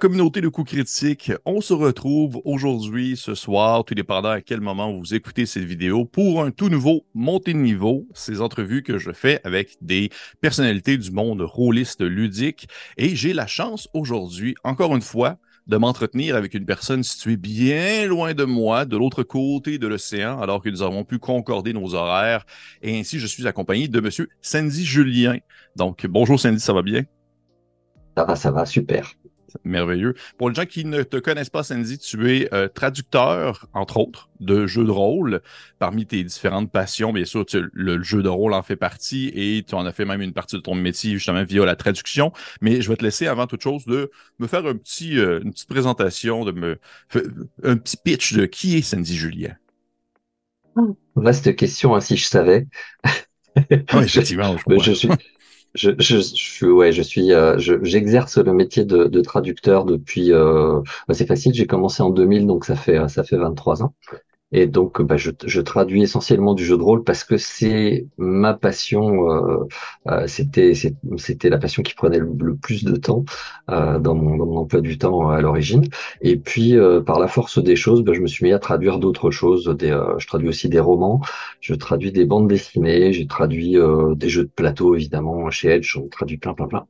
Communauté 0.00 0.40
de 0.40 0.48
coups 0.48 0.72
critiques, 0.72 1.30
on 1.44 1.60
se 1.60 1.74
retrouve 1.74 2.40
aujourd'hui, 2.46 3.18
ce 3.18 3.34
soir, 3.34 3.84
tout 3.84 3.94
dépendant 3.94 4.30
à 4.30 4.40
quel 4.40 4.62
moment 4.62 4.90
vous 4.98 5.12
écoutez 5.12 5.44
cette 5.44 5.64
vidéo, 5.64 6.06
pour 6.06 6.42
un 6.42 6.50
tout 6.50 6.70
nouveau 6.70 7.04
montée 7.12 7.52
de 7.52 7.58
niveau, 7.58 8.08
ces 8.14 8.40
entrevues 8.40 8.82
que 8.82 8.96
je 8.96 9.12
fais 9.12 9.42
avec 9.44 9.76
des 9.82 10.08
personnalités 10.40 10.96
du 10.96 11.10
monde 11.10 11.42
rôliste 11.42 12.00
ludique. 12.00 12.66
Et 12.96 13.14
j'ai 13.14 13.34
la 13.34 13.46
chance 13.46 13.90
aujourd'hui, 13.92 14.54
encore 14.64 14.96
une 14.96 15.02
fois, 15.02 15.36
de 15.66 15.76
m'entretenir 15.76 16.34
avec 16.34 16.54
une 16.54 16.64
personne 16.64 17.02
située 17.02 17.36
bien 17.36 18.06
loin 18.06 18.32
de 18.32 18.44
moi, 18.44 18.86
de 18.86 18.96
l'autre 18.96 19.22
côté 19.22 19.76
de 19.76 19.86
l'océan, 19.86 20.40
alors 20.40 20.62
que 20.62 20.70
nous 20.70 20.80
avons 20.80 21.04
pu 21.04 21.18
concorder 21.18 21.74
nos 21.74 21.94
horaires. 21.94 22.46
Et 22.80 22.98
ainsi, 22.98 23.18
je 23.18 23.26
suis 23.26 23.46
accompagné 23.46 23.86
de 23.86 24.00
monsieur 24.00 24.30
Sandy 24.40 24.82
Julien. 24.82 25.36
Donc, 25.76 26.06
bonjour 26.06 26.40
Sandy, 26.40 26.58
ça 26.58 26.72
va 26.72 26.80
bien? 26.80 27.02
Ça 28.16 28.24
va, 28.24 28.34
ça 28.34 28.50
va, 28.50 28.64
super. 28.64 29.12
Merveilleux. 29.64 30.14
Pour 30.38 30.48
les 30.48 30.54
gens 30.54 30.66
qui 30.66 30.84
ne 30.84 31.02
te 31.02 31.16
connaissent 31.16 31.50
pas, 31.50 31.62
Sandy, 31.62 31.98
tu 31.98 32.34
es 32.34 32.52
euh, 32.54 32.68
traducteur, 32.68 33.66
entre 33.74 33.98
autres, 33.98 34.28
de 34.40 34.66
jeux 34.66 34.84
de 34.84 34.90
rôle. 34.90 35.40
Parmi 35.78 36.06
tes 36.06 36.22
différentes 36.24 36.70
passions, 36.70 37.12
bien 37.12 37.24
sûr, 37.24 37.44
le 37.52 38.02
jeu 38.02 38.22
de 38.22 38.28
rôle 38.28 38.54
en 38.54 38.62
fait 38.62 38.76
partie 38.76 39.30
et 39.34 39.64
tu 39.66 39.74
en 39.74 39.86
as 39.86 39.92
fait 39.92 40.04
même 40.04 40.22
une 40.22 40.32
partie 40.32 40.56
de 40.56 40.60
ton 40.60 40.74
métier 40.74 41.12
justement 41.12 41.44
via 41.44 41.64
la 41.64 41.76
traduction. 41.76 42.32
Mais 42.60 42.80
je 42.80 42.88
vais 42.88 42.96
te 42.96 43.04
laisser 43.04 43.26
avant 43.26 43.46
toute 43.46 43.62
chose 43.62 43.84
de 43.86 44.10
me 44.38 44.46
faire 44.46 44.66
un 44.66 44.74
petit, 44.74 45.18
euh, 45.18 45.40
une 45.42 45.52
petite 45.52 45.68
présentation, 45.68 46.44
de 46.44 46.52
me 46.52 46.78
un 47.62 47.76
petit 47.76 47.96
pitch 47.96 48.34
de 48.34 48.46
qui 48.46 48.76
est 48.76 48.82
Sandy 48.82 49.16
Julien. 49.16 49.56
Vaste 51.16 51.54
question, 51.56 51.94
hein, 51.94 52.00
si 52.00 52.16
je 52.16 52.26
savais. 52.26 52.66
oui, 53.56 54.04
effectivement. 54.04 54.56
Je, 54.56 54.78
je, 54.82 54.92
suis, 54.92 55.08
je, 55.74 55.90
je, 55.98 56.18
je, 56.20 56.66
ouais, 56.66 56.92
je 56.92 57.02
suis, 57.02 57.32
euh, 57.32 57.58
j'exerce 57.58 58.38
le 58.38 58.52
métier 58.52 58.84
de, 58.84 59.04
de 59.04 59.20
traducteur 59.20 59.84
depuis. 59.84 60.32
Euh, 60.32 60.80
bah, 61.08 61.14
c'est 61.14 61.26
facile, 61.26 61.54
j'ai 61.54 61.66
commencé 61.66 62.02
en 62.02 62.10
2000, 62.10 62.46
donc 62.46 62.64
ça 62.64 62.76
fait 62.76 63.08
ça 63.08 63.24
fait 63.24 63.36
23 63.36 63.82
ans. 63.82 63.94
Et 64.52 64.66
donc, 64.66 65.00
bah, 65.02 65.16
je, 65.16 65.30
je, 65.44 65.60
traduis 65.60 66.02
essentiellement 66.02 66.54
du 66.54 66.64
jeu 66.64 66.76
de 66.76 66.82
rôle 66.82 67.04
parce 67.04 67.22
que 67.24 67.36
c'est 67.36 68.06
ma 68.18 68.54
passion. 68.54 69.30
Euh, 69.30 69.68
euh 70.08 70.26
c'était 70.26 70.72
c'était 71.18 71.50
la 71.50 71.58
passion 71.58 71.82
qui 71.82 71.94
prenait 71.94 72.18
le, 72.18 72.56
plus 72.56 72.84
de 72.84 72.96
temps 72.96 73.24
euh, 73.70 73.98
dans, 74.00 74.14
mon, 74.14 74.36
dans, 74.36 74.46
mon, 74.46 74.56
emploi 74.58 74.80
du 74.80 74.98
temps 74.98 75.30
à 75.30 75.40
l'origine. 75.40 75.84
Et 76.20 76.36
puis, 76.36 76.76
euh, 76.76 77.00
par 77.00 77.20
la 77.20 77.28
force 77.28 77.62
des 77.62 77.76
choses, 77.76 78.02
bah, 78.02 78.12
je 78.12 78.20
me 78.20 78.26
suis 78.26 78.44
mis 78.44 78.52
à 78.52 78.58
traduire 78.58 78.98
d'autres 78.98 79.30
choses. 79.30 79.66
Des, 79.78 79.90
euh, 79.90 80.18
je 80.18 80.26
traduis 80.26 80.48
aussi 80.48 80.68
des 80.68 80.80
romans. 80.80 81.20
Je 81.60 81.74
traduis 81.74 82.12
des 82.12 82.24
bandes 82.24 82.48
dessinées. 82.48 83.12
J'ai 83.12 83.26
traduit 83.26 83.76
des 84.16 84.28
jeux 84.28 84.44
de 84.44 84.50
plateau, 84.50 84.94
évidemment, 84.96 85.50
chez 85.50 85.68
Edge. 85.68 85.96
On 85.96 86.08
traduit 86.08 86.38
plein, 86.38 86.54
plein, 86.54 86.66
plein. 86.66 86.86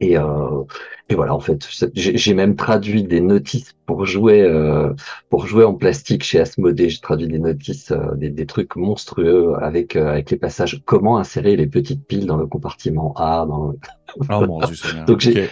Et, 0.00 0.18
euh, 0.18 0.64
et, 1.08 1.14
voilà, 1.14 1.34
en 1.34 1.40
fait, 1.40 1.68
j'ai 1.94 2.34
même 2.34 2.56
traduit 2.56 3.04
des 3.04 3.20
notices 3.20 3.74
pour 3.86 4.04
jouer 4.04 4.42
euh, 4.42 4.92
pour 5.30 5.46
jouer 5.46 5.64
en 5.64 5.74
plastique 5.74 6.24
chez 6.24 6.40
Asmodée. 6.40 6.88
J'ai 6.88 7.00
traduit 7.00 7.28
des 7.28 7.38
notices, 7.38 7.92
euh, 7.92 8.14
des, 8.16 8.30
des, 8.30 8.46
trucs 8.46 8.76
monstrueux 8.76 9.54
avec 9.60 9.96
euh, 9.96 10.08
avec 10.08 10.30
les 10.30 10.36
passages 10.36 10.82
comment 10.84 11.18
insérer 11.18 11.56
les 11.56 11.66
petites 11.66 12.06
piles 12.06 12.26
dans 12.26 12.36
le 12.36 12.46
compartiment 12.46 13.14
A. 13.16 13.46
Dans 13.46 13.74
Oh 14.30 14.46
mon 14.46 14.60
dieu, 14.60 14.76
Donc 15.06 15.20
j'ai 15.20 15.48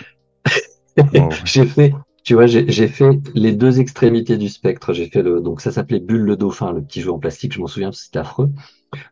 j'ai 1.44 1.66
fait, 1.66 1.92
tu 2.22 2.34
vois, 2.34 2.46
j'ai 2.46 2.88
fait 2.88 3.18
les 3.34 3.52
deux 3.52 3.80
extrémités 3.80 4.36
du 4.36 4.48
spectre. 4.48 4.92
J'ai 4.92 5.06
fait 5.06 5.22
le 5.22 5.40
donc 5.40 5.60
ça 5.60 5.70
s'appelait 5.70 6.00
Bulle 6.00 6.22
le 6.22 6.36
dauphin, 6.36 6.72
le 6.72 6.82
petit 6.82 7.00
jeu 7.00 7.12
en 7.12 7.18
plastique. 7.18 7.52
Je 7.52 7.60
m'en 7.60 7.66
souviens, 7.66 7.92
c'était 7.92 8.18
affreux. 8.18 8.50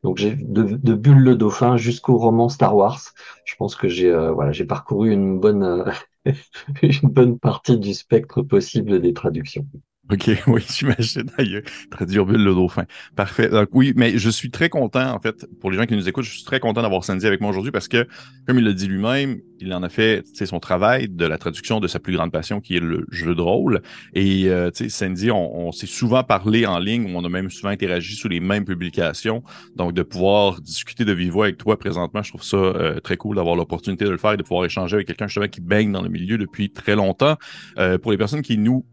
Donc 0.03 0.19
j'ai 0.19 0.35
de, 0.37 0.95
Bulle 0.95 1.19
le 1.19 1.37
Dauphin 1.37 1.77
jusqu'au 1.77 2.17
roman 2.17 2.49
Star 2.49 2.77
Wars. 2.77 3.01
Je 3.45 3.55
pense 3.57 3.77
que 3.77 3.89
j'ai 3.89 4.11
euh, 4.11 4.33
voilà 4.33 4.53
j'ai 4.53 4.65
parcouru 4.65 5.13
une 5.13 5.41
bonne 5.41 5.63
euh, 5.63 6.33
une 6.83 7.09
bonne 7.09 7.39
partie 7.39 7.79
du 7.79 7.95
spectre 7.95 8.43
possible 8.43 9.01
des 9.01 9.13
traductions. 9.13 9.67
OK, 10.11 10.31
oui, 10.49 10.63
j'imagine. 10.69 11.31
Traduire 11.91 12.27
Bulle 12.27 12.43
le 12.43 12.55
dauphin. 12.55 12.85
Parfait. 13.15 13.49
Donc 13.49 13.69
oui, 13.73 13.93
mais 13.97 14.19
je 14.19 14.31
suis 14.31 14.51
très 14.51 14.69
content, 14.69 15.15
en 15.15 15.21
fait, 15.21 15.47
pour 15.61 15.71
les 15.71 15.77
gens 15.77 15.87
qui 15.87 15.95
nous 15.95 16.09
écoutent, 16.09 16.25
je 16.25 16.33
suis 16.33 16.45
très 16.45 16.59
content 16.61 16.83
d'avoir 16.83 17.05
Sandy 17.05 17.27
avec 17.27 17.41
moi 17.41 17.51
aujourd'hui 17.51 17.71
parce 17.71 17.87
que, 17.87 18.09
comme 18.47 18.59
il 18.59 18.65
l'a 18.65 18.73
dit 18.73 18.89
lui-même, 18.89 19.41
il 19.61 19.73
en 19.73 19.83
a 19.85 19.89
fait 19.89 20.25
son 20.45 20.59
travail 20.59 21.09
de 21.09 21.25
la 21.25 21.39
traduction 21.39 21.79
de 21.79 21.87
sa 21.87 22.01
plus 22.01 22.15
grande 22.15 22.33
passion 22.33 22.61
qui 22.61 22.77
est 22.77 22.81
le 22.81 23.07
jeu 23.13 23.35
de 23.37 23.41
rôle. 23.41 23.81
Et 24.13 24.49
euh, 24.49 24.71
Sandy, 24.73 25.31
on, 25.31 25.69
on 25.69 25.73
s'est 25.73 25.87
souvent 25.87 26.25
parlé 26.25 26.67
en 26.67 26.81
ligne, 26.81 27.15
on 27.15 27.25
a 27.25 27.29
même 27.29 27.49
souvent 27.49 27.71
interagi 27.71 28.17
sous 28.17 28.29
les 28.29 28.41
mêmes 28.41 28.65
publications. 28.65 29.45
Donc 29.77 29.93
de 29.93 30.03
pouvoir 30.03 30.61
discuter 30.61 31.05
de 31.05 31.13
vive 31.13 31.33
voix 31.33 31.45
avec 31.45 31.59
toi 31.59 31.79
présentement, 31.79 32.23
je 32.23 32.31
trouve 32.31 32.43
ça 32.43 32.57
euh, 32.57 32.99
très 32.99 33.17
cool 33.17 33.37
d'avoir 33.37 33.55
l'opportunité 33.55 34.05
de 34.05 34.11
le 34.11 34.19
faire 34.19 34.33
et 34.33 34.37
de 34.37 34.43
pouvoir 34.43 34.65
échanger 34.65 34.97
avec 34.97 35.07
quelqu'un 35.07 35.29
justement 35.29 35.47
qui 35.47 35.61
baigne 35.61 35.93
dans 35.93 36.03
le 36.03 36.09
milieu 36.09 36.39
depuis 36.39 36.71
très 36.71 36.97
longtemps. 36.97 37.37
Euh, 37.79 37.99
pour 37.99 38.11
les 38.11 38.19
personnes 38.19 38.43
qui 38.43 38.59
nous 38.59 38.85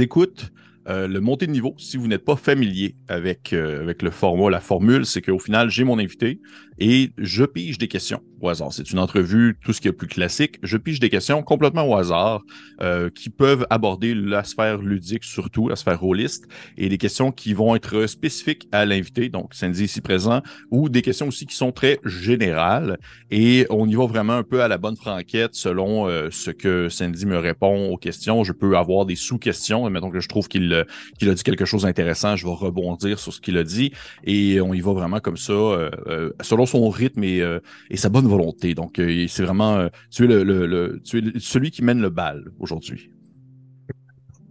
écoute 0.00 0.52
euh, 0.88 1.06
le 1.06 1.20
montée 1.20 1.46
de 1.46 1.52
niveau, 1.52 1.74
si 1.78 1.96
vous 1.96 2.08
n'êtes 2.08 2.24
pas 2.24 2.36
familier 2.36 2.96
avec, 3.06 3.52
euh, 3.52 3.82
avec 3.82 4.02
le 4.02 4.10
format, 4.10 4.50
la 4.50 4.60
formule, 4.60 5.04
c'est 5.04 5.20
qu'au 5.20 5.38
final, 5.38 5.70
j'ai 5.70 5.84
mon 5.84 5.98
invité 5.98 6.40
et 6.80 7.10
je 7.18 7.44
pige 7.44 7.78
des 7.78 7.88
questions 7.88 8.22
au 8.40 8.48
hasard. 8.48 8.72
C'est 8.72 8.90
une 8.90 8.98
entrevue, 8.98 9.58
tout 9.62 9.72
ce 9.72 9.80
qui 9.80 9.88
est 9.88 9.92
plus 9.92 10.06
classique. 10.06 10.58
Je 10.62 10.76
pige 10.76 10.98
des 10.98 11.10
questions 11.10 11.42
complètement 11.42 11.86
au 11.86 11.94
hasard 11.94 12.42
euh, 12.80 13.10
qui 13.10 13.28
peuvent 13.28 13.66
aborder 13.70 14.14
la 14.14 14.44
sphère 14.44 14.78
ludique, 14.78 15.24
surtout 15.24 15.68
la 15.68 15.76
sphère 15.76 16.00
rôliste, 16.00 16.48
et 16.78 16.88
des 16.88 16.98
questions 16.98 17.32
qui 17.32 17.52
vont 17.52 17.76
être 17.76 18.06
spécifiques 18.06 18.66
à 18.72 18.86
l'invité, 18.86 19.28
donc 19.28 19.54
Sandy 19.54 19.84
ici 19.84 20.00
présent, 20.00 20.42
ou 20.70 20.88
des 20.88 21.02
questions 21.02 21.28
aussi 21.28 21.46
qui 21.46 21.54
sont 21.54 21.72
très 21.72 22.00
générales. 22.04 22.98
Et 23.30 23.66
on 23.70 23.86
y 23.86 23.94
va 23.94 24.06
vraiment 24.06 24.34
un 24.34 24.42
peu 24.42 24.62
à 24.62 24.68
la 24.68 24.78
bonne 24.78 24.96
franquette 24.96 25.54
selon 25.54 26.08
ce 26.30 26.50
que 26.50 26.88
Sandy 26.88 27.26
me 27.26 27.38
répond 27.38 27.90
aux 27.90 27.98
questions. 27.98 28.42
Je 28.42 28.52
peux 28.52 28.76
avoir 28.76 29.04
des 29.04 29.16
sous-questions, 29.16 29.88
mettons 29.90 30.10
que 30.10 30.20
je 30.20 30.28
trouve 30.28 30.48
qu'il 30.48 30.86
qu'il 31.18 31.28
a 31.28 31.34
dit 31.34 31.42
quelque 31.42 31.64
chose 31.64 31.82
d'intéressant, 31.82 32.36
je 32.36 32.46
vais 32.46 32.52
rebondir 32.52 33.18
sur 33.18 33.32
ce 33.32 33.40
qu'il 33.40 33.56
a 33.58 33.64
dit 33.64 33.92
et 34.24 34.60
on 34.60 34.72
y 34.74 34.80
va 34.80 34.92
vraiment 34.92 35.20
comme 35.20 35.36
ça, 35.36 35.52
euh, 35.52 35.90
euh, 36.06 36.30
selon 36.40 36.66
son 36.70 36.88
rythme 36.88 37.24
et, 37.24 37.40
euh, 37.40 37.60
et, 37.90 37.96
sa 37.96 38.08
bonne 38.08 38.26
volonté. 38.26 38.74
Donc, 38.74 38.94
c'est 38.96 39.42
vraiment, 39.42 39.88
tu 40.10 40.24
es, 40.24 41.00
tu 41.04 41.18
es 41.18 41.38
celui 41.38 41.70
qui 41.70 41.82
mène 41.82 42.00
le 42.00 42.10
bal 42.10 42.44
aujourd'hui. 42.58 43.10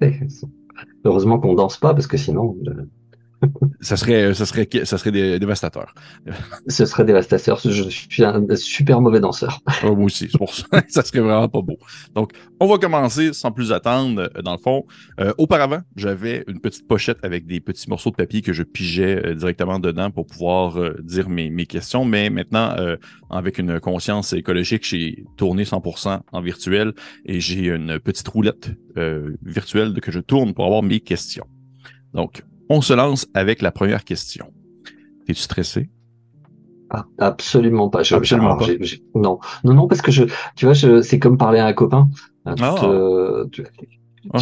Heureusement 1.03 1.39
qu'on 1.39 1.55
danse 1.55 1.77
pas 1.77 1.93
parce 1.93 2.07
que 2.07 2.17
sinon 2.17 2.55
ça 3.81 3.97
serait, 3.97 4.33
ça 4.33 4.45
serait, 4.45 4.67
ça 4.83 4.97
serait 4.97 5.39
dévastateur. 5.39 5.93
Ce 6.67 6.85
serait 6.85 7.05
dévastateur. 7.05 7.59
Je 7.63 7.89
suis 7.89 8.23
un 8.23 8.43
super 8.55 9.01
mauvais 9.01 9.19
danseur. 9.19 9.61
Oh, 9.83 9.95
moi 9.95 10.05
aussi, 10.05 10.27
c'est 10.29 10.37
pour 10.37 10.53
ça. 10.53 10.65
ça 10.89 11.03
serait 11.03 11.21
vraiment 11.21 11.47
pas 11.47 11.61
beau. 11.61 11.77
Donc, 12.15 12.33
on 12.59 12.67
va 12.67 12.77
commencer 12.77 13.31
sans 13.33 13.51
plus 13.51 13.71
attendre. 13.71 14.29
Euh, 14.35 14.41
dans 14.41 14.51
le 14.51 14.57
fond, 14.57 14.85
euh, 15.19 15.33
auparavant, 15.37 15.79
j'avais 15.95 16.43
une 16.47 16.59
petite 16.59 16.87
pochette 16.87 17.19
avec 17.23 17.45
des 17.45 17.59
petits 17.59 17.89
morceaux 17.89 18.09
de 18.09 18.15
papier 18.15 18.41
que 18.41 18.53
je 18.53 18.63
pigeais 18.63 19.25
euh, 19.25 19.35
directement 19.35 19.79
dedans 19.79 20.11
pour 20.11 20.25
pouvoir 20.25 20.77
dire 21.01 21.29
mes, 21.29 21.49
mes 21.49 21.65
questions. 21.65 22.03
Mais 22.05 22.29
maintenant, 22.29 22.75
avec 23.29 23.57
une 23.57 23.79
conscience 23.79 24.33
écologique, 24.33 24.85
j'ai 24.85 25.23
tourné 25.37 25.63
100% 25.63 26.19
en 26.31 26.41
virtuel 26.41 26.93
et 27.25 27.39
j'ai 27.39 27.67
une 27.67 27.99
petite 27.99 28.27
roulette 28.27 28.71
virtuelle 29.43 29.99
que 30.01 30.11
je 30.11 30.19
tourne 30.19 30.53
pour 30.53 30.65
avoir 30.65 30.83
mes 30.83 30.99
questions. 30.99 31.45
Donc, 32.13 32.43
on 32.69 32.81
se 32.81 32.93
lance 32.93 33.27
avec 33.33 33.61
la 33.61 33.71
première 33.71 34.03
question. 34.03 34.51
Es-tu 35.27 35.41
stressé? 35.41 35.89
Ah, 36.91 37.05
absolument 37.19 37.89
pas. 37.89 37.99
absolument 37.99 38.57
pas. 38.57 38.65
non, 39.13 39.39
non, 39.63 39.73
non, 39.73 39.87
parce 39.87 40.01
que 40.01 40.11
je, 40.11 40.23
tu 40.55 40.65
vois, 40.65 40.73
c'est 41.03 41.19
comme 41.19 41.37
parler 41.37 41.59
à 41.59 41.65
un 41.67 41.73
copain. 41.73 42.09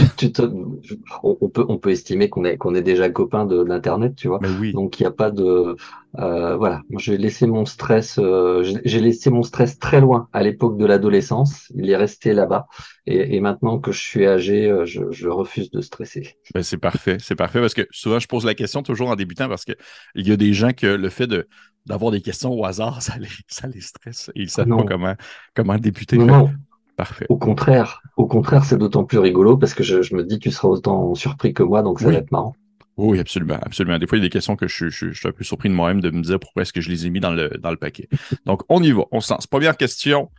On, 1.24 1.50
peut, 1.50 1.65
on 1.68 1.77
peut 1.77 1.91
estimer 1.91 2.29
qu'on 2.29 2.45
est, 2.45 2.57
qu'on 2.57 2.75
est 2.75 2.81
déjà 2.81 3.09
copain 3.09 3.45
de, 3.45 3.62
l'internet, 3.62 4.15
tu 4.15 4.27
vois. 4.27 4.39
Donc 4.74 5.00
il 5.00 5.03
n'y 5.03 5.07
a 5.07 5.12
pas 5.12 5.31
de, 5.31 5.75
euh, 6.19 6.56
voilà. 6.56 6.81
J'ai 6.97 7.18
laissé 7.18 7.45
mon 7.45 7.65
stress, 7.65 8.18
euh, 8.18 8.63
j'ai 8.83 9.00
laissé 9.00 9.29
mon 9.29 9.44
stress 9.44 9.77
très 9.77 10.01
loin 10.01 10.29
à 10.33 10.41
l'époque 10.41 10.77
de 10.77 10.85
l'adolescence. 10.85 11.71
Il 11.75 11.89
est 11.89 11.95
resté 11.95 12.33
là-bas. 12.33 12.68
Et, 13.06 13.39
maintenant 13.39 13.79
que 13.79 13.91
je 13.91 14.01
suis 14.01 14.25
âgé, 14.25 14.69
euh, 14.69 14.85
je, 14.85 15.27
refuse 15.27 15.69
de 15.71 15.81
stresser. 15.81 16.38
Ben, 16.53 16.63
c'est 16.63 16.77
parfait, 16.77 17.18
c'est 17.19 17.35
parfait 17.35 17.59
parce 17.62 17.73
que 17.73 17.88
souvent 17.91 18.19
je 18.19 18.27
pose 18.27 18.45
la 18.45 18.56
question 18.56 18.83
toujours 18.83 19.09
en 19.09 19.15
débutant 19.15 19.47
parce 19.47 19.63
que 19.63 19.73
il 20.15 20.27
y 20.27 20.31
a 20.31 20.38
des 20.38 20.53
gens 20.53 20.71
que 20.71 20.88
le 20.88 21.09
fait 21.09 21.27
de 21.27 21.47
d'avoir 21.85 22.12
des 22.12 22.21
questions 22.21 22.51
au 22.51 22.65
hasard, 22.65 23.01
ça 23.01 23.18
les, 23.18 23.30
ça 23.47 23.68
les 23.68 23.81
stresse 23.81 24.30
et 24.35 24.41
ils 24.41 24.50
savent 24.50 24.68
pas 24.68 24.83
comment, 24.83 25.15
comment 25.53 25.77
débuter. 25.77 26.18
Non, 26.18 26.51
Parfait. 26.97 27.27
Au 27.29 27.38
contraire, 27.38 28.01
au 28.17 28.25
contraire, 28.25 28.65
c'est 28.65 28.77
d'autant 28.77 29.05
plus 29.05 29.19
rigolo 29.19 29.55
parce 29.55 29.75
que 29.75 29.83
je, 29.83 30.15
me 30.15 30.23
dis 30.23 30.39
que 30.39 30.44
tu 30.45 30.51
seras 30.51 30.67
autant 30.67 31.13
surpris 31.13 31.53
que 31.53 31.61
moi, 31.61 31.83
donc 31.83 31.99
ça 31.99 32.07
va 32.07 32.13
être 32.15 32.31
marrant. 32.31 32.55
Oui, 32.97 33.19
absolument, 33.19 33.59
absolument. 33.61 33.99
Des 33.99 34.07
fois, 34.07 34.17
il 34.17 34.21
y 34.21 34.25
a 34.25 34.27
des 34.27 34.31
questions 34.31 34.55
que 34.55 34.67
je, 34.67 34.89
je, 34.89 35.11
je 35.11 35.19
suis 35.19 35.27
un 35.27 35.31
peu 35.31 35.44
surpris 35.44 35.69
de 35.69 35.75
moi-même 35.75 36.01
de 36.01 36.09
me 36.09 36.23
dire 36.23 36.39
pourquoi 36.39 36.63
est-ce 36.63 36.73
que 36.73 36.81
je 36.81 36.89
les 36.89 37.05
ai 37.05 37.11
mis 37.11 37.19
dans 37.19 37.29
le, 37.29 37.49
dans 37.49 37.69
le 37.69 37.77
paquet. 37.77 38.09
Donc, 38.47 38.63
on 38.67 38.81
y 38.81 38.91
va, 38.91 39.03
on 39.11 39.21
se 39.21 39.31
lance. 39.31 39.45
Première 39.45 39.77
question, 39.77 40.31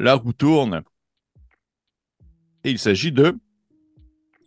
la 0.00 0.14
roue 0.14 0.32
tourne. 0.32 0.80
Et 2.64 2.70
il 2.70 2.78
s'agit 2.78 3.12
de 3.12 3.36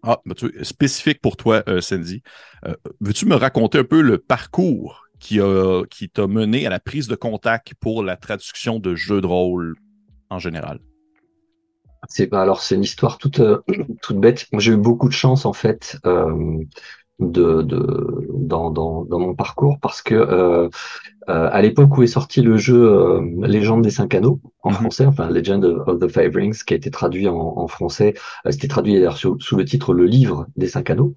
ah, 0.02 0.20
ben, 0.26 0.36
spécifique 0.64 1.22
pour 1.22 1.38
toi, 1.38 1.62
euh, 1.68 1.80
Sandy. 1.80 2.24
Euh, 2.66 2.74
veux-tu 3.02 3.28
me 3.28 3.36
raconter 3.36 3.78
un 3.78 3.84
peu 3.84 4.02
le 4.02 4.18
parcours 4.18 5.06
qui 5.20 5.40
a 5.40 5.84
qui 5.92 6.10
t'a 6.10 6.26
mené 6.26 6.66
à 6.66 6.72
la 6.72 6.80
prise 6.80 7.08
de 7.08 7.14
contact 7.14 7.76
pour 7.80 8.02
la 8.02 8.18
traduction 8.18 8.80
de 8.80 8.96
jeux 8.96 9.22
de 9.22 9.28
rôle 9.28 9.76
en 10.32 10.40
général? 10.40 10.80
C'est 12.10 12.34
alors 12.34 12.62
c'est 12.62 12.76
une 12.76 12.84
histoire 12.84 13.18
toute 13.18 13.40
euh, 13.40 13.60
toute 14.02 14.18
bête. 14.18 14.48
J'ai 14.58 14.74
eu 14.74 14.78
beaucoup 14.78 15.08
de 15.08 15.14
chance 15.14 15.46
en 15.46 15.54
fait 15.54 15.98
euh, 16.06 16.64
de, 17.20 17.62
de 17.62 18.28
dans, 18.34 18.72
dans, 18.72 19.06
dans 19.06 19.20
mon 19.20 19.36
parcours 19.36 19.78
parce 19.80 20.02
que 20.02 20.16
euh, 20.16 20.70
euh 21.30 21.50
à 21.52 21.62
l'époque 21.62 21.96
où 21.98 22.04
est 22.04 22.08
sorti 22.08 22.42
le 22.42 22.58
jeu 22.58 22.84
euh, 22.84 23.22
Légende 23.46 23.84
des 23.84 23.92
cinq 23.92 24.16
anneaux 24.16 24.42
en 24.64 24.72
mhm. 24.72 24.76
français, 24.78 25.06
enfin 25.06 25.30
Legend 25.30 25.64
of 25.66 26.00
the 26.00 26.08
Five 26.08 26.36
Rings, 26.36 26.64
qui 26.66 26.74
a 26.74 26.78
été 26.78 26.90
traduit 26.92 27.28
en, 27.28 27.38
en 27.58 27.68
français, 27.68 28.16
c'était 28.50 28.68
traduit 28.68 28.94
d'ailleurs 28.96 29.18
sous, 29.18 29.40
sous, 29.40 29.56
le 29.56 29.66
titre 29.66 29.94
Le 29.94 30.06
Livre 30.06 30.48
des 30.56 30.68
cinq 30.68 30.90
anneaux. 30.90 31.16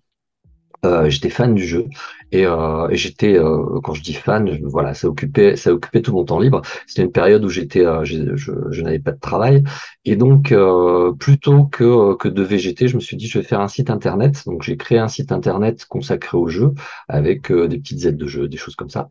Euh, 0.84 1.08
j'étais 1.08 1.30
fan 1.30 1.54
du 1.54 1.66
jeu. 1.66 1.86
Et, 2.32 2.46
euh, 2.46 2.88
et 2.88 2.96
j'étais 2.96 3.38
euh, 3.38 3.80
quand 3.84 3.94
je 3.94 4.02
dis 4.02 4.14
fan 4.14 4.50
je, 4.52 4.64
voilà 4.64 4.92
ça 4.92 5.06
occupait 5.06 5.54
ça 5.54 5.72
occupait 5.72 6.02
tout 6.02 6.12
mon 6.12 6.24
temps 6.24 6.40
libre. 6.40 6.62
C'était 6.86 7.02
une 7.02 7.12
période 7.12 7.44
où 7.44 7.48
j'étais 7.48 7.86
euh, 7.86 8.04
je, 8.04 8.34
je, 8.34 8.52
je 8.70 8.82
n'avais 8.82 8.98
pas 8.98 9.12
de 9.12 9.20
travail. 9.20 9.62
Et 10.04 10.16
donc 10.16 10.50
euh, 10.50 11.12
plutôt 11.12 11.64
que 11.64 12.14
que 12.16 12.28
de 12.28 12.42
végéter 12.42 12.88
je 12.88 12.96
me 12.96 13.00
suis 13.00 13.16
dit 13.16 13.28
je 13.28 13.38
vais 13.38 13.44
faire 13.44 13.60
un 13.60 13.68
site 13.68 13.88
internet. 13.88 14.42
Donc 14.46 14.62
j'ai 14.62 14.76
créé 14.76 14.98
un 14.98 15.06
site 15.06 15.30
internet 15.30 15.84
consacré 15.84 16.36
au 16.36 16.48
jeu 16.48 16.72
avec 17.08 17.52
des 17.52 17.78
petites 17.78 18.04
aides 18.04 18.16
de 18.16 18.26
jeu 18.26 18.48
des 18.48 18.56
choses 18.56 18.74
comme 18.74 18.90
ça. 18.90 19.10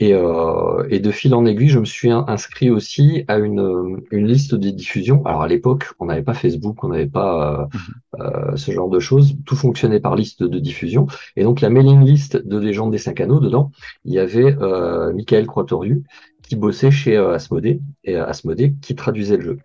Et, 0.00 0.14
et 0.90 0.98
de 1.00 1.10
fil 1.10 1.34
en 1.34 1.44
aiguille 1.46 1.68
je 1.68 1.78
me 1.78 1.84
suis 1.84 2.10
inscrit 2.10 2.70
aussi 2.70 3.24
à 3.28 3.38
une 3.38 4.00
une 4.10 4.26
liste 4.26 4.54
de 4.54 4.70
diffusion. 4.70 5.24
Alors 5.26 5.42
à 5.42 5.48
l'époque 5.48 5.92
on 6.00 6.06
n'avait 6.06 6.22
pas 6.22 6.34
Facebook 6.34 6.82
on 6.82 6.88
n'avait 6.88 7.06
pas 7.06 7.68
mmh. 8.18 8.56
ce 8.56 8.70
genre 8.70 8.88
de 8.88 9.00
choses. 9.00 9.36
Tout 9.44 9.56
fonctionnait 9.56 10.00
par 10.00 10.16
liste 10.16 10.42
de 10.42 10.58
diffusion 10.58 11.03
et 11.36 11.42
donc 11.42 11.60
la 11.60 11.70
mailing 11.70 12.04
list 12.04 12.36
de 12.36 12.58
Légende 12.58 12.92
des 12.92 12.98
Cinq 12.98 13.20
Anneaux, 13.20 13.40
dedans, 13.40 13.70
il 14.04 14.14
y 14.14 14.18
avait 14.18 14.56
euh, 14.60 15.12
Michael 15.12 15.46
Croitoriu 15.46 16.04
qui 16.42 16.56
bossait 16.56 16.90
chez 16.90 17.16
euh, 17.16 17.38
et 18.04 18.16
euh, 18.16 18.26
Asmodée 18.26 18.74
qui 18.82 18.94
traduisait 18.94 19.36
le 19.36 19.42
jeu. 19.42 19.58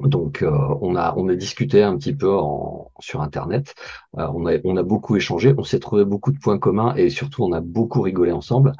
Donc 0.00 0.42
euh, 0.42 0.50
on 0.80 0.96
a 0.96 1.14
on 1.16 1.28
a 1.28 1.36
discuté 1.36 1.82
un 1.84 1.96
petit 1.96 2.14
peu 2.14 2.28
en, 2.32 2.90
sur 2.98 3.22
internet, 3.22 3.74
euh, 4.18 4.26
on 4.34 4.44
a 4.46 4.54
on 4.64 4.76
a 4.76 4.82
beaucoup 4.82 5.14
échangé, 5.14 5.54
on 5.56 5.62
s'est 5.62 5.78
trouvé 5.78 6.04
beaucoup 6.04 6.32
de 6.32 6.38
points 6.38 6.58
communs 6.58 6.96
et 6.96 7.10
surtout 7.10 7.44
on 7.44 7.52
a 7.52 7.60
beaucoup 7.60 8.02
rigolé 8.02 8.32
ensemble. 8.32 8.72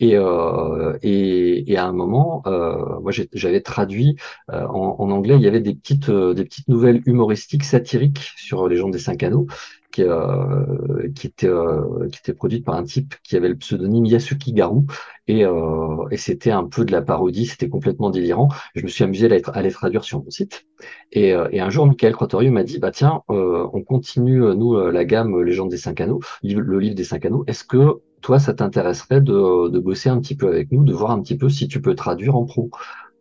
Et 0.00 0.16
euh, 0.16 0.96
et, 1.02 1.70
et, 1.70 1.76
à 1.76 1.86
un 1.86 1.92
moment, 1.92 2.42
moi 2.46 3.12
j'avais 3.34 3.60
traduit 3.60 4.16
en, 4.48 4.96
en, 4.98 5.10
anglais, 5.10 5.36
il 5.36 5.42
y 5.42 5.46
avait 5.46 5.60
des 5.60 5.74
petites 5.74 6.10
des 6.10 6.44
petites 6.44 6.68
nouvelles 6.68 7.02
humoristiques 7.06 7.64
satiriques 7.64 8.32
sur 8.36 8.66
les 8.66 8.76
gens 8.76 8.88
des 8.88 8.98
cinq 8.98 9.22
anneaux 9.22 9.46
qui, 9.92 10.02
euh, 10.02 11.08
qui, 11.14 11.28
était, 11.28 11.48
euh, 11.48 12.08
qui 12.10 12.18
était 12.18 12.32
produite 12.34 12.64
par 12.64 12.74
un 12.74 12.82
type 12.82 13.14
qui 13.22 13.36
avait 13.36 13.48
le 13.48 13.56
pseudonyme 13.56 14.06
Yasuki 14.06 14.52
Garu. 14.52 14.80
Et, 15.28 15.44
euh, 15.44 16.08
et 16.10 16.16
c'était 16.16 16.50
un 16.50 16.64
peu 16.64 16.84
de 16.84 16.90
la 16.90 17.02
parodie, 17.02 17.46
c'était 17.46 17.68
complètement 17.68 18.10
délirant. 18.10 18.48
Je 18.74 18.82
me 18.82 18.88
suis 18.88 19.04
amusé 19.04 19.26
à 19.26 19.62
les, 19.62 19.70
traduire 19.70 20.02
sur 20.02 20.24
mon 20.24 20.30
site. 20.30 20.64
Et, 21.12 21.28
et 21.28 21.60
un 21.60 21.70
jour, 21.70 21.86
Michael 21.86 22.14
Crotorio 22.14 22.50
m'a 22.50 22.64
dit, 22.64 22.80
bah 22.80 22.90
tiens, 22.90 23.22
on 23.28 23.82
continue, 23.82 24.40
nous, 24.56 24.76
la 24.90 25.04
gamme 25.04 25.40
Légende 25.42 25.70
des 25.70 25.76
Cinq 25.76 26.00
Anneaux, 26.00 26.20
le 26.42 26.78
livre 26.80 26.96
des 26.96 27.04
Cinq 27.04 27.24
Anneaux. 27.24 27.44
Est-ce 27.46 27.62
que 27.62 28.00
toi, 28.20 28.38
ça 28.38 28.54
t'intéresserait 28.54 29.20
de, 29.20 29.68
de 29.68 29.78
bosser 29.78 30.08
un 30.08 30.20
petit 30.20 30.36
peu 30.36 30.48
avec 30.48 30.72
nous, 30.72 30.84
de 30.84 30.92
voir 30.92 31.12
un 31.12 31.20
petit 31.22 31.36
peu 31.36 31.48
si 31.48 31.68
tu 31.68 31.80
peux 31.80 31.94
traduire 31.94 32.34
en 32.34 32.44
pro? 32.44 32.70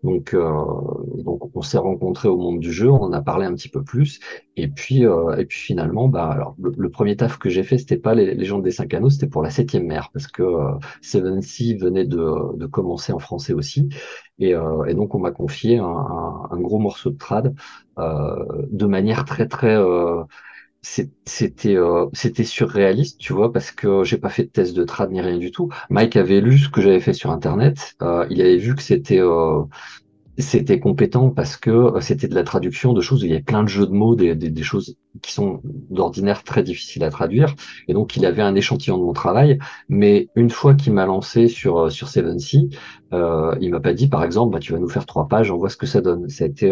Donc, 0.03 0.33
euh, 0.33 0.51
donc 1.23 1.55
on 1.55 1.61
s'est 1.61 1.77
rencontrés 1.77 2.27
au 2.27 2.37
monde 2.37 2.59
du 2.59 2.71
jeu, 2.71 2.89
on 2.89 3.03
en 3.03 3.13
a 3.13 3.21
parlé 3.21 3.45
un 3.45 3.53
petit 3.53 3.69
peu 3.69 3.83
plus, 3.83 4.19
et 4.57 4.67
puis 4.67 5.05
euh, 5.05 5.35
et 5.37 5.45
puis 5.45 5.59
finalement, 5.59 6.07
bah 6.07 6.27
alors 6.27 6.55
le, 6.61 6.89
premier 6.89 7.15
taf 7.15 7.37
que 7.37 7.49
j'ai 7.49 7.63
fait, 7.63 7.77
c'était 7.77 7.97
pas 7.97 8.15
les 8.15 8.33
légendes 8.33 8.63
des 8.63 8.71
cinq 8.71 8.93
anneaux, 8.93 9.09
c'était 9.09 9.27
pour 9.27 9.43
la 9.43 9.49
septième 9.51 9.85
mer, 9.85 10.09
parce 10.13 10.27
que 10.27 10.43
euh, 10.43 10.71
Seven 11.01 11.41
Sea 11.41 11.75
venait 11.75 12.05
de, 12.05 12.57
de 12.57 12.65
commencer 12.65 13.13
en 13.13 13.19
français 13.19 13.53
aussi, 13.53 13.89
et, 14.39 14.55
euh, 14.55 14.93
donc 14.93 15.13
on 15.13 15.19
m'a 15.19 15.31
confié 15.31 15.77
un, 15.77 15.85
un, 15.85 16.59
gros 16.59 16.79
morceau 16.79 17.11
de 17.11 17.17
trad 17.17 17.53
de 17.97 18.85
manière 18.87 19.25
très 19.25 19.47
très 19.47 19.77
c'était 20.83 21.75
euh, 21.75 22.07
c'était 22.13 22.43
surréaliste, 22.43 23.19
tu 23.19 23.33
vois, 23.33 23.53
parce 23.53 23.71
que 23.71 24.03
j'ai 24.03 24.17
pas 24.17 24.29
fait 24.29 24.43
de 24.45 24.49
test 24.49 24.75
de 24.75 24.83
trad 24.83 25.11
ni 25.11 25.21
rien 25.21 25.37
du 25.37 25.51
tout. 25.51 25.69
Mike 25.89 26.15
avait 26.15 26.41
lu 26.41 26.57
ce 26.57 26.69
que 26.69 26.81
j'avais 26.81 26.99
fait 26.99 27.13
sur 27.13 27.31
internet, 27.31 27.95
euh, 28.01 28.25
il 28.31 28.41
avait 28.41 28.57
vu 28.57 28.75
que 28.75 28.81
c'était 28.81 29.19
euh, 29.21 29.61
c'était 30.37 30.79
compétent 30.79 31.29
parce 31.29 31.57
que 31.57 31.69
euh, 31.69 31.99
c'était 32.01 32.27
de 32.27 32.35
la 32.35 32.43
traduction 32.43 32.93
de 32.93 33.01
choses 33.01 33.21
il 33.23 33.31
y 33.31 33.35
a 33.35 33.41
plein 33.41 33.63
de 33.63 33.67
jeux 33.67 33.85
de 33.85 33.91
mots, 33.91 34.15
des, 34.15 34.33
des, 34.35 34.49
des 34.49 34.63
choses 34.63 34.95
qui 35.21 35.33
sont 35.33 35.61
d'ordinaire 35.63 36.43
très 36.43 36.63
difficiles 36.63 37.03
à 37.03 37.09
traduire, 37.11 37.53
et 37.87 37.93
donc 37.93 38.15
il 38.17 38.25
avait 38.25 38.41
un 38.41 38.55
échantillon 38.55 38.97
de 38.97 39.03
mon 39.03 39.13
travail. 39.13 39.59
Mais 39.89 40.29
une 40.35 40.49
fois 40.49 40.73
qu'il 40.73 40.93
m'a 40.93 41.05
lancé 41.05 41.47
sur 41.47 41.77
euh, 41.79 41.89
sur 41.89 42.07
Seven 42.09 42.39
Sea, 42.39 42.69
euh, 43.13 43.55
il 43.61 43.71
m'a 43.71 43.81
pas 43.81 43.93
dit, 43.93 44.07
par 44.07 44.23
exemple, 44.23 44.53
bah, 44.53 44.59
tu 44.59 44.71
vas 44.73 44.79
nous 44.79 44.89
faire 44.89 45.05
trois 45.05 45.27
pages, 45.27 45.51
on 45.51 45.57
voit 45.57 45.69
ce 45.69 45.77
que 45.77 45.85
ça 45.85 46.01
donne. 46.01 46.29
Ça 46.29 46.45
a 46.45 46.47
été 46.47 46.71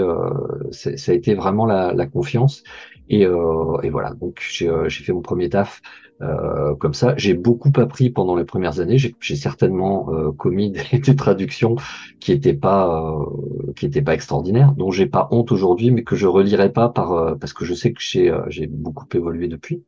ça 0.72 1.12
a 1.12 1.16
été 1.16 1.36
vraiment 1.36 1.66
la, 1.66 1.94
la 1.94 2.06
confiance. 2.08 2.64
Et, 3.10 3.26
euh, 3.26 3.82
et 3.82 3.90
voilà, 3.90 4.14
donc 4.14 4.42
j'ai 4.52 4.70
euh, 4.70 4.90
fait 4.90 5.14
mon 5.14 5.22
premier 5.22 5.50
taf 5.50 5.82
euh, 6.22 6.76
comme 6.76 6.94
ça. 6.94 7.14
J'ai 7.18 7.34
beaucoup 7.34 7.72
appris 7.78 8.10
pendant 8.10 8.36
les 8.36 8.44
premières 8.44 8.80
années. 8.80 8.98
J'ai 8.98 9.36
certainement 9.36 10.14
euh, 10.14 10.32
commis 10.32 10.72
des, 10.92 11.00
des, 11.00 11.16
traductions 11.16 11.76
qui 12.20 12.32
n'étaient 12.32 12.54
pas 12.54 13.04
euh, 13.04 13.74
qui 13.76 13.86
étaient 13.86 14.02
pas 14.02 14.14
extraordinaires, 14.14 14.74
dont 14.74 14.92
j'ai 14.92 15.08
pas 15.08 15.28
honte 15.32 15.52
aujourd'hui, 15.52 15.92
mais 15.92 16.04
que 16.04 16.16
je 16.16 16.28
relirai 16.28 16.72
pas 16.72 16.90
par 16.90 17.14
euh, 17.14 17.36
parce 17.36 17.54
que 17.54 17.66
je 17.66 17.74
sais 17.74 17.94
que 17.94 18.02
j'ai 18.02 18.32
j'ai 18.48 18.68
beaucoup 18.68 19.08
évolué 19.14 19.48
depuis. 19.48 19.84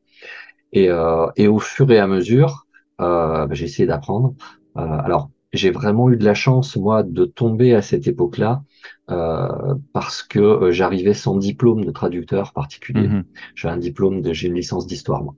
Et, 0.74 0.90
et 1.36 1.48
au 1.50 1.60
fur 1.60 1.92
et 1.92 2.00
à 2.00 2.08
mesure, 2.08 2.66
bah, 2.98 3.48
j'ai 3.52 3.66
essayé 3.66 3.86
d'apprendre. 3.86 4.36
alors 4.76 5.30
j'ai 5.54 5.72
vraiment 5.72 6.10
eu 6.10 6.18
de 6.18 6.26
la 6.26 6.34
chance 6.34 6.76
moi 6.78 7.04
de 7.04 7.26
tomber 7.26 7.74
à 7.74 7.82
cette 7.82 8.08
époque-là 8.08 8.64
euh, 9.10 9.76
parce 9.94 10.24
que 10.24 10.72
j'arrivais 10.72 11.14
sans 11.14 11.38
diplôme 11.38 11.84
de 11.86 11.92
traducteur 11.92 12.54
particulier. 12.54 13.08
Mm-hmm. 13.08 13.24
J'ai 13.56 13.68
un 13.68 13.78
diplôme, 13.78 14.34
j'ai 14.34 14.48
une 14.48 14.56
licence 14.56 14.88
d'histoire 14.88 15.24
moi. 15.24 15.36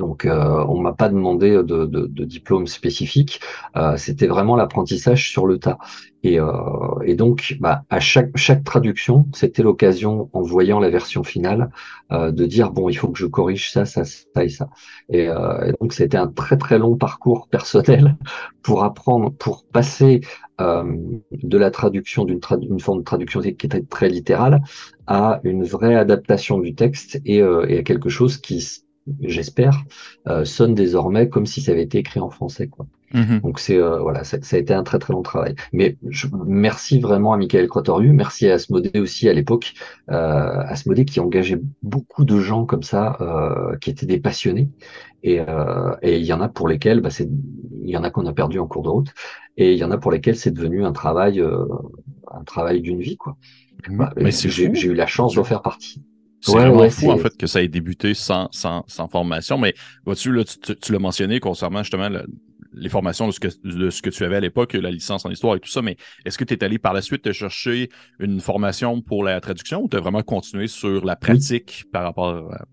Donc, 0.00 0.24
euh, 0.24 0.64
on 0.66 0.80
m'a 0.80 0.94
pas 0.94 1.10
demandé 1.10 1.50
de, 1.50 1.62
de, 1.62 2.06
de 2.06 2.24
diplôme 2.24 2.66
spécifique. 2.66 3.40
Euh, 3.76 3.98
C'était 3.98 4.26
vraiment 4.26 4.56
l'apprentissage 4.56 5.30
sur 5.30 5.46
le 5.46 5.58
tas. 5.58 5.76
Et, 6.22 6.40
euh, 6.40 7.14
donc, 7.16 7.58
bah, 7.60 7.84
à 7.90 8.00
chaque, 8.00 8.32
traduction, 8.64 9.26
c'était 9.34 9.62
l'occasion, 9.62 10.30
en 10.32 10.40
voyant 10.40 10.80
la 10.80 10.88
version 10.88 11.22
finale, 11.22 11.70
euh, 12.12 12.30
de 12.30 12.46
dire 12.46 12.72
bon, 12.72 12.88
il 12.88 12.94
faut 12.94 13.08
que 13.08 13.18
je 13.18 13.26
corrige 13.26 13.70
ça, 13.70 13.84
ça, 13.84 14.04
ça 14.06 14.42
et 14.42 14.48
ça. 14.48 14.70
Et, 15.10 15.28
donc, 15.80 15.92
c'était 15.92 16.16
un 16.16 16.28
très 16.28 16.56
très 16.56 16.78
long 16.78 16.96
parcours 16.96 17.48
personnel 17.48 18.16
pour 18.62 18.84
apprendre, 18.84 19.30
pour 19.32 19.64
passer 19.66 20.22
de 20.58 21.58
la 21.58 21.70
traduction 21.70 22.24
d'une 22.24 22.80
forme 22.80 22.98
de 22.98 23.04
traduction 23.04 23.40
qui 23.40 23.48
était 23.48 23.82
très 23.82 24.08
littérale 24.10 24.60
à 25.06 25.40
une 25.44 25.64
vraie 25.64 25.94
adaptation 25.94 26.58
du 26.58 26.74
texte 26.74 27.18
et, 27.24 27.38
et 27.38 27.78
à 27.78 27.82
quelque 27.82 28.10
chose 28.10 28.36
qui 28.36 28.60
j'espère, 29.20 29.84
euh, 30.28 30.44
sonne 30.44 30.74
désormais 30.74 31.28
comme 31.28 31.46
si 31.46 31.60
ça 31.60 31.72
avait 31.72 31.82
été 31.82 31.98
écrit 31.98 32.20
en 32.20 32.30
français. 32.30 32.68
Quoi. 32.68 32.86
Mm-hmm. 33.14 33.40
Donc 33.40 33.58
c'est 33.58 33.76
euh, 33.76 33.98
voilà, 33.98 34.22
ça, 34.24 34.38
ça, 34.42 34.56
a 34.56 34.58
été 34.58 34.72
un 34.72 34.84
très 34.84 34.98
très 34.98 35.12
long 35.12 35.22
travail. 35.22 35.54
Mais 35.72 35.96
je, 36.08 36.26
merci 36.46 37.00
vraiment 37.00 37.32
à 37.32 37.36
Michael 37.36 37.66
Crotoriu, 37.68 38.12
merci 38.12 38.48
à 38.48 38.54
Asmodée 38.54 39.00
aussi 39.00 39.28
à 39.28 39.32
l'époque, 39.32 39.74
euh, 40.10 40.62
Asmodée 40.66 41.04
qui 41.04 41.18
engageait 41.20 41.60
beaucoup 41.82 42.24
de 42.24 42.38
gens 42.38 42.66
comme 42.66 42.82
ça, 42.82 43.16
euh, 43.20 43.76
qui 43.78 43.90
étaient 43.90 44.06
des 44.06 44.20
passionnés. 44.20 44.68
Et 45.22 45.40
euh, 45.40 45.94
et 46.02 46.18
il 46.18 46.24
y 46.24 46.32
en 46.32 46.40
a 46.40 46.48
pour 46.48 46.68
lesquels, 46.68 47.00
bah, 47.00 47.10
c'est, 47.10 47.28
il 47.82 47.90
y 47.90 47.96
en 47.96 48.04
a 48.04 48.10
qu'on 48.10 48.26
a 48.26 48.32
perdu 48.32 48.58
en 48.58 48.66
cours 48.66 48.82
de 48.82 48.88
route, 48.88 49.12
et 49.56 49.72
il 49.72 49.78
y 49.78 49.84
en 49.84 49.90
a 49.90 49.98
pour 49.98 50.12
lesquels 50.12 50.36
c'est 50.36 50.52
devenu 50.52 50.84
un 50.84 50.92
travail, 50.92 51.40
euh, 51.40 51.64
un 52.30 52.44
travail 52.44 52.80
d'une 52.80 53.00
vie 53.00 53.16
quoi. 53.16 53.36
Bah, 53.88 54.12
mais 54.16 54.30
j'ai 54.30 54.66
eu 54.66 54.94
la 54.94 55.06
chance 55.06 55.34
d'en 55.34 55.44
faire 55.44 55.62
partie. 55.62 56.02
C'est 56.40 56.52
vraiment 56.52 56.88
fou, 56.88 57.10
en 57.10 57.18
fait, 57.18 57.36
que 57.36 57.46
ça 57.46 57.62
ait 57.62 57.68
débuté 57.68 58.14
sans, 58.14 58.48
sans, 58.50 58.84
sans 58.86 59.08
formation. 59.08 59.58
Mais 59.58 59.74
vois-tu, 60.04 60.32
là, 60.32 60.44
tu, 60.44 60.76
tu 60.76 60.92
l'as 60.92 60.98
mentionné 60.98 61.40
concernant 61.40 61.82
justement 61.82 62.08
les 62.72 62.88
formations 62.88 63.26
de 63.26 63.32
ce, 63.32 63.40
que, 63.40 63.48
de 63.64 63.90
ce 63.90 64.00
que 64.02 64.10
tu 64.10 64.24
avais 64.24 64.36
à 64.36 64.40
l'époque, 64.40 64.74
la 64.74 64.90
licence 64.90 65.24
en 65.24 65.30
histoire 65.30 65.56
et 65.56 65.60
tout 65.60 65.70
ça, 65.70 65.82
mais 65.82 65.96
est-ce 66.24 66.38
que 66.38 66.44
tu 66.44 66.54
es 66.54 66.64
allé 66.64 66.78
par 66.78 66.92
la 66.92 67.02
suite 67.02 67.22
te 67.22 67.32
chercher 67.32 67.88
une 68.18 68.40
formation 68.40 69.00
pour 69.02 69.24
la 69.24 69.40
traduction 69.40 69.82
ou 69.82 69.88
tu 69.88 69.96
as 69.96 70.00
vraiment 70.00 70.22
continué 70.22 70.66
sur 70.66 71.04
la 71.04 71.16
pratique 71.16 71.84
par 71.92 72.04
rapport 72.04 72.52
à 72.52 72.64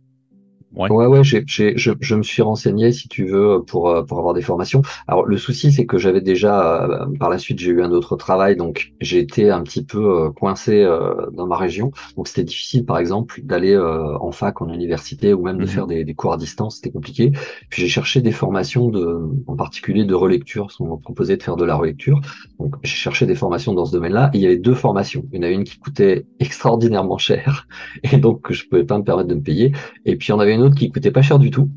Ouais, 0.76 0.92
ouais, 0.92 1.06
ouais 1.06 1.24
j'ai, 1.24 1.44
je, 1.48 1.92
je, 2.00 2.16
me 2.16 2.24
suis 2.24 2.42
renseigné, 2.42 2.92
si 2.92 3.08
tu 3.08 3.26
veux, 3.26 3.64
pour, 3.66 3.90
euh, 3.90 4.04
pour 4.04 4.20
avoir 4.20 4.34
des 4.34 4.42
formations. 4.42 4.82
Alors, 5.08 5.26
le 5.26 5.38
souci, 5.38 5.72
c'est 5.72 5.86
que 5.86 5.98
j'avais 5.98 6.22
déjà, 6.22 6.84
euh, 6.84 7.06
par 7.20 7.30
la 7.30 7.38
suite, 7.38 7.60
j'ai 7.60 7.72
eu 7.72 7.82
un 7.82 7.92
autre 7.92 8.18
travail, 8.18 8.58
donc 8.58 8.92
j'ai 9.00 9.20
été 9.20 9.50
un 9.50 9.64
petit 9.64 9.84
peu 9.84 10.26
euh, 10.26 10.30
coincé 10.32 10.86
dans 11.34 11.48
ma 11.48 11.58
région. 11.58 11.92
Donc, 12.18 12.28
c'était 12.28 12.44
difficile, 12.44 12.86
par 12.86 12.98
exemple, 13.00 13.42
d'aller 13.44 13.78
en 13.78 14.32
fac, 14.32 14.62
en 14.62 14.70
université, 14.70 15.34
ou 15.34 15.44
même 15.44 15.58
de 15.58 15.62
mhm. 15.62 15.68
faire 15.68 15.88
des, 15.88 16.04
des, 16.04 16.14
cours 16.14 16.34
à 16.34 16.38
distance, 16.38 16.76
c'était 16.76 16.92
compliqué. 16.92 17.32
Puis, 17.70 17.82
j'ai 17.82 17.88
cherché 17.88 18.22
des 18.22 18.32
formations, 18.32 18.90
de, 18.90 19.22
en 19.48 19.56
particulier 19.56 20.04
de 20.04 20.16
relecture, 20.16 20.66
parce 20.66 20.78
qu'on 20.78 20.90
m'a 20.90 20.98
proposé 20.98 21.38
de 21.38 21.44
faire 21.44 21.56
de 21.56 21.66
la 21.66 21.76
relecture. 21.76 22.20
Donc, 22.60 22.76
j'ai 22.84 22.96
cherché 22.96 23.26
des 23.26 23.36
formations 23.36 23.74
dans 23.74 23.86
ce 23.86 23.94
domaine-là. 23.94 24.32
Il 24.34 24.42
y 24.42 24.46
avait 24.46 24.58
deux 24.58 24.76
formations. 24.76 25.24
Il 25.32 25.38
y 25.38 25.40
en 25.40 25.44
avait 25.44 25.56
une 25.56 25.64
qui 25.64 25.80
coûtait 25.80 26.26
extraordinairement 26.40 27.18
cher, 27.18 27.68
et 28.04 28.18
donc 28.18 28.52
je 28.52 28.66
pouvais 28.66 28.84
pas 28.84 28.98
me 28.98 29.04
permettre 29.04 29.30
de 29.30 29.36
me 29.36 29.42
payer. 29.42 29.72
Et 30.06 30.18
puis, 30.18 30.28
il 30.28 30.32
y 30.32 30.34
en 30.34 30.40
avait 30.40 30.54
une 30.54 30.57
autre 30.62 30.76
qui 30.76 30.92
coûtait 30.92 31.12
pas 31.12 31.22
cher 31.22 31.40
du 31.40 31.52
tout. 31.52 31.70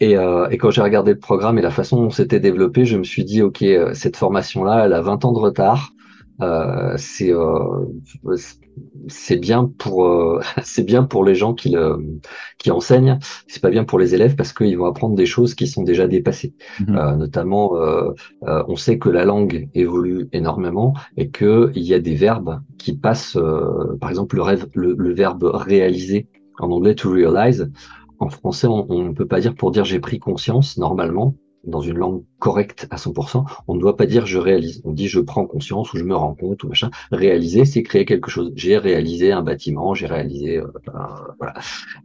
Et, 0.00 0.16
euh, 0.16 0.48
et 0.50 0.58
quand 0.58 0.70
j'ai 0.70 0.82
regardé 0.82 1.12
le 1.12 1.18
programme 1.18 1.58
et 1.58 1.62
la 1.62 1.70
façon 1.70 2.02
dont 2.02 2.10
c'était 2.10 2.40
développé, 2.40 2.84
je 2.84 2.98
me 2.98 3.04
suis 3.04 3.24
dit, 3.24 3.42
OK, 3.42 3.62
euh, 3.62 3.94
cette 3.94 4.16
formation-là, 4.16 4.86
elle 4.86 4.92
a 4.94 5.00
20 5.02 5.24
ans 5.24 5.32
de 5.32 5.38
retard. 5.38 5.92
euh, 6.42 6.94
c'est 6.96 7.32
euh, 7.32 7.86
c'est 9.08 9.36
bien 9.36 9.70
pour 9.78 10.06
euh, 10.06 10.40
c'est 10.62 10.84
bien 10.84 11.02
pour 11.04 11.24
les 11.24 11.34
gens 11.34 11.54
qui 11.54 11.70
le, 11.70 11.96
qui 12.58 12.70
enseignent. 12.70 13.18
C'est 13.46 13.60
pas 13.62 13.70
bien 13.70 13.84
pour 13.84 13.98
les 13.98 14.14
élèves 14.14 14.34
parce 14.36 14.52
qu'ils 14.52 14.76
vont 14.78 14.86
apprendre 14.86 15.14
des 15.14 15.26
choses 15.26 15.54
qui 15.54 15.66
sont 15.66 15.82
déjà 15.82 16.06
dépassées. 16.08 16.54
Mhm. 16.80 16.96
Euh, 16.96 17.16
notamment, 17.16 17.72
on 18.42 18.76
sait 18.76 18.98
que 18.98 19.08
la 19.08 19.24
langue 19.24 19.68
évolue 19.74 20.28
énormément 20.32 20.94
et 21.16 21.30
que 21.30 21.70
il 21.74 21.82
y 21.82 21.94
a 21.94 22.00
des 22.00 22.14
verbes 22.14 22.60
qui 22.78 22.96
passent. 22.96 23.38
par 24.00 24.10
exemple, 24.10 24.36
le, 24.36 24.42
rêve, 24.42 24.66
le, 24.74 24.94
le 24.98 25.14
verbe 25.14 25.44
réaliser 25.44 26.28
en 26.58 26.70
anglais 26.70 26.94
to 26.94 27.10
realize. 27.10 27.70
En 28.22 28.28
français, 28.28 28.68
on 28.68 29.02
ne 29.02 29.12
peut 29.12 29.26
pas 29.26 29.40
dire 29.40 29.52
pour 29.52 29.72
dire 29.72 29.84
j'ai 29.84 29.98
pris 29.98 30.20
conscience 30.20 30.78
normalement 30.78 31.34
dans 31.64 31.80
une 31.80 31.96
langue 31.96 32.22
correcte 32.38 32.86
à 32.90 32.96
100%, 32.96 33.44
on 33.66 33.74
ne 33.74 33.80
doit 33.80 33.96
pas 33.96 34.06
dire 34.06 34.26
je 34.26 34.38
réalise. 34.38 34.80
On 34.84 34.92
dit 34.92 35.08
je 35.08 35.18
prends 35.18 35.44
conscience 35.44 35.92
ou 35.92 35.96
je 35.98 36.04
me 36.04 36.14
rends 36.14 36.36
compte 36.36 36.62
ou 36.62 36.68
machin. 36.68 36.90
Réaliser, 37.10 37.64
c'est 37.64 37.82
créer 37.82 38.04
quelque 38.04 38.30
chose. 38.30 38.52
J'ai 38.54 38.78
réalisé 38.78 39.32
un 39.32 39.42
bâtiment, 39.42 39.92
j'ai 39.94 40.06
réalisé 40.06 40.58
euh, 40.58 40.68
voilà. 41.38 41.54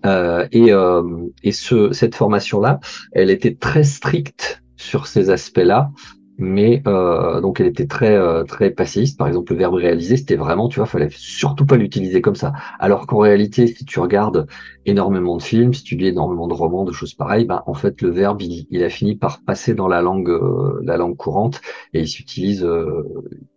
Euh, 0.08 0.48
et 0.52 0.72
euh, 0.72 1.04
et 1.44 1.52
ce, 1.52 1.92
cette 1.92 2.16
formation-là, 2.16 2.80
elle 3.12 3.30
était 3.30 3.54
très 3.54 3.84
stricte 3.84 4.64
sur 4.76 5.06
ces 5.06 5.30
aspects-là 5.30 5.92
mais 6.38 6.84
euh, 6.88 7.42
donc 7.42 7.60
elle 7.60 7.68
était 7.68 7.88
très 7.88 8.16
euh, 8.16 8.44
très 8.44 8.72
passiste. 8.72 9.18
Par 9.18 9.28
exemple, 9.28 9.54
le 9.54 9.58
verbe 9.60 9.76
réaliser, 9.76 10.18
c'était 10.18 10.36
vraiment, 10.36 10.68
tu 10.70 10.80
vois, 10.80 10.86
fallait 10.86 11.10
surtout 11.12 11.66
pas 11.66 11.78
l'utiliser 11.78 12.22
comme 12.22 12.36
ça. 12.36 12.54
Alors 12.80 13.08
qu'en 13.08 13.20
réalité, 13.20 13.68
si 13.68 13.86
tu 13.86 14.00
regardes 14.00 14.48
énormément 14.86 15.38
de 15.38 15.42
films, 15.42 15.74
si 15.74 15.84
tu 15.84 15.96
lis 15.96 16.08
énormément 16.08 16.48
de 16.48 16.54
romans, 16.54 16.84
de 16.84 16.92
choses 16.92 17.14
pareilles, 17.14 17.46
ben 17.46 17.64
en 17.66 17.74
fait 17.74 18.02
le 18.02 18.10
verbe 18.10 18.42
il, 18.42 18.68
il 18.70 18.84
a 18.84 18.90
fini 18.90 19.16
par 19.16 19.42
passer 19.44 19.74
dans 19.74 19.88
la 19.88 20.02
langue 20.02 20.30
euh, 20.30 20.80
la 20.84 20.98
langue 20.98 21.18
courante 21.18 21.62
et 21.94 22.02
il 22.02 22.08
s'utilise 22.08 22.64
euh, 22.64 23.04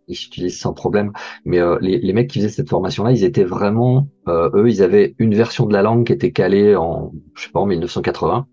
il 0.07 0.15
s'utilise 0.15 0.59
sans 0.59 0.73
problème. 0.73 1.11
Mais 1.45 1.59
les, 1.79 1.99
les 1.99 2.13
mecs 2.13 2.29
qui 2.29 2.39
faisaient 2.39 2.49
cette 2.49 2.69
formation-là, 2.69 3.11
ils 3.11 3.23
étaient 3.23 3.45
vraiment 3.45 4.07
eux, 4.27 4.69
ils 4.69 4.83
avaient 4.83 5.15
une 5.19 5.35
version 5.35 5.65
de 5.65 5.73
la 5.73 5.81
langue 5.81 6.05
qui 6.05 6.13
était 6.13 6.31
calée 6.31 6.75
en 6.75 7.13
je 7.35 7.43
sais 7.43 7.51
pas 7.51 7.61
en 7.61 7.65
1980 7.65 8.47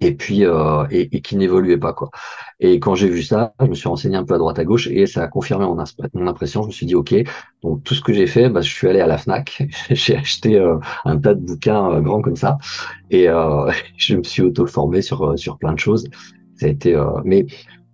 et 0.00 0.14
puis 0.14 0.44
euh, 0.44 0.84
et, 0.90 1.16
et, 1.16 1.20
qui 1.20 1.36
n'évoluait 1.36 1.78
pas 1.78 1.92
quoi. 1.92 2.10
Et 2.58 2.80
quand 2.80 2.94
j'ai 2.94 3.08
vu 3.08 3.22
ça, 3.22 3.54
je 3.60 3.66
me 3.66 3.74
suis 3.74 3.88
renseigné 3.88 4.16
un 4.16 4.24
peu 4.24 4.34
à 4.34 4.38
droite 4.38 4.58
à 4.58 4.64
gauche 4.64 4.88
et 4.88 5.06
ça 5.06 5.22
a 5.22 5.28
confirmé 5.28 5.66
mon, 5.66 5.76
mon 6.14 6.26
impression. 6.26 6.62
Je 6.62 6.68
me 6.68 6.72
suis 6.72 6.86
dit 6.86 6.94
ok, 6.94 7.14
donc 7.62 7.84
tout 7.84 7.94
ce 7.94 8.02
que 8.02 8.12
j'ai 8.12 8.26
fait, 8.26 8.48
bah, 8.48 8.62
je 8.62 8.72
suis 8.72 8.88
allé 8.88 9.00
à 9.00 9.06
la 9.06 9.18
Fnac, 9.18 9.62
j'ai 9.90 10.16
acheté 10.16 10.58
euh, 10.58 10.78
un 11.04 11.18
tas 11.18 11.34
de 11.34 11.40
bouquins 11.40 11.90
euh, 11.90 12.00
grands 12.00 12.22
comme 12.22 12.36
ça 12.36 12.58
et 13.10 13.28
euh, 13.28 13.70
je 13.96 14.16
me 14.16 14.22
suis 14.22 14.42
auto 14.42 14.66
formé 14.66 15.02
sur 15.02 15.22
euh, 15.22 15.36
sur 15.36 15.58
plein 15.58 15.72
de 15.72 15.78
choses. 15.78 16.08
Ça 16.56 16.66
a 16.66 16.68
été, 16.68 16.94
mais 17.24 17.46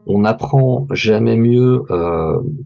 on 0.07 0.25
apprend 0.25 0.89
jamais 0.91 1.37
mieux 1.37 1.85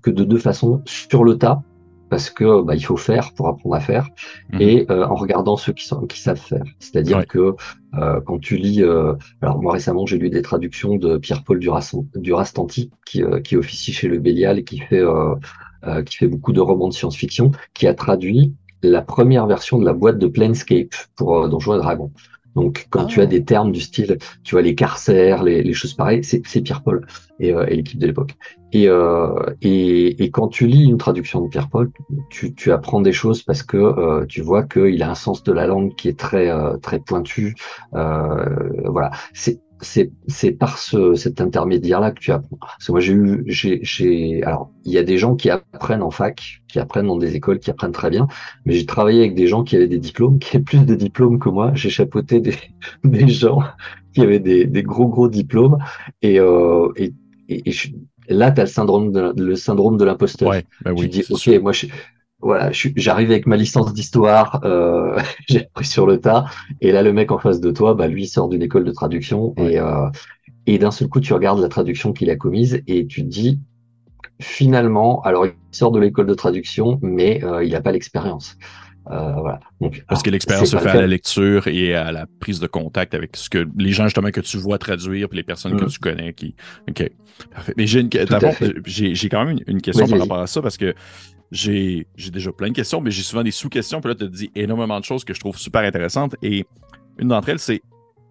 que 0.03 0.11
de 0.11 0.25
deux 0.25 0.39
façons 0.39 0.81
sur 0.87 1.25
le 1.25 1.37
tas 1.37 1.63
parce 2.11 2.29
que 2.29 2.63
bah, 2.63 2.75
il 2.75 2.85
faut 2.85 2.97
faire 2.97 3.33
pour 3.33 3.49
apprendre 3.49 3.75
à 3.77 3.81
faire 3.81 4.09
mhm. 4.53 4.61
et 4.61 4.87
euh, 4.91 5.07
en 5.07 5.15
regardant 5.15 5.57
ceux 5.57 5.73
qui, 5.73 5.87
sont, 5.87 6.07
qui 6.07 6.21
savent 6.21 6.37
faire. 6.37 6.65
C'est-à-dire 6.79 7.27
que 7.27 7.55
euh, 7.95 8.21
quand 8.21 8.39
tu 8.39 8.57
lis, 8.57 8.83
euh, 8.83 9.15
alors 9.41 9.63
moi 9.63 9.73
récemment 9.73 10.05
j'ai 10.05 10.19
lu 10.19 10.29
des 10.29 10.43
traductions 10.43 10.97
de 10.97 11.17
Pierre-Paul 11.17 11.61
Durastanti 11.61 12.91
qui, 13.07 13.23
qui 13.45 13.57
officie 13.57 13.93
chez 13.93 14.09
le 14.09 14.19
Bélial 14.19 14.59
et 14.59 14.65
qui 14.65 14.81
fait 14.81 15.03
qui 16.05 16.17
fait 16.17 16.29
beaucoup 16.29 16.53
de 16.53 16.61
romans 16.61 16.89
de 16.89 16.93
science-fiction, 16.93 17.53
qui 17.73 17.87
a 17.87 17.95
traduit 17.95 18.55
la 18.83 19.01
première 19.01 19.47
version 19.47 19.79
de 19.79 19.87
la 19.87 19.95
boîte 19.95 20.19
de 20.19 20.27
Planescape 20.27 20.95
pour 21.17 21.49
Donjons 21.49 21.75
et 21.75 21.79
Dragons. 21.79 22.13
Donc, 22.57 22.87
quand 22.91 23.07
tu 23.07 23.21
as 23.21 23.25
ah. 23.25 23.27
des 23.27 23.45
termes 23.45 23.73
du 23.73 23.81
style, 23.81 24.19
tu 24.43 24.55
vois, 24.55 24.63
les 24.63 24.75
carcères, 24.75 25.43
les, 25.43 25.63
les 25.63 25.73
choses 25.73 25.95
pareilles, 25.95 26.25
c'est 26.25 26.61
Pierre-Paul 26.61 27.07
et, 27.39 27.53
euh, 27.53 27.67
et 27.67 27.77
l'équipe 27.77 27.99
de 27.99 28.07
l'époque. 28.07 28.35
Et, 28.73 28.89
euh, 28.89 29.35
et, 29.63 30.23
et, 30.23 30.31
quand 30.31 30.49
tu 30.49 30.67
lis 30.67 30.85
une 30.85 30.99
traduction 30.99 31.41
de 31.41 31.49
Pierre-Paul, 31.49 31.91
tu, 32.29 32.55
tu, 32.55 32.71
apprends 32.73 33.01
des 33.01 33.13
choses 33.13 33.43
parce 33.43 33.63
que 33.63 33.77
euh, 33.77 34.27
tu 34.27 34.43
vois 34.43 34.63
qu'il 34.63 35.03
a 35.03 35.11
un 35.11 35.15
sens 35.15 35.43
de 35.43 35.53
la 35.53 35.67
langue 35.67 35.95
qui 35.97 36.09
est 36.09 36.19
très 36.19 36.51
euh, 36.51 36.77
très 36.77 37.01
pointu. 37.01 37.57
Euh, 37.95 38.45
voilà, 38.85 39.11
c'est 39.33 39.61
c'est 39.81 40.11
c'est 40.27 40.53
par 40.53 40.79
ce, 40.79 41.15
cet 41.15 41.41
intermédiaire-là 41.41 42.11
que 42.11 42.21
tu 42.21 42.33
apprends. 42.33 42.59
Parce 42.61 42.87
que 42.87 42.93
moi 42.93 43.01
j'ai 43.01 43.13
eu 43.13 43.43
j'ai 43.47 43.81
j'ai 43.83 44.43
alors 44.43 44.71
il 44.85 44.93
y 44.93 44.99
a 44.99 45.03
des 45.03 45.19
gens 45.19 45.35
qui 45.35 45.51
apprennent 45.51 46.03
en 46.03 46.11
fac, 46.11 46.63
qui 46.69 46.79
apprennent 46.79 47.07
dans 47.07 47.17
des 47.17 47.37
écoles, 47.37 47.59
qui 47.59 47.71
apprennent 47.71 47.93
très 47.93 48.11
bien, 48.11 48.29
mais 48.65 48.75
j'ai 48.75 48.87
travaillé 48.87 49.21
avec 49.21 49.35
des 49.35 49.47
gens 49.47 49.65
qui 49.65 49.77
avaient 49.77 49.89
des 49.89 49.99
diplômes, 49.99 50.39
qui 50.39 50.57
avaient 50.57 50.65
plus 50.65 50.85
de 50.85 50.95
diplômes 50.95 51.39
que 51.39 51.49
moi. 51.49 51.73
J'ai 51.75 51.91
chapeauté 51.91 52.41
des 52.41 52.55
des 53.05 53.29
gens 53.29 53.63
qui 54.15 54.23
avaient 54.23 54.41
des, 54.41 54.67
des 54.67 54.83
gros 54.83 55.09
gros 55.09 55.29
diplômes 55.29 55.79
et 56.23 56.41
euh, 56.41 56.89
et, 56.97 57.13
et, 57.49 57.73
là 58.29 58.53
tu 58.53 58.61
as 58.61 58.65
le 58.65 58.71
syndrome 58.71 59.13
de 59.13 59.33
le 59.37 59.57
syndrome 59.57 59.97
de 59.97 60.05
l'imposteur. 60.05 60.51
Ouais, 60.51 60.65
bah 60.85 60.93
oui, 60.95 61.09
tu 61.09 61.09
dis 61.09 61.25
ok 61.31 61.63
moi 61.63 61.73
je 61.73 61.87
voilà, 62.43 62.71
j'arrive 62.73 63.31
avec 63.31 63.47
ma 63.47 63.57
licence 63.57 63.93
d'histoire, 63.93 64.61
euh, 64.65 65.19
j'ai 65.49 65.63
appris 65.63 65.85
sur 65.85 66.07
le 66.07 66.19
tas, 66.19 66.47
et 66.81 66.93
là 66.93 67.03
le 67.03 67.13
mec 67.13 67.33
en 67.33 67.39
face 67.39 67.61
de 67.61 67.71
toi, 67.71 67.95
bah 67.95 68.09
lui 68.09 68.27
sort 68.27 68.49
d'une 68.49 68.63
école 68.63 68.85
de 68.85 68.93
traduction 68.93 69.55
et 69.59 69.79
euh, 69.79 70.09
et 70.67 70.79
d'un 70.79 70.91
seul 70.91 71.09
coup 71.09 71.21
tu 71.21 71.33
regardes 71.33 71.61
la 71.61 71.69
traduction 71.69 72.13
qu'il 72.13 72.31
a 72.31 72.37
commise 72.37 72.83
et 72.87 73.07
tu 73.07 73.23
te 73.23 73.29
dis 73.29 73.59
finalement, 74.41 75.21
alors 75.23 75.47
il 75.47 75.53
sort 75.71 75.93
de 75.93 76.01
l'école 76.01 76.27
de 76.27 76.35
traduction, 76.35 76.99
mais 77.03 77.45
euh, 77.45 77.63
il 77.63 77.73
n'a 77.73 77.81
pas 77.81 77.93
l'expérience. 77.93 78.57
Euh, 79.11 79.33
voilà. 79.41 79.61
Donc, 79.81 80.05
Parce 80.09 80.23
que 80.23 80.31
l'expérience 80.31 80.71
se 80.71 80.77
fait 80.77 80.91
à 80.91 81.01
la 81.01 81.07
lecture 81.07 81.67
et 81.69 81.95
à 81.95 82.13
la 82.13 82.27
prise 82.39 82.61
de 82.61 82.67
contact 82.67 83.15
avec 83.15 83.37
ce 83.37 83.49
que 83.49 83.67
les 83.77 83.93
gens 83.93 84.05
justement 84.05 84.31
que 84.31 84.41
tu 84.41 84.57
vois 84.57 84.79
traduire, 84.79 85.29
puis 85.29 85.37
les 85.37 85.43
personnes 85.43 85.77
que 85.77 85.85
mm. 85.85 85.89
tu 85.89 85.99
connais 85.99 86.33
qui. 86.33 86.55
Ok, 86.89 87.11
parfait. 87.53 87.75
Mais 87.77 87.87
j'ai 87.87 88.01
une, 88.01 88.11
j'ai 88.85 89.29
quand 89.29 89.45
même 89.45 89.59
une, 89.67 89.81
question 89.81 90.07
par 90.07 90.19
rapport 90.19 90.39
à 90.39 90.47
ça 90.47 90.63
parce 90.63 90.77
que 90.77 90.95
j'ai 91.51 92.07
déjà 92.33 92.53
plein 92.53 92.69
de 92.69 92.75
questions, 92.75 93.01
mais 93.01 93.11
j'ai 93.11 93.23
souvent 93.23 93.43
des 93.43 93.51
sous-questions. 93.51 94.01
Puis 94.01 94.11
là, 94.11 94.15
tu 94.15 94.25
te 94.25 94.31
dis 94.31 94.51
énormément 94.55 95.01
de 95.01 95.05
choses 95.05 95.25
que 95.25 95.35
je 95.35 95.41
trouve 95.41 95.59
super 95.59 95.83
intéressantes. 95.83 96.37
Et 96.43 96.65
une 97.19 97.29
d'entre 97.29 97.49
elles, 97.49 97.59
c'est 97.59 97.83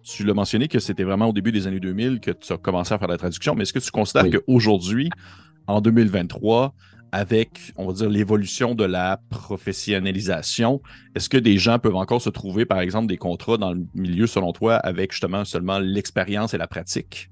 tu 0.02 0.24
l'as 0.24 0.34
mentionné 0.34 0.68
que 0.68 0.78
c'était 0.78 1.04
vraiment 1.04 1.26
au 1.26 1.32
début 1.32 1.52
des 1.52 1.66
années 1.66 1.80
2000 1.80 2.20
que 2.20 2.30
tu 2.30 2.52
as 2.52 2.56
commencé 2.56 2.94
à 2.94 2.98
faire 2.98 3.08
la 3.08 3.18
traduction, 3.18 3.54
mais 3.54 3.62
est-ce 3.62 3.72
que 3.72 3.78
tu 3.78 3.90
considères 3.90 4.30
qu'aujourd'hui, 4.30 5.10
en 5.66 5.80
2023, 5.80 6.74
avec, 7.12 7.72
on 7.76 7.86
va 7.86 7.92
dire, 7.92 8.08
l'évolution 8.08 8.74
de 8.74 8.84
la 8.84 9.20
professionnalisation, 9.30 10.80
est-ce 11.14 11.28
que 11.28 11.36
des 11.36 11.58
gens 11.58 11.78
peuvent 11.78 11.96
encore 11.96 12.22
se 12.22 12.30
trouver, 12.30 12.64
par 12.64 12.80
exemple, 12.80 13.08
des 13.08 13.16
contrats 13.16 13.58
dans 13.58 13.72
le 13.72 13.84
milieu, 13.94 14.26
selon 14.26 14.52
toi, 14.52 14.76
avec 14.76 15.12
justement 15.12 15.44
seulement 15.44 15.78
l'expérience 15.78 16.54
et 16.54 16.58
la 16.58 16.66
pratique? 16.66 17.30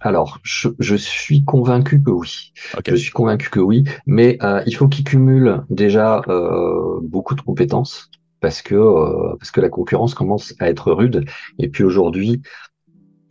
Alors, 0.00 0.40
je, 0.42 0.96
suis 0.96 1.44
convaincu 1.44 2.02
que 2.02 2.10
oui. 2.10 2.52
Je 2.86 2.94
suis 2.94 3.10
convaincu 3.10 3.50
que 3.50 3.60
oui, 3.60 3.84
mais 4.06 4.38
euh, 4.42 4.62
il 4.66 4.74
faut 4.74 4.88
qu'ils 4.88 5.04
cumulent 5.04 5.62
déjà 5.70 6.22
euh, 6.28 7.00
beaucoup 7.02 7.34
de 7.34 7.40
compétences 7.40 8.10
parce 8.40 8.60
que 8.60 8.74
euh, 8.74 9.36
parce 9.38 9.50
que 9.50 9.60
la 9.60 9.68
concurrence 9.68 10.14
commence 10.14 10.54
à 10.58 10.68
être 10.68 10.92
rude. 10.92 11.24
Et 11.58 11.68
puis 11.68 11.84
aujourd'hui, 11.84 12.42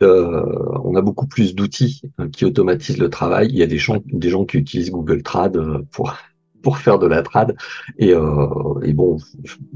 on 0.00 0.94
a 0.96 1.00
beaucoup 1.00 1.26
plus 1.26 1.54
d'outils 1.54 2.02
qui 2.32 2.44
automatisent 2.44 2.98
le 2.98 3.08
travail. 3.08 3.48
Il 3.48 3.56
y 3.56 3.62
a 3.62 3.66
des 3.66 3.78
gens, 3.78 4.02
des 4.04 4.28
gens 4.28 4.44
qui 4.44 4.58
utilisent 4.58 4.90
Google 4.90 5.22
Trad 5.22 5.58
pour 5.92 6.14
pour 6.64 6.78
faire 6.78 6.98
de 6.98 7.06
la 7.06 7.22
trad. 7.22 7.54
Et, 7.98 8.12
euh, 8.12 8.80
et 8.82 8.92
bon 8.92 9.18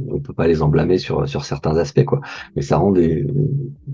on 0.09 0.19
peut 0.19 0.33
pas 0.33 0.49
les 0.49 0.63
emblâmer 0.63 0.99
sur 0.99 1.29
sur 1.29 1.45
certains 1.45 1.77
aspects 1.77 2.05
quoi. 2.05 2.21
Mais 2.57 2.63
ça 2.63 2.79
rend 2.79 2.91
des 2.91 3.27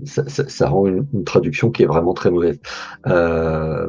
ça, 0.05 0.23
ça, 0.27 0.69
rend 0.69 0.87
une, 0.87 1.23
traduction 1.25 1.69
qui 1.69 1.83
est 1.83 1.85
vraiment 1.85 2.13
très 2.13 2.31
mauvaise. 2.31 2.59
Euh, 3.05 3.87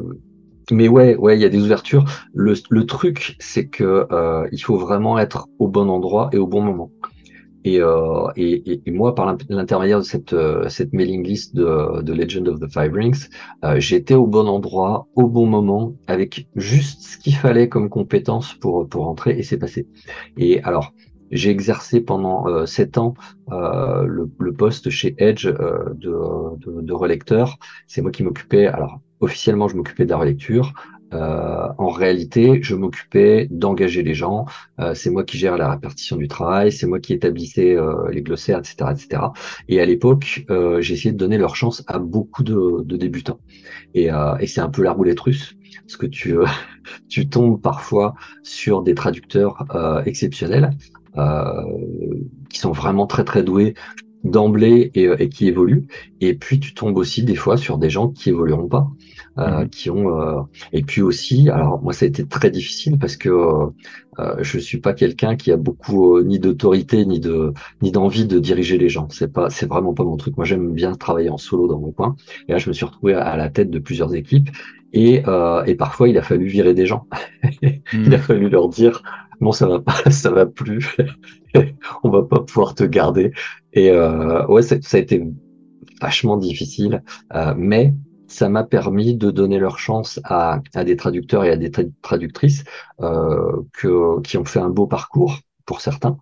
mais 0.69 0.89
ouais 0.89 1.15
ouais 1.15 1.37
il 1.37 1.41
y 1.41 1.45
a 1.45 1.49
des 1.49 1.63
ouvertures. 1.63 2.05
Le, 2.33 2.53
le 2.69 2.85
truc 2.85 3.37
c'est 3.39 3.67
que 3.67 4.05
euh, 4.11 4.47
il 4.51 4.59
faut 4.59 4.77
vraiment 4.77 5.17
être 5.17 5.47
au 5.57 5.67
bon 5.67 5.89
endroit 5.89 6.29
et 6.33 6.37
au 6.37 6.47
bon 6.47 6.61
moment 6.61 6.91
euh, 7.75 8.27
et, 8.35 8.71
et, 8.71 8.81
et, 8.85 8.91
moi, 8.91 9.15
par 9.15 9.25
l'intermédiaire 9.49 9.99
de 9.99 10.03
cette, 10.03 10.33
euh, 10.33 10.69
cette 10.69 10.93
mailing 10.93 11.25
list 11.25 11.55
de, 11.55 12.01
de 12.01 12.13
Legend 12.13 12.47
of 12.47 12.59
the 12.59 12.71
Five 12.71 12.93
Rings, 12.93 13.27
euh, 13.65 13.79
j'étais 13.79 14.13
au 14.13 14.27
bon 14.27 14.47
endroit, 14.47 15.07
au 15.15 15.27
bon 15.27 15.45
moment, 15.45 15.95
avec 16.07 16.47
juste 16.55 17.01
ce 17.01 17.17
qu'il 17.17 17.35
fallait 17.35 17.69
comme 17.69 17.89
compétence 17.89 18.53
pour, 18.53 18.87
pour 18.87 19.07
entrer, 19.07 19.37
et 19.37 19.43
c'est 19.43 19.57
passé. 19.57 19.87
Et 20.37 20.61
alors, 20.63 20.93
j'ai 21.31 21.49
exercé 21.49 21.99
pendant 21.99 22.65
sept 22.65 22.97
ans 22.97 23.13
euh, 23.51 24.03
le, 24.05 24.31
le, 24.39 24.53
poste 24.53 24.89
chez 24.89 25.13
Edge 25.17 25.45
de, 25.45 25.93
de, 25.95 26.81
de, 26.81 26.93
relecteur. 26.93 27.57
C'est 27.85 28.01
moi 28.01 28.11
qui 28.11 28.23
m'occupais. 28.23 28.67
Alors 28.67 29.01
officiellement, 29.19 29.67
je 29.67 29.75
m'occupais 29.75 30.05
de 30.05 30.09
la 30.11 30.17
relecture. 30.17 30.73
Euh, 31.13 31.67
en 31.77 31.89
réalité, 31.89 32.59
je 32.61 32.75
m'occupais 32.75 33.47
d'engager 33.49 34.03
les 34.03 34.13
gens. 34.13 34.45
Euh, 34.79 34.93
c'est 34.93 35.09
moi 35.09 35.23
qui 35.23 35.37
gère 35.37 35.57
la 35.57 35.71
répartition 35.71 36.17
du 36.17 36.27
travail, 36.27 36.71
c'est 36.71 36.87
moi 36.87 36.99
qui 36.99 37.13
établissais 37.13 37.75
euh, 37.75 38.09
les 38.11 38.21
glossaires, 38.21 38.59
etc., 38.59 38.91
etc. 38.91 39.21
Et 39.69 39.79
à 39.79 39.85
l'époque, 39.85 40.45
euh, 40.49 40.81
j'ai 40.81 40.95
essayé 40.95 41.11
de 41.11 41.17
donner 41.17 41.37
leur 41.37 41.55
chance 41.55 41.83
à 41.87 41.99
beaucoup 41.99 42.43
de, 42.43 42.83
de 42.83 42.97
débutants. 42.97 43.39
Et, 43.93 44.11
euh, 44.11 44.35
et 44.39 44.47
c'est 44.47 44.61
un 44.61 44.69
peu 44.69 44.83
la 44.83 44.91
roulette 44.91 45.19
russe, 45.19 45.55
parce 45.81 45.97
que 45.97 46.05
tu, 46.05 46.35
tu 47.09 47.29
tombes 47.29 47.61
parfois 47.61 48.15
sur 48.43 48.81
des 48.83 48.95
traducteurs 48.95 49.65
exceptionnels 50.05 50.71
qui 52.49 52.59
sont 52.59 52.71
vraiment 52.71 53.07
très 53.07 53.23
très 53.23 53.41
doués 53.41 53.73
d'emblée 54.23 54.91
et, 54.93 55.09
et, 55.17 55.29
qui 55.29 55.47
évoluent. 55.47 55.87
Et 56.21 56.35
puis 56.35 56.59
tu 56.59 56.73
tombes 56.73 56.97
aussi 56.97 57.23
des 57.23 57.35
fois 57.35 57.57
sur 57.57 57.77
des 57.77 57.89
gens 57.89 58.09
qui 58.09 58.29
évolueront 58.29 58.67
pas, 58.67 58.87
euh, 59.39 59.61
mhm. 59.61 59.69
qui 59.69 59.89
ont. 59.89 60.19
Euh, 60.19 60.41
et 60.73 60.81
puis 60.81 61.01
aussi, 61.01 61.49
alors 61.49 61.81
moi 61.81 61.93
ça 61.93 62.05
a 62.05 62.07
été 62.07 62.25
très 62.25 62.51
difficile 62.51 62.97
parce 62.97 63.17
que 63.17 63.29
euh, 63.29 64.35
je 64.39 64.57
suis 64.57 64.79
pas 64.79 64.93
quelqu'un 64.93 65.35
qui 65.35 65.51
a 65.51 65.57
beaucoup 65.57 66.21
ni 66.21 66.39
d'autorité 66.39 67.05
ni 67.05 67.19
de 67.19 67.53
ni 67.81 67.91
d'envie 67.91 68.25
de 68.25 68.39
diriger 68.39 68.77
les 68.77 68.89
gens. 68.89 69.07
C'est 69.09 69.31
pas, 69.31 69.49
c'est 69.49 69.67
vraiment 69.67 69.93
pas 69.93 70.03
mon 70.03 70.17
truc. 70.17 70.37
Moi 70.37 70.45
j'aime 70.45 70.73
bien 70.73 70.93
travailler 70.95 71.29
en 71.29 71.37
solo 71.37 71.67
dans 71.67 71.79
mon 71.79 71.91
coin. 71.91 72.15
Et 72.47 72.51
là 72.51 72.57
je 72.57 72.69
me 72.69 72.73
suis 72.73 72.85
retrouvé 72.85 73.13
à 73.13 73.37
la 73.37 73.49
tête 73.49 73.69
de 73.69 73.79
plusieurs 73.79 74.15
équipes. 74.15 74.49
Et, 74.93 75.23
et 75.65 75.75
parfois 75.75 76.07
il 76.07 76.17
a 76.17 76.21
fallu 76.21 76.47
virer 76.47 76.73
des 76.73 76.85
gens. 76.85 77.07
il 77.61 78.13
a 78.13 78.17
mhm. 78.17 78.17
fallu 78.17 78.49
leur 78.49 78.69
dire 78.69 79.03
bon 79.39 79.51
ça 79.51 79.67
va 79.67 79.79
pas, 79.79 80.09
ça 80.11 80.31
va 80.31 80.45
plus, 80.45 80.97
on 82.03 82.09
va 82.09 82.23
pas 82.23 82.39
pouvoir 82.39 82.75
te 82.75 82.83
garder. 82.83 83.31
Et 83.73 83.91
euh, 83.91 84.45
ouais, 84.47 84.61
ça 84.61 84.75
a 84.75 84.97
été 84.97 85.23
vachement 86.01 86.37
difficile, 86.37 87.03
euh, 87.33 87.53
mais 87.57 87.93
ça 88.27 88.49
m'a 88.49 88.63
permis 88.63 89.15
de 89.15 89.31
donner 89.31 89.59
leur 89.59 89.79
chance 89.79 90.19
à, 90.23 90.61
à, 90.73 90.83
des 90.83 90.95
traducteurs 90.95 91.43
et 91.45 91.51
à 91.51 91.57
des 91.57 91.71
traductrices 92.01 92.63
euh, 93.01 93.63
que, 93.73 94.21
qui 94.21 94.37
ont 94.37 94.45
fait 94.45 94.59
un 94.59 94.69
beau 94.69 94.87
parcours 94.87 95.39
pour 95.65 95.81
certains 95.81 96.17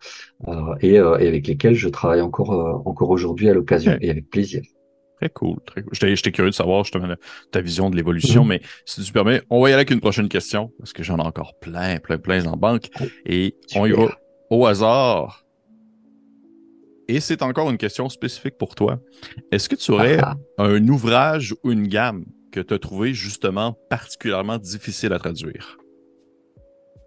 euh, 0.47 0.75
et, 0.81 1.00
euh, 1.00 1.17
et, 1.19 1.27
avec 1.27 1.47
lesquels 1.47 1.75
je 1.75 1.89
travaille 1.89 2.21
encore 2.21 2.83
encore 2.85 3.09
aujourd'hui 3.09 3.50
à 3.50 3.53
l'occasion 3.53 3.97
et 4.01 4.09
avec 4.09 4.29
plaisir. 4.29 4.62
Très 5.17 5.29
cool, 5.29 5.57
très 5.65 5.81
cool. 5.81 5.93
J'étais 5.93 6.31
curieux 6.31 6.50
de 6.50 6.55
savoir 6.55 6.83
justement 6.83 7.13
ta 7.51 7.62
vision 7.62 7.89
de 7.89 7.95
l'évolution, 7.95 8.43
mhm. 8.43 8.50
mais 8.50 8.62
si 8.85 9.01
tu 9.01 9.13
permets, 9.13 9.41
on 9.50 9.62
va 9.62 9.69
y 9.69 9.71
aller 9.71 9.81
avec 9.81 9.91
une 9.91 10.01
prochaine 10.01 10.27
question, 10.27 10.71
parce 10.77 10.93
que 10.93 11.03
j'en 11.03 11.17
ai 11.17 11.21
encore 11.21 11.57
plein, 11.59 12.00
plein, 12.00 12.17
plein 12.17 12.45
en 12.47 12.57
banque. 12.57 12.89
Oh, 13.00 13.05
et 13.25 13.55
on 13.75 13.85
y 13.85 13.91
va 13.91 14.09
au 14.50 14.65
hasard. 14.65 15.44
Et 17.07 17.19
c'est 17.19 17.41
encore 17.41 17.69
une 17.69 17.77
question 17.77 18.09
spécifique 18.09 18.57
pour 18.57 18.75
toi. 18.75 19.00
Est-ce 19.51 19.69
que 19.69 19.75
tu 19.75 19.91
aurais 19.91 20.17
ah, 20.19 20.35
ah. 20.57 20.63
un 20.63 20.88
ouvrage 20.88 21.53
ou 21.63 21.71
une 21.71 21.88
gamme 21.88 22.25
que 22.51 22.59
tu 22.59 22.74
as 22.74 22.79
trouvé 22.79 23.13
justement 23.13 23.77
particulièrement 23.89 24.57
difficile 24.57 25.13
à 25.13 25.19
traduire? 25.19 25.77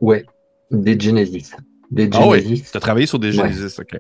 Ouais, 0.01 0.25
des 0.71 0.99
Genesis. 0.99 1.51
Des 1.91 2.05
Genesis. 2.05 2.19
Ah 2.21 2.29
oui, 2.29 2.63
tu 2.71 2.77
as 2.77 2.81
travaillé 2.81 3.07
sur 3.07 3.19
des 3.19 3.33
Genesis, 3.33 3.81
ok. 3.81 3.99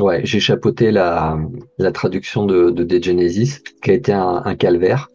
Ouais, 0.00 0.20
j'ai 0.24 0.40
chapeauté 0.40 0.92
la, 0.92 1.38
la 1.78 1.90
traduction 1.90 2.46
de, 2.46 2.70
de 2.70 3.02
Genesis, 3.02 3.60
qui 3.82 3.90
a 3.90 3.94
été 3.94 4.12
un, 4.12 4.42
un 4.44 4.54
calvaire. 4.54 5.08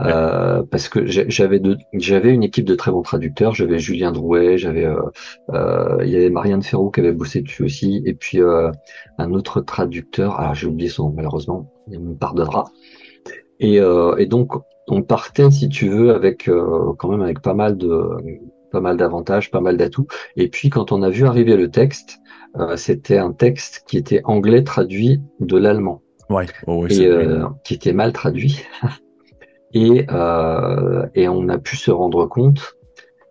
Euh, 0.00 0.62
parce 0.70 0.88
que 0.88 1.06
j'avais 1.06 1.60
j'avais 1.92 2.32
une 2.32 2.44
équipe 2.44 2.64
de 2.64 2.74
très 2.76 2.90
bons 2.90 3.02
traducteurs. 3.02 3.54
J'avais 3.54 3.78
Julien 3.78 4.12
Drouet, 4.12 4.56
j'avais 4.56 4.84
euh, 4.84 5.00
euh, 5.50 5.98
il 6.04 6.10
y 6.10 6.16
avait 6.16 6.30
Marianne 6.30 6.62
Ferraud 6.62 6.90
qui 6.90 7.00
avait 7.00 7.12
bossé 7.12 7.42
dessus 7.42 7.64
aussi, 7.64 8.02
et 8.06 8.14
puis 8.14 8.40
euh, 8.40 8.70
un 9.18 9.32
autre 9.32 9.60
traducteur. 9.60 10.38
Alors 10.38 10.54
j'ai 10.54 10.68
oublié 10.68 10.88
son 10.88 11.08
nom 11.08 11.14
malheureusement, 11.16 11.72
il 11.90 11.98
me 12.00 12.14
pardonnera. 12.14 12.64
Et, 13.58 13.80
euh, 13.80 14.14
et 14.18 14.26
donc 14.26 14.52
on 14.86 15.02
partait, 15.02 15.50
si 15.50 15.68
tu 15.68 15.88
veux, 15.88 16.14
avec 16.14 16.48
quand 16.98 17.08
même 17.08 17.22
avec 17.22 17.40
pas 17.40 17.54
mal 17.54 17.76
de 17.76 18.08
pas 18.70 18.80
mal 18.80 18.96
d'avantages, 18.96 19.50
pas 19.50 19.60
mal 19.60 19.76
d'atouts. 19.76 20.06
Et 20.36 20.48
puis 20.48 20.70
quand 20.70 20.92
on 20.92 21.02
a 21.02 21.10
vu 21.10 21.26
arriver 21.26 21.56
le 21.56 21.70
texte, 21.70 22.20
c'était 22.76 23.18
un 23.18 23.32
texte 23.32 23.84
qui 23.88 23.98
était 23.98 24.20
anglais 24.24 24.62
traduit 24.62 25.20
de 25.40 25.56
l'allemand. 25.56 26.02
Ouais, 26.30 26.46
et 26.88 27.10
qui 27.64 27.74
était 27.74 27.92
mal 27.92 28.12
traduit. 28.12 28.62
Et, 29.74 30.06
euh, 30.10 31.06
et 31.14 31.28
on 31.28 31.48
a 31.48 31.58
pu 31.58 31.76
se 31.76 31.90
rendre 31.90 32.26
compte 32.26 32.76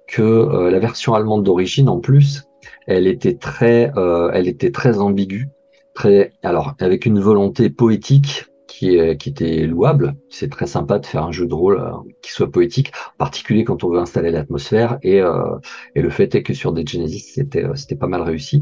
que 0.08 0.21
euh, 0.21 0.69
la 0.69 0.80
version 0.80 1.13
allemande 1.13 1.43
d'origine, 1.43 1.89
en 1.89 2.00
plus, 2.00 2.43
elle 2.86 3.08
était 3.08 3.36
très, 3.36 3.91
euh, 3.97 4.30
elle 4.34 4.47
était 4.47 4.71
très 4.71 5.00
ambiguë, 5.00 5.50
très, 5.93 6.34
alors 6.43 6.76
avec 6.80 7.06
une 7.06 7.19
volonté 7.19 7.69
poétique 7.69 8.45
qui, 8.67 9.00
qui 9.17 9.30
était 9.30 9.65
louable. 9.65 10.15
C'est 10.30 10.52
très 10.52 10.67
sympa 10.67 11.00
de 11.00 11.06
faire 11.06 11.23
un 11.23 11.32
jeu 11.32 11.47
de 11.47 11.54
rôle 11.54 11.80
euh, 11.80 11.91
qui 12.21 12.32
soit 12.32 12.52
poétique, 12.52 12.91
en 13.15 13.17
particulier 13.17 13.63
quand 13.63 13.84
on 13.84 13.89
veut 13.89 14.00
installer 14.00 14.32
l'atmosphère. 14.32 15.00
Et, 15.02 15.21
euh, 15.21 15.58
et 15.95 16.02
le 16.02 16.10
fait 16.10 16.36
est 16.36 16.43
que 16.43 16.54
sur 16.54 16.73
des 16.73 16.86
Genesis, 16.86 17.32
c'était, 17.34 17.65
c'était 17.76 17.95
pas 17.95 18.08
mal 18.08 18.21
réussi 18.21 18.62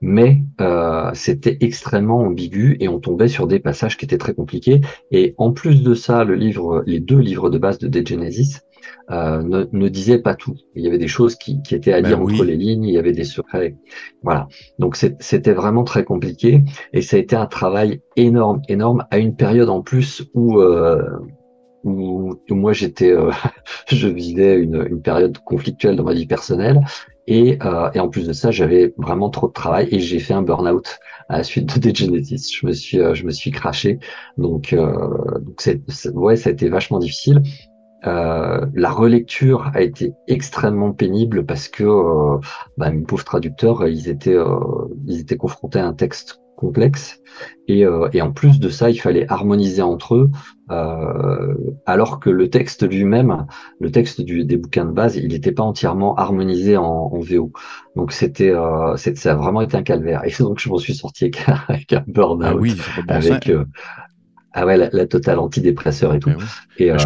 mais 0.00 0.42
euh, 0.60 1.10
c'était 1.14 1.58
extrêmement 1.60 2.20
ambigu 2.20 2.76
et 2.80 2.88
on 2.88 3.00
tombait 3.00 3.28
sur 3.28 3.46
des 3.46 3.58
passages 3.58 3.96
qui 3.96 4.04
étaient 4.04 4.18
très 4.18 4.34
compliqués. 4.34 4.80
Et 5.10 5.34
en 5.38 5.52
plus 5.52 5.82
de 5.82 5.94
ça, 5.94 6.24
le 6.24 6.34
livre, 6.34 6.82
les 6.86 7.00
deux 7.00 7.18
livres 7.18 7.50
de 7.50 7.58
base 7.58 7.78
de 7.78 7.88
De 7.88 8.06
Genesis 8.06 8.60
euh, 9.10 9.42
ne, 9.42 9.64
ne 9.72 9.88
disaient 9.88 10.20
pas 10.20 10.34
tout. 10.34 10.54
Il 10.74 10.84
y 10.84 10.88
avait 10.88 10.98
des 10.98 11.08
choses 11.08 11.34
qui, 11.34 11.60
qui 11.62 11.74
étaient 11.74 11.92
à 11.92 12.00
ben 12.00 12.08
dire 12.08 12.20
entre 12.20 12.44
les 12.44 12.56
lignes, 12.56 12.84
il 12.84 12.94
y 12.94 12.98
avait 12.98 13.12
des 13.12 13.24
secrets. 13.24 13.76
Voilà. 14.22 14.48
Donc 14.78 14.96
c'était 14.96 15.52
vraiment 15.52 15.84
très 15.84 16.04
compliqué 16.04 16.62
et 16.92 17.02
ça 17.02 17.16
a 17.16 17.20
été 17.20 17.34
un 17.34 17.46
travail 17.46 18.00
énorme, 18.16 18.62
énorme 18.68 19.04
à 19.10 19.18
une 19.18 19.34
période 19.34 19.68
en 19.68 19.82
plus 19.82 20.24
où 20.34 20.60
euh, 20.60 21.02
où, 21.84 22.36
moi 22.50 22.72
j'étais, 22.72 23.12
euh, 23.12 23.30
je 23.88 24.08
vivais 24.08 24.56
une, 24.56 24.86
une, 24.90 25.00
période 25.00 25.38
conflictuelle 25.38 25.96
dans 25.96 26.04
ma 26.04 26.12
vie 26.12 26.26
personnelle 26.26 26.80
et, 27.28 27.58
euh, 27.62 27.90
et 27.92 28.00
en 28.00 28.08
plus 28.08 28.26
de 28.26 28.32
ça, 28.32 28.50
j'avais 28.50 28.94
vraiment 28.96 29.28
trop 29.28 29.48
de 29.48 29.52
travail 29.52 29.86
et 29.90 30.00
j'ai 30.00 30.18
fait 30.18 30.32
un 30.32 30.40
burn-out 30.42 30.98
à 31.28 31.38
la 31.38 31.44
suite 31.44 31.78
de 31.78 31.90
Degenesis. 31.90 32.50
Je 32.58 32.66
me 32.66 32.72
suis, 32.72 32.98
euh, 33.00 33.14
je 33.14 33.24
me 33.26 33.30
suis 33.30 33.50
craché. 33.50 33.98
Donc, 34.38 34.72
euh, 34.72 35.38
donc 35.40 35.60
c'est, 35.60 35.82
ouais, 36.14 36.36
ça 36.36 36.48
a 36.48 36.52
été 36.54 36.70
vachement 36.70 36.98
difficile. 36.98 37.42
Euh, 38.06 38.64
la 38.74 38.90
relecture 38.90 39.70
a 39.74 39.82
été 39.82 40.14
extrêmement 40.26 40.92
pénible 40.92 41.44
parce 41.44 41.68
que 41.68 41.84
euh, 41.84 42.38
bah, 42.78 42.90
mes 42.90 43.02
pauvres 43.02 43.24
traducteurs, 43.24 43.86
ils 43.86 44.08
étaient, 44.08 44.36
euh, 44.36 44.58
ils 45.06 45.20
étaient 45.20 45.36
confrontés 45.36 45.80
à 45.80 45.86
un 45.86 45.92
texte 45.92 46.40
complexe. 46.58 47.22
Et, 47.68 47.84
euh, 47.84 48.08
et, 48.12 48.20
en 48.20 48.32
plus 48.32 48.58
de 48.58 48.68
ça, 48.68 48.90
il 48.90 48.98
fallait 48.98 49.26
harmoniser 49.28 49.82
entre 49.82 50.16
eux, 50.16 50.30
euh, 50.70 51.54
alors 51.86 52.18
que 52.18 52.30
le 52.30 52.50
texte 52.50 52.88
lui-même, 52.88 53.46
le 53.78 53.90
texte 53.92 54.20
du, 54.20 54.44
des 54.44 54.56
bouquins 54.56 54.84
de 54.84 54.90
base, 54.90 55.16
il 55.16 55.28
n'était 55.28 55.52
pas 55.52 55.62
entièrement 55.62 56.16
harmonisé 56.16 56.76
en, 56.76 56.84
en 56.84 57.18
VO. 57.20 57.52
Donc 57.94 58.12
c'était, 58.12 58.50
euh, 58.50 58.96
ça 58.96 59.32
a 59.32 59.34
vraiment 59.36 59.60
été 59.60 59.76
un 59.76 59.82
calvaire. 59.82 60.22
Et 60.24 60.32
donc 60.40 60.58
je 60.58 60.68
m'en 60.68 60.78
suis 60.78 60.94
sorti 60.94 61.24
avec, 61.24 61.46
avec 61.68 61.92
un 61.92 62.04
burn-out, 62.06 62.48
ah 62.50 62.56
oui, 62.56 62.76
avec, 63.06 63.48
euh, 63.48 63.64
ah 64.60 64.66
ouais, 64.66 64.76
la, 64.76 65.06
totale 65.06 65.38
antidépresseur 65.38 66.14
et 66.14 66.18
tout. 66.18 66.30
Et, 66.78 66.90
euh, 66.90 66.96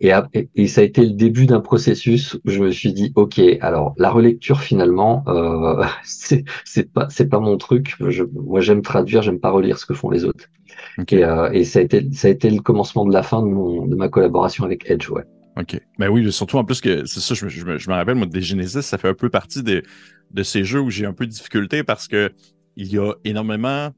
et, 0.00 0.48
et, 0.54 0.66
ça 0.68 0.80
a 0.80 0.84
été 0.84 1.02
le 1.02 1.10
début 1.10 1.46
d'un 1.46 1.60
processus 1.60 2.34
où 2.44 2.50
je 2.50 2.60
me 2.60 2.70
suis 2.70 2.92
dit, 2.92 3.12
ok, 3.16 3.40
alors 3.60 3.94
la 3.98 4.10
relecture 4.10 4.60
finalement, 4.60 5.24
euh, 5.26 5.84
c'est 6.04 6.44
c'est 6.64 6.92
pas 6.92 7.08
c'est 7.10 7.28
pas 7.28 7.40
mon 7.40 7.56
truc. 7.56 7.96
Je, 8.08 8.22
moi, 8.22 8.60
j'aime 8.60 8.82
traduire, 8.82 9.22
j'aime 9.22 9.40
pas 9.40 9.50
relire 9.50 9.78
ce 9.78 9.86
que 9.86 9.94
font 9.94 10.10
les 10.10 10.24
autres. 10.24 10.44
Et, 11.10 11.24
euh, 11.24 11.50
et 11.52 11.64
ça 11.64 11.80
a 11.80 11.82
été 11.82 12.06
ça 12.12 12.28
a 12.28 12.30
été 12.30 12.48
le 12.48 12.60
commencement 12.60 13.04
de 13.04 13.12
la 13.12 13.24
fin 13.24 13.42
de 13.42 13.48
mon 13.48 13.86
de 13.86 13.96
ma 13.96 14.08
collaboration 14.08 14.64
avec 14.64 14.88
Edge, 14.88 15.10
ouais. 15.10 15.24
Ok. 15.58 15.80
Mais 15.98 16.06
oui, 16.06 16.30
surtout 16.32 16.58
en 16.58 16.64
plus 16.64 16.80
que 16.80 17.04
c'est 17.06 17.20
ça, 17.20 17.34
je, 17.34 17.48
je, 17.48 17.76
je, 17.76 17.90
me 17.90 17.94
rappelle, 17.94 18.14
moi, 18.14 18.26
des 18.26 18.40
Genesis, 18.40 18.82
ça 18.82 18.98
fait 18.98 19.08
un 19.08 19.14
peu 19.14 19.30
partie 19.30 19.64
des, 19.64 19.82
de 20.30 20.42
ces 20.44 20.62
jeux 20.62 20.80
où 20.80 20.90
j'ai 20.90 21.06
un 21.06 21.12
peu 21.12 21.26
de 21.26 21.32
difficulté 21.32 21.82
parce 21.82 22.06
que 22.06 22.30
il 22.76 22.86
y 22.86 22.98
a 22.98 23.12
énormément 23.24 23.90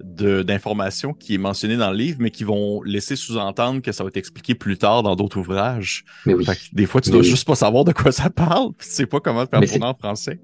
d'informations 0.00 1.12
qui 1.12 1.34
est 1.34 1.38
mentionné 1.38 1.76
dans 1.76 1.90
le 1.90 1.96
livre, 1.96 2.18
mais 2.20 2.30
qui 2.30 2.44
vont 2.44 2.82
laisser 2.82 3.16
sous-entendre 3.16 3.82
que 3.82 3.92
ça 3.92 4.04
va 4.04 4.08
être 4.08 4.16
expliqué 4.16 4.54
plus 4.54 4.78
tard 4.78 5.02
dans 5.02 5.16
d'autres 5.16 5.38
ouvrages. 5.38 6.04
Mais 6.26 6.34
oui. 6.34 6.46
des 6.72 6.86
fois, 6.86 7.00
tu 7.00 7.10
dois 7.10 7.22
juste 7.22 7.46
pas 7.46 7.54
savoir 7.54 7.84
de 7.84 7.92
quoi 7.92 8.12
ça 8.12 8.30
parle. 8.30 8.70
Tu 8.78 8.86
sais 8.88 9.06
pas 9.06 9.20
comment 9.20 9.46
faire 9.46 9.60
en 9.82 9.94
français. 9.94 10.40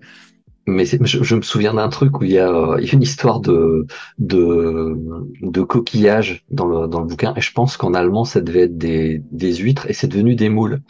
Mais 0.67 0.87
je, 0.87 1.23
je, 1.23 1.35
me 1.35 1.43
souviens 1.43 1.75
d'un 1.75 1.89
truc 1.89 2.19
où 2.21 2.25
il 2.25 2.33
y, 2.33 2.39
a, 2.39 2.49
euh, 2.49 2.81
il 2.81 2.87
y 2.87 2.91
a 2.91 2.95
une 2.95 3.03
histoire 3.03 3.41
de, 3.41 3.87
de, 4.19 4.97
de 5.43 5.63
coquillages 5.63 6.43
dans 6.51 6.67
le, 6.67 6.89
dans 6.89 7.01
le 7.01 7.07
bouquin, 7.07 7.35
et 7.37 7.43
je 7.43 7.53
pense 7.53 7.77
qu'en 7.77 7.93
allemand, 7.93 8.25
ça 8.25 8.41
devait 8.41 8.63
être 8.63 8.79
des, 8.79 9.23
des 9.31 9.57
huîtres, 9.57 9.91
et 9.91 9.93
c'est 9.93 10.09
devenu 10.09 10.37
des 10.37 10.49
moules 10.49 10.81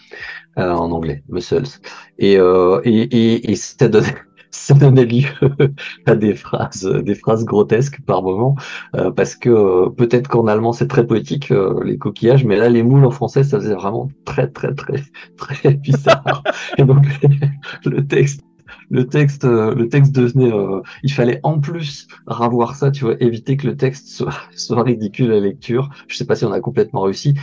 euh, 0.59 0.71
en 0.71 0.93
anglais, 0.93 1.25
mussels. 1.29 1.65
Et, 2.19 2.39
euh, 2.39 2.81
et, 2.85 3.03
et, 3.03 3.51
et 3.51 3.57
ça 3.57 3.89
donnait 3.89 4.15
ça 4.65 4.75
donnait 4.75 5.05
lieu 5.05 5.29
à 6.07 6.15
des 6.15 6.35
phrases, 6.35 6.85
des 6.85 7.15
phrases 7.15 7.45
grotesques 7.45 8.01
par 8.03 8.23
moment, 8.23 8.55
euh, 8.95 9.11
parce 9.11 9.35
que 9.35 9.51
euh, 9.51 9.91
peut-être 9.91 10.29
qu'en 10.29 10.47
allemand 10.47 10.73
c'est 10.73 10.87
très 10.87 11.07
poétique 11.07 11.51
euh, 11.51 11.83
les 11.85 11.99
coquillages, 11.99 12.45
mais 12.45 12.57
là 12.57 12.69
les 12.69 12.83
moules 12.85 13.05
en 13.05 13.11
français 13.11 13.43
ça 13.43 13.59
faisait 13.59 13.75
vraiment 13.75 14.09
très 14.25 14.49
très 14.49 14.73
très 14.75 15.03
très 15.37 15.75
bizarre. 15.75 16.45
Et 16.79 16.85
donc 16.85 17.05
le 17.85 18.07
texte 18.07 18.43
le 18.91 19.07
texte, 19.07 19.45
le 19.45 19.89
texte 19.89 20.15
devenait, 20.15 20.53
il 21.03 21.13
fallait 21.13 21.41
en 21.43 21.59
plus 21.59 22.07
revoir 22.27 22.77
ça, 22.77 22.91
tu 22.91 23.05
vois, 23.05 23.15
éviter 23.21 23.57
que 23.57 23.67
le 23.67 23.77
texte 23.77 24.09
soit, 24.09 24.35
soit 24.55 24.83
ridicule 24.83 25.33
à 25.33 25.41
lecture. 25.41 25.89
Je 26.07 26.17
sais 26.17 26.27
pas 26.27 26.35
si 26.35 26.45
on 26.45 26.53
a 26.53 26.61
complètement 26.61 27.03
réussi, 27.03 27.35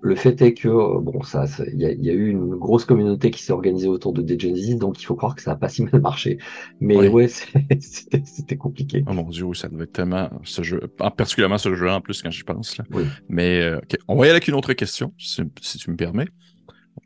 le 0.00 0.14
fait 0.14 0.40
est 0.42 0.54
que 0.54 0.68
euh, 0.68 1.00
bon, 1.00 1.22
ça, 1.22 1.44
il 1.72 1.80
y, 1.80 2.06
y, 2.06 2.10
a 2.10 2.12
eu 2.12 2.28
une 2.28 2.54
grosse 2.54 2.84
communauté 2.84 3.30
qui 3.30 3.42
s'est 3.42 3.52
organisée 3.52 3.88
autour 3.88 4.12
de 4.12 4.22
Degenesis, 4.22 4.76
donc 4.76 5.00
il 5.02 5.04
faut 5.04 5.16
croire 5.16 5.34
que 5.34 5.42
ça 5.42 5.52
a 5.52 5.56
pas 5.56 5.68
si 5.68 5.82
mal 5.82 6.00
marché. 6.00 6.38
Mais 6.80 7.08
ouais, 7.08 7.28
c'était 7.80 8.56
compliqué. 8.56 9.04
Oh 9.08 9.12
mon 9.12 9.28
dieu, 9.28 9.52
ça 9.54 9.68
devait 9.68 9.84
être 9.84 9.92
tellement 9.92 10.30
ce 10.44 10.62
jeu, 10.62 10.80
particulièrement 11.16 11.58
ce 11.58 11.74
jeu 11.74 11.90
en 11.90 12.00
plus 12.00 12.22
quand 12.22 12.30
j'y 12.30 12.44
pense 12.44 12.76
là. 12.76 12.84
Mais 13.28 13.60
euh, 13.60 13.80
on 14.06 14.16
va 14.16 14.26
y 14.26 14.28
aller 14.28 14.36
avec 14.36 14.48
une 14.48 14.54
autre 14.54 14.72
question, 14.72 15.12
si, 15.18 15.42
tu 15.78 15.90
me 15.90 15.96
permets. 15.96 16.28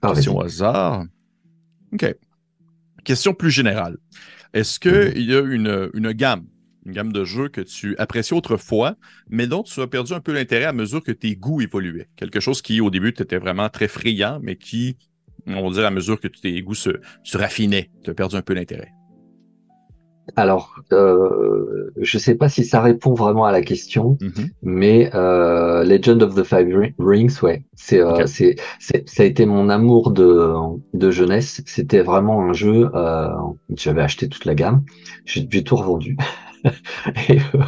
Ah, 0.02 0.08
question 0.08 0.36
au 0.36 0.42
hasard. 0.42 1.04
Ok. 1.92 2.14
Question 3.04 3.34
plus 3.34 3.50
générale. 3.50 3.96
Est-ce 4.52 4.78
qu'il 4.78 5.12
il 5.16 5.30
y 5.30 5.34
a 5.34 5.40
une, 5.40 5.90
une 5.94 6.12
gamme 6.12 6.44
une 6.86 6.92
gamme 6.92 7.12
de 7.12 7.24
jeux 7.24 7.48
que 7.48 7.60
tu 7.60 7.96
appréciais 7.98 8.36
autrefois, 8.36 8.96
mais 9.28 9.46
dont 9.46 9.62
tu 9.62 9.80
as 9.80 9.86
perdu 9.86 10.12
un 10.12 10.20
peu 10.20 10.32
l'intérêt 10.32 10.64
à 10.64 10.72
mesure 10.72 11.02
que 11.02 11.12
tes 11.12 11.36
goûts 11.36 11.60
évoluaient. 11.60 12.08
Quelque 12.16 12.40
chose 12.40 12.62
qui, 12.62 12.80
au 12.80 12.90
début, 12.90 13.12
tu 13.12 13.22
étais 13.22 13.38
vraiment 13.38 13.68
très 13.68 13.88
friand, 13.88 14.40
mais 14.42 14.56
qui, 14.56 14.96
on 15.46 15.68
va 15.68 15.74
dire, 15.74 15.86
à 15.86 15.90
mesure 15.90 16.20
que 16.20 16.28
tes 16.28 16.60
goûts 16.62 16.74
se, 16.74 16.90
se 17.22 17.38
raffinaient, 17.38 17.90
tu 18.04 18.10
as 18.10 18.14
perdu 18.14 18.36
un 18.36 18.42
peu 18.42 18.54
l'intérêt. 18.54 18.92
Alors, 20.36 20.76
euh, 20.92 21.90
je 22.00 22.16
sais 22.16 22.36
pas 22.36 22.48
si 22.48 22.64
ça 22.64 22.80
répond 22.80 23.12
vraiment 23.12 23.44
à 23.44 23.52
la 23.52 23.60
question, 23.60 24.16
mm-hmm. 24.20 24.50
mais 24.62 25.10
euh, 25.14 25.82
Legend 25.84 26.22
of 26.22 26.34
the 26.34 26.44
Five 26.44 26.68
Rings, 26.98 27.40
ouais, 27.42 27.64
c'est, 27.74 28.00
euh, 28.00 28.26
c'est, 28.26 28.56
ça 28.78 29.22
a 29.22 29.26
été 29.26 29.46
mon 29.46 29.68
amour 29.68 30.12
de, 30.12 30.54
de 30.94 31.10
jeunesse. 31.10 31.62
C'était 31.66 32.02
vraiment 32.02 32.40
un 32.40 32.52
jeu. 32.52 32.88
Euh, 32.94 33.28
j'avais 33.76 34.02
acheté 34.02 34.28
toute 34.28 34.44
la 34.44 34.54
gamme, 34.54 34.84
j'ai, 35.24 35.46
j'ai 35.50 35.64
tout 35.64 35.76
revendu. 35.76 36.16
et, 37.28 37.38
euh, 37.54 37.64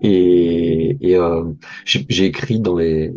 et, 0.00 0.96
et 1.00 1.16
euh, 1.16 1.44
j'ai 1.84 2.24
écrit 2.24 2.60
dans 2.60 2.76
les 2.76 3.12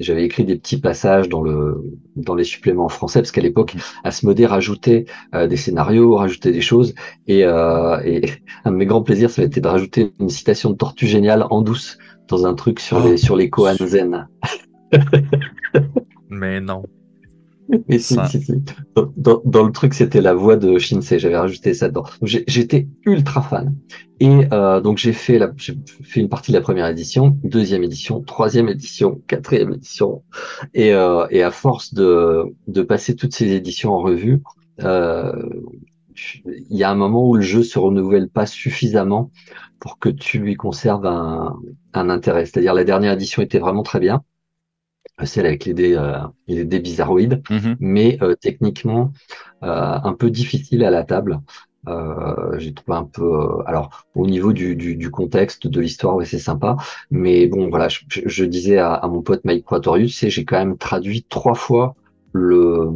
j'avais 0.00 0.24
écrit 0.24 0.44
des 0.44 0.56
petits 0.56 0.80
passages 0.80 1.28
dans 1.28 1.42
le 1.42 1.82
dans 2.16 2.34
les 2.34 2.44
suppléments 2.44 2.88
français 2.88 3.20
parce 3.20 3.30
qu'à 3.30 3.40
l'époque 3.40 3.76
Asmodée 4.02 4.46
rajoutait 4.46 5.04
euh, 5.34 5.46
des 5.46 5.56
scénarios, 5.56 6.16
rajoutait 6.16 6.52
des 6.52 6.60
choses 6.60 6.94
et, 7.26 7.44
euh, 7.44 8.00
et 8.04 8.22
un 8.64 8.72
de 8.72 8.76
mes 8.76 8.86
grands 8.86 9.02
plaisirs 9.02 9.30
ça 9.30 9.42
a 9.42 9.44
été 9.44 9.60
de 9.60 9.68
rajouter 9.68 10.12
une 10.18 10.28
citation 10.28 10.70
de 10.70 10.76
Tortue 10.76 11.06
géniale 11.06 11.46
en 11.50 11.62
douce 11.62 11.98
dans 12.28 12.46
un 12.46 12.54
truc 12.54 12.80
sur 12.80 13.04
les 13.04 13.16
sur 13.16 13.36
les 13.36 13.50
Zen. 13.86 14.28
Mais 16.28 16.60
non. 16.60 16.84
Mais 17.88 17.98
si, 17.98 18.16
si, 18.28 18.42
si. 18.42 18.52
Dans, 19.16 19.42
dans, 19.44 19.64
le 19.64 19.72
truc, 19.72 19.94
c'était 19.94 20.20
la 20.20 20.34
voix 20.34 20.56
de 20.56 20.78
Shinsei. 20.78 21.18
J'avais 21.18 21.36
rajouté 21.36 21.74
ça 21.74 21.88
dedans. 21.88 22.04
J'étais 22.22 22.88
ultra 23.06 23.42
fan. 23.42 23.74
Et 24.20 24.46
euh, 24.52 24.80
donc 24.80 24.98
j'ai 24.98 25.12
fait, 25.12 25.38
la, 25.38 25.50
fait 25.56 26.20
une 26.20 26.28
partie 26.28 26.52
de 26.52 26.56
la 26.56 26.62
première 26.62 26.86
édition, 26.86 27.36
deuxième 27.42 27.82
édition, 27.82 28.20
troisième 28.20 28.68
édition, 28.68 29.20
quatrième 29.26 29.72
édition. 29.72 30.22
Et, 30.72 30.92
euh, 30.92 31.26
et 31.30 31.42
à 31.42 31.50
force 31.50 31.94
de, 31.94 32.44
de 32.68 32.82
passer 32.82 33.16
toutes 33.16 33.34
ces 33.34 33.52
éditions 33.52 33.92
en 33.92 33.98
revue, 33.98 34.42
euh, 34.82 35.32
il 36.46 36.76
y 36.76 36.84
a 36.84 36.90
un 36.90 36.94
moment 36.94 37.28
où 37.28 37.34
le 37.34 37.42
jeu 37.42 37.62
se 37.62 37.78
renouvelle 37.78 38.28
pas 38.28 38.46
suffisamment 38.46 39.30
pour 39.80 39.98
que 39.98 40.08
tu 40.08 40.38
lui 40.38 40.54
conserves 40.54 41.06
un, 41.06 41.56
un 41.92 42.08
intérêt. 42.08 42.46
C'est-à-dire 42.46 42.74
la 42.74 42.84
dernière 42.84 43.14
édition 43.14 43.42
était 43.42 43.58
vraiment 43.58 43.82
très 43.82 44.00
bien 44.00 44.22
celle 45.22 45.46
avec 45.46 45.64
les 45.64 45.74
dés, 45.74 45.94
euh, 45.94 46.18
les 46.48 46.64
dés 46.64 46.80
bizarroïdes, 46.80 47.42
mhm. 47.50 47.76
mais 47.80 48.18
euh, 48.22 48.34
techniquement 48.34 49.12
euh, 49.62 49.98
un 50.02 50.12
peu 50.14 50.30
difficile 50.30 50.84
à 50.84 50.90
la 50.90 51.04
table. 51.04 51.40
Euh, 51.86 52.58
j'ai 52.58 52.72
trouvé 52.72 52.96
un 52.96 53.04
peu 53.04 53.58
alors 53.66 54.06
au 54.14 54.26
niveau 54.26 54.54
du, 54.54 54.74
du, 54.74 54.96
du 54.96 55.10
contexte 55.10 55.66
de 55.66 55.80
l'histoire 55.82 56.16
ouais 56.16 56.24
c'est 56.24 56.38
sympa 56.38 56.78
mais 57.10 57.46
bon 57.46 57.68
voilà 57.68 57.88
je, 57.88 58.00
je 58.08 58.44
disais 58.46 58.78
à, 58.78 58.94
à, 58.94 59.06
mon 59.06 59.20
pote 59.20 59.44
Mike 59.44 59.66
Quatorius 59.66 60.16
c'est 60.18 60.30
j'ai 60.30 60.46
quand 60.46 60.56
même 60.56 60.78
traduit 60.78 61.26
trois 61.28 61.52
fois 61.54 61.94
le 62.32 62.88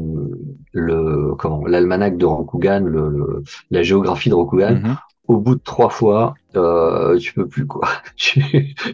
le 0.72 1.34
comment 1.34 1.66
l'almanach 1.66 2.16
de 2.16 2.24
Rokugan 2.24 2.80
le, 2.80 3.42
la 3.70 3.82
géographie 3.82 4.30
de 4.30 4.34
Rokugan 4.34 4.76
mhm 4.76 4.96
au 5.28 5.36
bout 5.36 5.54
de 5.54 5.60
trois 5.62 5.90
fois, 5.90 6.34
euh, 6.56 7.18
tu 7.18 7.34
peux 7.34 7.46
plus 7.46 7.66
quoi. 7.66 7.88
tu, 8.16 8.42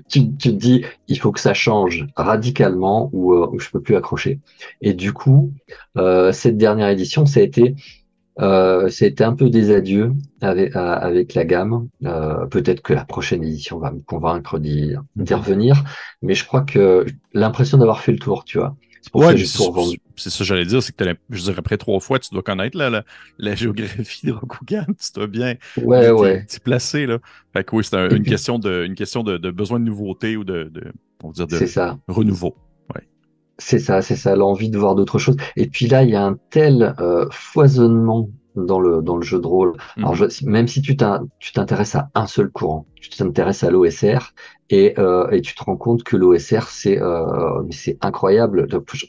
tu, 0.08 0.30
te 0.36 0.48
dis, 0.48 0.84
il 1.08 1.18
faut 1.18 1.32
que 1.32 1.40
ça 1.40 1.54
change 1.54 2.06
radicalement 2.16 3.10
ou, 3.12 3.32
euh, 3.34 3.48
ou 3.52 3.58
je 3.58 3.70
peux 3.70 3.80
plus 3.80 3.96
accrocher. 3.96 4.40
Et 4.80 4.94
du 4.94 5.12
coup, 5.12 5.52
euh, 5.96 6.32
cette 6.32 6.56
dernière 6.56 6.88
édition, 6.88 7.26
ça 7.26 7.40
a 7.40 7.42
été, 7.42 7.76
euh, 8.40 8.88
ça 8.88 9.04
a 9.04 9.08
été 9.08 9.22
un 9.22 9.34
peu 9.34 9.50
des 9.50 9.70
adieux 9.70 10.12
avec, 10.40 10.74
avec 10.74 11.34
la 11.34 11.44
gamme. 11.44 11.88
Euh, 12.04 12.46
peut-être 12.46 12.82
que 12.82 12.92
la 12.92 13.04
prochaine 13.04 13.44
édition 13.44 13.78
va 13.78 13.92
me 13.92 14.00
convaincre 14.00 14.58
d'y 14.58 14.96
revenir, 15.16 15.84
mais 16.22 16.34
je 16.34 16.44
crois 16.46 16.62
que 16.62 17.06
l'impression 17.32 17.78
d'avoir 17.78 18.00
fait 18.00 18.12
le 18.12 18.18
tour, 18.18 18.44
tu 18.44 18.58
vois. 18.58 18.76
C'est 19.04 19.12
pour 19.12 19.22
ça 19.22 19.32
que 19.32 19.36
j'ai 19.36 19.46
tout 19.46 19.64
revendu 19.64 19.98
c'est 20.16 20.30
ça 20.30 20.38
que 20.38 20.44
j'allais 20.44 20.64
dire, 20.64 20.82
c'est 20.82 20.94
que 20.94 21.04
je 21.30 21.42
dirais 21.42 21.58
après 21.58 21.76
trois 21.76 22.00
fois, 22.00 22.18
tu 22.18 22.30
dois 22.32 22.42
connaître 22.42 22.76
la, 22.76 23.04
la, 23.38 23.54
géographie 23.54 24.26
de 24.26 24.32
Rokugan, 24.32 24.86
tu 24.86 25.12
dois 25.14 25.26
bien 25.26 25.56
ouais, 25.82 26.10
ouais. 26.10 26.46
placé. 26.62 27.06
Là. 27.06 27.18
Fait 27.52 27.64
que 27.64 27.76
oui, 27.76 27.84
c'est 27.84 27.96
une, 27.96 28.22
question 28.22 28.58
de, 28.58 28.84
une 28.84 28.94
question 28.94 29.22
de, 29.22 29.38
besoin 29.50 29.80
de 29.80 29.84
nouveauté 29.84 30.36
ou 30.36 30.44
de, 30.44 30.64
de 30.72 30.92
on 31.22 31.28
va 31.28 31.32
dire 31.32 31.46
de 31.46 31.66
ça. 31.66 31.98
renouveau. 32.08 32.56
C'est 33.56 33.78
ça, 33.78 34.02
c'est 34.02 34.16
ça, 34.16 34.34
l'envie 34.34 34.68
de 34.68 34.76
voir 34.76 34.96
d'autres 34.96 35.20
choses. 35.20 35.36
Et 35.54 35.68
puis 35.68 35.86
là, 35.86 36.02
il 36.02 36.10
y 36.10 36.16
a 36.16 36.24
un 36.24 36.36
tel 36.50 36.92
euh, 36.98 37.28
foisonnement 37.30 38.28
dans 38.56 38.80
le, 38.80 39.02
dans 39.02 39.16
le 39.16 39.22
jeu 39.22 39.40
de 39.40 39.46
rôle. 39.46 39.74
Alors, 39.96 40.14
mhm. 40.14 40.28
même 40.44 40.68
si 40.68 40.82
tu 40.82 40.96
t'intéresses 40.96 41.94
à 41.94 42.10
un 42.14 42.26
seul 42.26 42.50
courant, 42.50 42.86
tu 43.00 43.10
t'intéresses 43.10 43.64
à 43.64 43.70
l'OSR 43.70 44.32
et, 44.70 44.98
euh, 44.98 45.28
et 45.30 45.40
tu 45.42 45.54
te 45.54 45.62
rends 45.62 45.76
compte 45.76 46.04
que 46.04 46.16
l'OSR, 46.16 46.68
c'est 46.68 47.00
euh, 47.00 47.62
c'est 47.70 47.98
incroyable. 48.00 48.66
Je, 48.70 49.06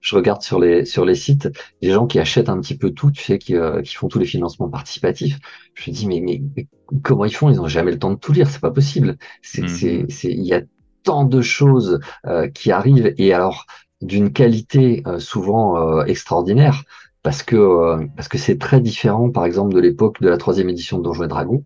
je, 0.00 0.16
regarde 0.16 0.42
sur 0.42 0.58
les, 0.58 0.84
sur 0.84 1.04
les 1.04 1.14
sites, 1.14 1.48
des 1.80 1.90
gens 1.90 2.06
qui 2.06 2.18
achètent 2.18 2.48
un 2.48 2.60
petit 2.60 2.76
peu 2.76 2.90
tout, 2.90 3.10
tu 3.10 3.22
sais, 3.22 3.38
qui, 3.38 3.54
euh, 3.54 3.82
qui 3.82 3.94
font 3.94 4.08
tous 4.08 4.18
les 4.18 4.26
financements 4.26 4.68
participatifs. 4.68 5.38
Je 5.74 5.90
me 5.90 5.94
dis, 5.94 6.06
mais, 6.06 6.20
mais, 6.20 6.66
comment 7.02 7.24
ils 7.24 7.34
font? 7.34 7.50
Ils 7.50 7.56
n'ont 7.56 7.68
jamais 7.68 7.92
le 7.92 7.98
temps 7.98 8.10
de 8.10 8.18
tout 8.18 8.32
lire, 8.32 8.48
c'est 8.48 8.60
pas 8.60 8.70
possible. 8.70 9.16
C'est, 9.42 9.62
mhm. 9.62 10.06
c'est, 10.08 10.30
il 10.30 10.44
y 10.44 10.54
a 10.54 10.62
tant 11.04 11.24
de 11.24 11.40
choses 11.40 12.00
euh, 12.26 12.48
qui 12.48 12.72
arrivent 12.72 13.14
et 13.16 13.32
alors 13.32 13.66
d'une 14.02 14.32
qualité 14.32 15.02
euh, 15.06 15.18
souvent 15.18 16.04
extraordinaire 16.04 16.82
parce 17.26 17.42
que 17.42 17.56
euh, 17.56 18.06
parce 18.14 18.28
que 18.28 18.38
c'est 18.38 18.56
très 18.56 18.80
différent, 18.80 19.30
par 19.30 19.44
exemple, 19.44 19.74
de 19.74 19.80
l'époque 19.80 20.20
de 20.20 20.28
la 20.28 20.36
troisième 20.36 20.68
édition 20.68 20.98
de 20.98 21.02
Donjons 21.02 21.24
et 21.24 21.64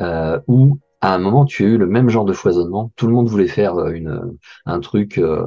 euh, 0.00 0.38
où 0.46 0.78
à 1.00 1.14
un 1.14 1.18
moment 1.18 1.44
tu 1.44 1.64
as 1.64 1.68
eu 1.68 1.78
le 1.78 1.86
même 1.86 2.08
genre 2.08 2.24
de 2.24 2.32
foisonnement. 2.32 2.92
Tout 2.96 3.06
le 3.06 3.14
monde 3.14 3.28
voulait 3.28 3.46
faire 3.46 3.76
euh, 3.76 3.92
une 3.92 4.36
un 4.66 4.80
truc, 4.80 5.18
euh, 5.18 5.46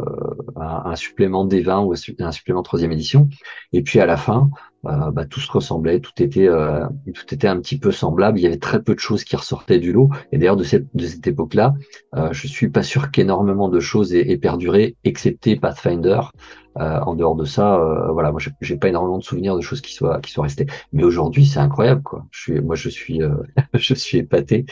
un, 0.55 0.95
supplément 0.95 1.45
des 1.45 1.61
20 1.61 1.81
ou 1.81 1.93
un 2.19 2.31
supplément 2.31 2.63
troisième 2.63 2.91
édition, 2.91 3.29
et 3.71 3.83
puis 3.83 3.99
à 3.99 4.05
la 4.05 4.17
fin, 4.17 4.49
euh, 4.85 5.11
bah, 5.11 5.25
tout 5.25 5.39
se 5.39 5.51
ressemblait, 5.51 5.99
tout 5.99 6.11
était 6.21 6.49
tout 7.13 7.33
était 7.33 7.47
un 7.47 7.59
petit 7.59 7.77
peu 7.79 7.91
semblable. 7.91 8.39
Il 8.39 8.43
y 8.43 8.47
avait 8.47 8.57
très 8.57 8.81
peu 8.81 8.95
de 8.95 8.99
choses 8.99 9.23
qui 9.23 9.35
ressortaient 9.35 9.79
du 9.79 9.93
lot. 9.93 10.09
Et 10.31 10.37
d'ailleurs 10.37 10.57
de 10.57 10.63
cette 10.63 10.87
de 10.95 11.05
cette 11.05 11.27
époque-là, 11.27 11.73
je 12.31 12.47
suis 12.47 12.69
pas 12.69 12.83
sûr 12.83 13.11
qu'énormément 13.11 13.69
de 13.69 13.79
choses 13.79 14.13
aient, 14.13 14.29
aient 14.31 14.37
perduré, 14.37 14.95
excepté 15.03 15.55
Pathfinder. 15.55 16.19
Euh, 16.79 16.99
en 17.01 17.13
dehors 17.13 17.35
de 17.35 17.45
ça, 17.45 17.75
euh, 17.75 18.11
voilà, 18.11 18.31
moi 18.31 18.41
j'ai 18.61 18.77
pas 18.77 18.87
énormément 18.87 19.19
de 19.19 19.23
souvenirs 19.23 19.55
de 19.55 19.61
choses 19.61 19.81
qui 19.81 19.93
soient 19.93 20.19
qui 20.21 20.31
soient 20.31 20.43
restées. 20.43 20.65
Mais 20.91 21.03
aujourd'hui, 21.03 21.45
c'est 21.45 21.59
incroyable, 21.59 22.01
quoi. 22.01 22.25
Je 22.31 22.41
suis, 22.41 22.61
moi, 22.61 22.75
je 22.75 22.89
suis, 22.89 23.21
euh, 23.21 23.35
je 23.73 23.93
suis 23.93 24.19
épaté. 24.19 24.65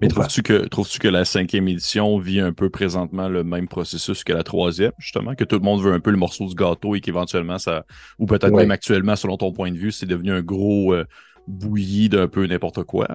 Mais 0.00 0.08
trouves-tu 0.08 0.42
que 0.42 0.66
trouves-tu 0.66 0.98
que 0.98 1.08
la 1.08 1.24
cinquième 1.24 1.68
édition 1.68 2.18
vit 2.18 2.40
un 2.40 2.52
peu 2.52 2.70
présentement 2.70 3.28
le 3.28 3.44
même 3.44 3.68
processus 3.68 4.24
que 4.24 4.32
la 4.32 4.44
troisième, 4.44 4.92
justement, 4.98 5.34
que 5.34 5.44
tout 5.44 5.56
le 5.56 5.62
monde 5.62 5.82
veut 5.82 5.92
un 5.92 6.00
peu 6.00 6.10
le 6.10 6.16
morceau 6.16 6.46
du 6.46 6.54
gâteau 6.54 6.94
et 6.94 7.00
qu'éventuellement 7.00 7.58
ça, 7.58 7.84
ou 8.18 8.26
peut-être 8.26 8.52
même 8.54 8.70
actuellement, 8.70 9.16
selon 9.16 9.36
ton 9.36 9.52
point 9.52 9.72
de 9.72 9.78
vue, 9.78 9.92
c'est 9.92 10.06
devenu 10.06 10.32
un 10.32 10.42
gros 10.42 10.94
bouilli 11.48 12.08
d'un 12.08 12.28
peu 12.28 12.46
n'importe 12.46 12.84
quoi. 12.84 13.08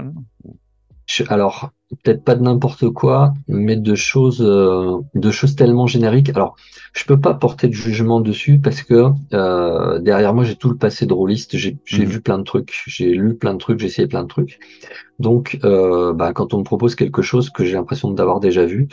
Alors, 1.28 1.72
peut-être 2.04 2.24
pas 2.24 2.36
de 2.36 2.42
n'importe 2.42 2.90
quoi, 2.90 3.34
mais 3.48 3.76
de 3.76 3.96
choses, 3.96 4.42
euh, 4.42 5.00
de 5.14 5.32
choses 5.32 5.56
tellement 5.56 5.88
génériques. 5.88 6.30
Alors, 6.30 6.56
je 6.94 7.06
peux 7.06 7.20
pas 7.20 7.34
porter 7.34 7.68
de 7.68 7.74
jugement 7.74 8.22
dessus 8.22 8.60
parce 8.60 8.84
que 8.84 9.10
euh, 9.34 10.00
derrière 10.00 10.34
moi 10.34 10.44
j'ai 10.44 10.56
tout 10.56 10.70
le 10.70 10.78
passé 10.78 11.06
de 11.06 11.14
rôliste. 11.14 11.58
J'ai 11.58 11.74
mmh. 11.74 12.04
vu 12.04 12.22
plein 12.22 12.38
de 12.38 12.44
trucs, 12.44 12.84
j'ai 12.88 13.12
lu 13.12 13.36
plein 13.36 13.54
de 13.54 13.60
trucs, 13.60 13.80
j'ai 13.80 13.88
essayé 13.88 14.08
plein 14.08 14.24
de 14.24 14.28
trucs. 14.28 14.60
Donc, 15.20 15.60
euh, 15.64 16.14
bah, 16.14 16.34
quand 16.34 16.54
on 16.54 16.60
me 16.60 16.64
propose 16.64 16.96
quelque 16.96 17.22
chose 17.22 17.50
que 17.50 17.64
j'ai 17.66 17.74
l'impression 17.74 18.12
d'avoir 18.12 18.40
déjà 18.40 18.66
vu, 18.66 18.88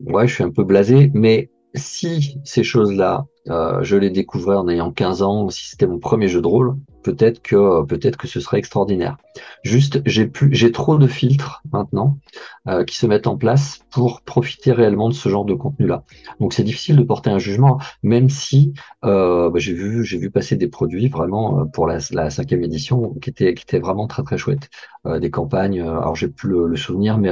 ouais, 0.00 0.28
je 0.28 0.34
suis 0.34 0.44
un 0.44 0.50
peu 0.50 0.64
blasé. 0.64 1.10
Mais 1.14 1.50
si 1.74 2.38
ces 2.44 2.62
choses-là, 2.62 3.26
je 3.46 3.96
les 3.96 4.10
découvrais 4.10 4.56
en 4.56 4.68
ayant 4.68 4.92
15 4.92 5.22
ans, 5.22 5.48
si 5.50 5.68
c'était 5.68 5.86
mon 5.86 5.98
premier 5.98 6.28
jeu 6.28 6.40
de 6.40 6.46
rôle, 6.46 6.76
peut-être 7.04 7.40
que 7.42 7.84
peut-être 7.84 8.16
que 8.16 8.26
ce 8.26 8.40
serait 8.40 8.58
extraordinaire. 8.58 9.16
Juste, 9.62 10.00
j'ai 10.06 10.26
plus, 10.26 10.52
j'ai 10.52 10.72
trop 10.72 10.96
de 10.98 11.06
filtres 11.06 11.62
maintenant 11.72 12.18
euh, 12.66 12.84
qui 12.84 12.96
se 12.96 13.06
mettent 13.06 13.26
en 13.26 13.36
place 13.36 13.80
pour 13.90 14.22
profiter 14.22 14.72
réellement 14.72 15.08
de 15.08 15.14
ce 15.14 15.28
genre 15.28 15.44
de 15.44 15.54
contenu-là. 15.54 16.04
Donc 16.40 16.52
c'est 16.54 16.64
difficile 16.64 16.96
de 16.96 17.02
porter 17.02 17.30
un 17.30 17.38
jugement, 17.38 17.78
même 18.02 18.28
si 18.28 18.72
euh, 19.04 19.50
bah, 19.50 19.58
j'ai 19.58 19.74
vu 19.74 20.04
j'ai 20.04 20.18
vu 20.18 20.30
passer 20.30 20.56
des 20.56 20.68
produits 20.68 21.08
vraiment 21.08 21.60
euh, 21.60 21.64
pour 21.66 21.86
la, 21.86 21.98
la, 22.12 22.30
cinquième 22.30 22.62
édition 22.62 23.14
qui 23.20 23.30
étaient 23.30 23.54
qui 23.54 23.62
étaient 23.62 23.78
vraiment 23.78 24.06
très 24.06 24.22
très 24.22 24.38
chouettes, 24.38 24.70
euh, 25.06 25.20
des 25.20 25.30
campagnes. 25.30 25.80
Euh, 25.80 26.00
alors 26.00 26.16
j'ai 26.16 26.28
plus 26.28 26.50
le, 26.50 26.76
souvenir, 26.76 27.18
mais 27.18 27.30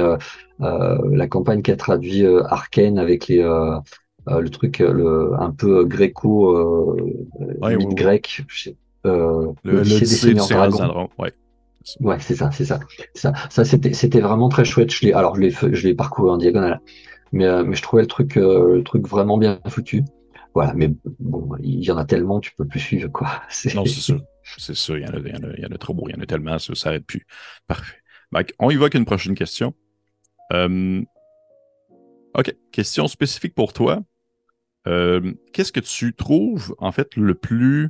la 0.59 1.27
campagne 1.27 1.61
qui 1.61 1.71
a 1.71 1.75
traduit 1.75 2.25
Arkane 2.25 2.97
avec 2.97 3.27
les 3.27 3.41
le 4.27 4.49
truc 4.49 4.79
le 4.79 5.33
un 5.37 5.51
peu 5.51 5.83
gréco 5.83 6.95
ouais, 7.61 7.77
grec 7.93 8.43
euh, 9.05 9.51
le, 9.63 9.81
lycée, 9.81 10.33
des 10.33 10.35
Dragons. 10.35 11.09
Ouais. 11.17 11.33
Ouais, 11.99 12.19
c'est 12.19 12.35
ça, 12.35 12.51
c'est 12.51 12.65
ça, 12.65 12.79
ça. 13.13 13.33
Ça, 13.49 13.65
c'était, 13.65 13.93
c'était 13.93 14.21
vraiment 14.21 14.49
très 14.49 14.63
chouette. 14.63 14.91
Je 14.91 15.05
l'ai, 15.05 15.13
alors, 15.13 15.35
je 15.35 15.41
l'ai, 15.41 15.51
je 15.51 15.87
l'ai 15.87 15.93
parcouru 15.93 16.29
en 16.29 16.37
diagonale, 16.37 16.81
mais, 17.31 17.45
euh, 17.45 17.63
mais 17.63 17.75
je 17.75 17.81
trouvais 17.81 18.03
le 18.03 18.07
truc, 18.07 18.37
euh, 18.37 18.75
le 18.75 18.83
truc 18.83 19.07
vraiment 19.07 19.37
bien 19.37 19.59
foutu. 19.67 20.03
Voilà, 20.53 20.73
mais 20.75 20.93
bon, 21.19 21.49
il 21.61 21.83
y 21.83 21.91
en 21.91 21.97
a 21.97 22.05
tellement, 22.05 22.39
tu 22.39 22.53
peux 22.55 22.65
plus 22.65 22.79
suivre, 22.79 23.09
quoi. 23.09 23.27
Non, 23.75 23.85
c'est 23.85 23.99
sûr, 23.99 24.21
c'est 24.57 24.75
sûr. 24.75 24.97
Il 24.97 25.03
y 25.03 25.05
en 25.07 25.13
a, 25.13 25.19
il 25.19 25.27
y 25.27 25.35
en 25.35 25.49
a, 25.49 25.53
il 25.57 25.63
y 25.63 25.65
en 25.65 25.75
a 25.75 25.77
trop 25.77 25.93
beau, 25.93 26.05
il 26.07 26.15
y 26.15 26.17
en 26.17 26.21
a 26.21 26.25
tellement, 26.25 26.57
ça 26.57 26.73
s'arrête 26.75 27.05
plus. 27.05 27.25
Parfait. 27.67 27.97
on 28.59 28.69
y 28.69 28.75
va 28.75 28.83
avec 28.83 28.93
une 28.93 29.05
prochaine 29.05 29.35
question. 29.35 29.73
Euh, 30.53 31.01
OK. 32.37 32.55
Question 32.71 33.07
spécifique 33.07 33.55
pour 33.55 33.73
toi. 33.73 34.01
Qu'est-ce 34.85 35.71
que 35.71 35.79
tu 35.79 36.13
trouves, 36.13 36.75
en 36.77 36.91
fait, 36.91 37.15
le 37.15 37.35
plus 37.35 37.89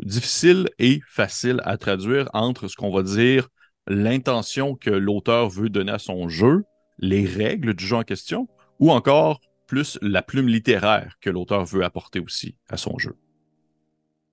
difficile 0.00 0.68
et 0.78 1.00
facile 1.08 1.60
à 1.64 1.76
traduire 1.76 2.28
entre 2.32 2.68
ce 2.68 2.76
qu'on 2.76 2.92
va 2.92 3.02
dire 3.02 3.48
l'intention 3.86 4.74
que 4.74 4.90
l'auteur 4.90 5.48
veut 5.48 5.68
donner 5.68 5.92
à 5.92 5.98
son 5.98 6.28
jeu, 6.28 6.64
les 6.98 7.24
règles 7.24 7.74
du 7.74 7.86
jeu 7.86 7.96
en 7.96 8.02
question, 8.02 8.48
ou 8.80 8.90
encore 8.90 9.40
plus 9.66 9.98
la 10.02 10.22
plume 10.22 10.48
littéraire 10.48 11.16
que 11.20 11.30
l'auteur 11.30 11.64
veut 11.64 11.84
apporter 11.84 12.20
aussi 12.20 12.56
à 12.68 12.76
son 12.76 12.98
jeu? 12.98 13.16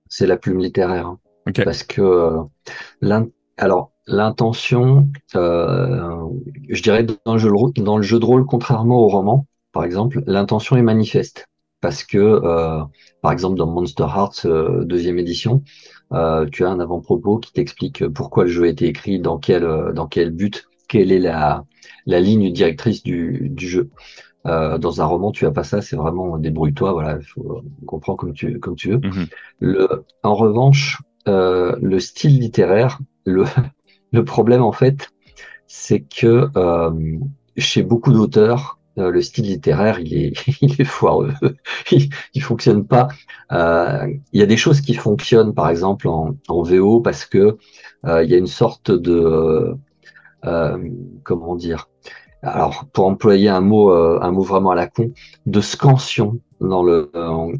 C'est 0.08 0.26
la 0.26 0.36
plume 0.36 0.58
littéraire. 0.58 1.06
Hein. 1.06 1.18
Parce 1.64 1.82
que 1.82 2.00
euh, 2.00 3.24
alors 3.56 3.92
l'intention, 4.06 5.08
euh, 5.34 6.28
je 6.68 6.82
dirais 6.82 7.04
dans 7.24 7.34
le, 7.34 7.38
jeu, 7.38 7.50
dans 7.76 7.96
le 7.96 8.02
jeu 8.02 8.18
de 8.18 8.24
rôle, 8.24 8.44
contrairement 8.44 8.98
au 8.98 9.08
roman, 9.08 9.46
par 9.72 9.84
exemple, 9.84 10.22
l'intention 10.26 10.76
est 10.76 10.82
manifeste. 10.82 11.46
Parce 11.84 12.02
que, 12.02 12.16
euh, 12.16 12.82
par 13.20 13.32
exemple, 13.32 13.56
dans 13.56 13.66
Monster 13.66 14.04
Hearts 14.04 14.46
deuxième 14.86 15.18
édition, 15.18 15.62
tu 16.50 16.64
as 16.64 16.70
un 16.70 16.80
avant-propos 16.80 17.38
qui 17.38 17.52
t'explique 17.52 18.08
pourquoi 18.08 18.44
le 18.44 18.50
jeu 18.50 18.64
a 18.64 18.68
été 18.68 18.86
écrit, 18.86 19.20
dans 19.20 19.36
quel, 19.36 19.92
dans 19.94 20.06
quel 20.06 20.30
but, 20.30 20.64
quelle 20.88 21.12
est 21.12 21.18
la, 21.18 21.64
la 22.06 22.20
ligne 22.20 22.50
directrice 22.52 23.02
du, 23.02 23.48
du 23.50 23.68
jeu. 23.68 23.90
Euh, 24.46 24.76
dans 24.76 25.00
un 25.00 25.06
roman, 25.06 25.32
tu 25.32 25.46
as 25.46 25.50
pas 25.50 25.64
ça, 25.64 25.80
c'est 25.80 25.96
vraiment 25.96 26.36
débrouille-toi, 26.36 26.92
voilà, 26.92 27.18
faut, 27.20 27.62
on 27.82 27.86
comprend 27.86 28.14
comme 28.14 28.34
tu, 28.34 28.58
comme 28.60 28.76
tu 28.76 28.90
veux. 28.90 29.00
Mhm. 29.02 29.26
Le, 29.60 30.04
en 30.22 30.34
revanche, 30.34 31.00
euh, 31.28 31.76
le 31.80 31.98
style 31.98 32.38
littéraire, 32.38 32.98
le, 33.24 33.44
le 34.12 34.24
problème 34.24 34.62
en 34.62 34.72
fait, 34.72 35.10
c'est 35.66 36.00
que 36.00 36.48
euh, 36.56 37.18
chez 37.56 37.82
beaucoup 37.82 38.12
d'auteurs, 38.12 38.78
euh, 38.98 39.10
le 39.10 39.20
style 39.22 39.46
littéraire, 39.46 39.98
il 40.00 40.14
est, 40.14 40.46
il 40.60 40.80
est 40.80 40.84
foireux, 40.84 41.32
il, 41.92 42.08
il 42.34 42.42
fonctionne 42.42 42.86
pas. 42.86 43.08
Euh, 43.52 44.06
il 44.32 44.40
y 44.40 44.42
a 44.42 44.46
des 44.46 44.56
choses 44.56 44.80
qui 44.80 44.94
fonctionnent, 44.94 45.54
par 45.54 45.68
exemple 45.68 46.08
en, 46.08 46.36
en 46.48 46.62
VO, 46.62 47.00
parce 47.00 47.24
que 47.26 47.56
il 48.06 48.28
y 48.28 48.34
a 48.34 48.38
une 48.38 48.46
sorte 48.46 48.90
de, 48.90 49.74
comment 51.22 51.56
dire, 51.56 51.88
alors 52.44 52.84
pour 52.92 53.06
employer 53.06 53.48
un 53.48 53.60
mot, 53.60 53.90
euh, 53.90 54.18
un 54.20 54.30
mot 54.30 54.42
vraiment 54.42 54.70
à 54.70 54.74
la 54.74 54.86
con, 54.86 55.12
de 55.46 55.60
scansion 55.60 56.40
dans 56.60 56.82
le 56.82 57.10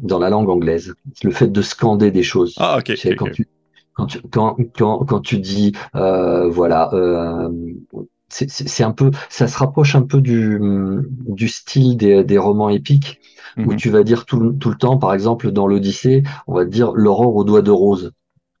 dans 0.01 0.19
la 0.19 0.29
langue 0.29 0.49
anglaise. 0.49 0.93
Le 1.23 1.31
fait 1.31 1.47
de 1.47 1.61
scander 1.61 2.11
des 2.11 2.23
choses. 2.23 2.55
Ah 2.59 2.77
ok. 2.77 2.93
quand, 3.17 3.31
Tu, 3.31 3.47
quand, 3.93 4.05
tu, 4.05 4.21
quand, 4.29 4.57
quand, 4.77 5.05
quand 5.05 5.19
tu 5.21 5.39
dis 5.39 5.73
euh, 5.95 6.49
voilà. 6.49 6.91
C'est 8.27 8.83
un 8.83 8.91
peu, 8.91 9.11
ça 9.29 9.47
se 9.47 9.57
rapproche 9.57 9.95
un 9.95 10.01
peu 10.01 10.19
du, 10.19 10.59
du 11.27 11.47
style 11.47 11.95
des, 11.95 12.23
des 12.23 12.37
romans 12.37 12.69
épiques 12.69 13.19
où 13.57 13.71
mhm. 13.71 13.75
tu 13.77 13.89
vas 13.89 14.03
dire 14.03 14.25
tout, 14.25 14.53
tout 14.53 14.69
le 14.69 14.75
temps, 14.75 14.97
par 14.97 15.13
exemple 15.13 15.51
dans 15.51 15.67
l'Odyssée, 15.67 16.23
on 16.47 16.55
va 16.55 16.65
dire 16.65 16.91
l'aurore 16.93 17.35
aux 17.35 17.43
doigts 17.43 17.61
de 17.61 17.71
rose 17.71 18.11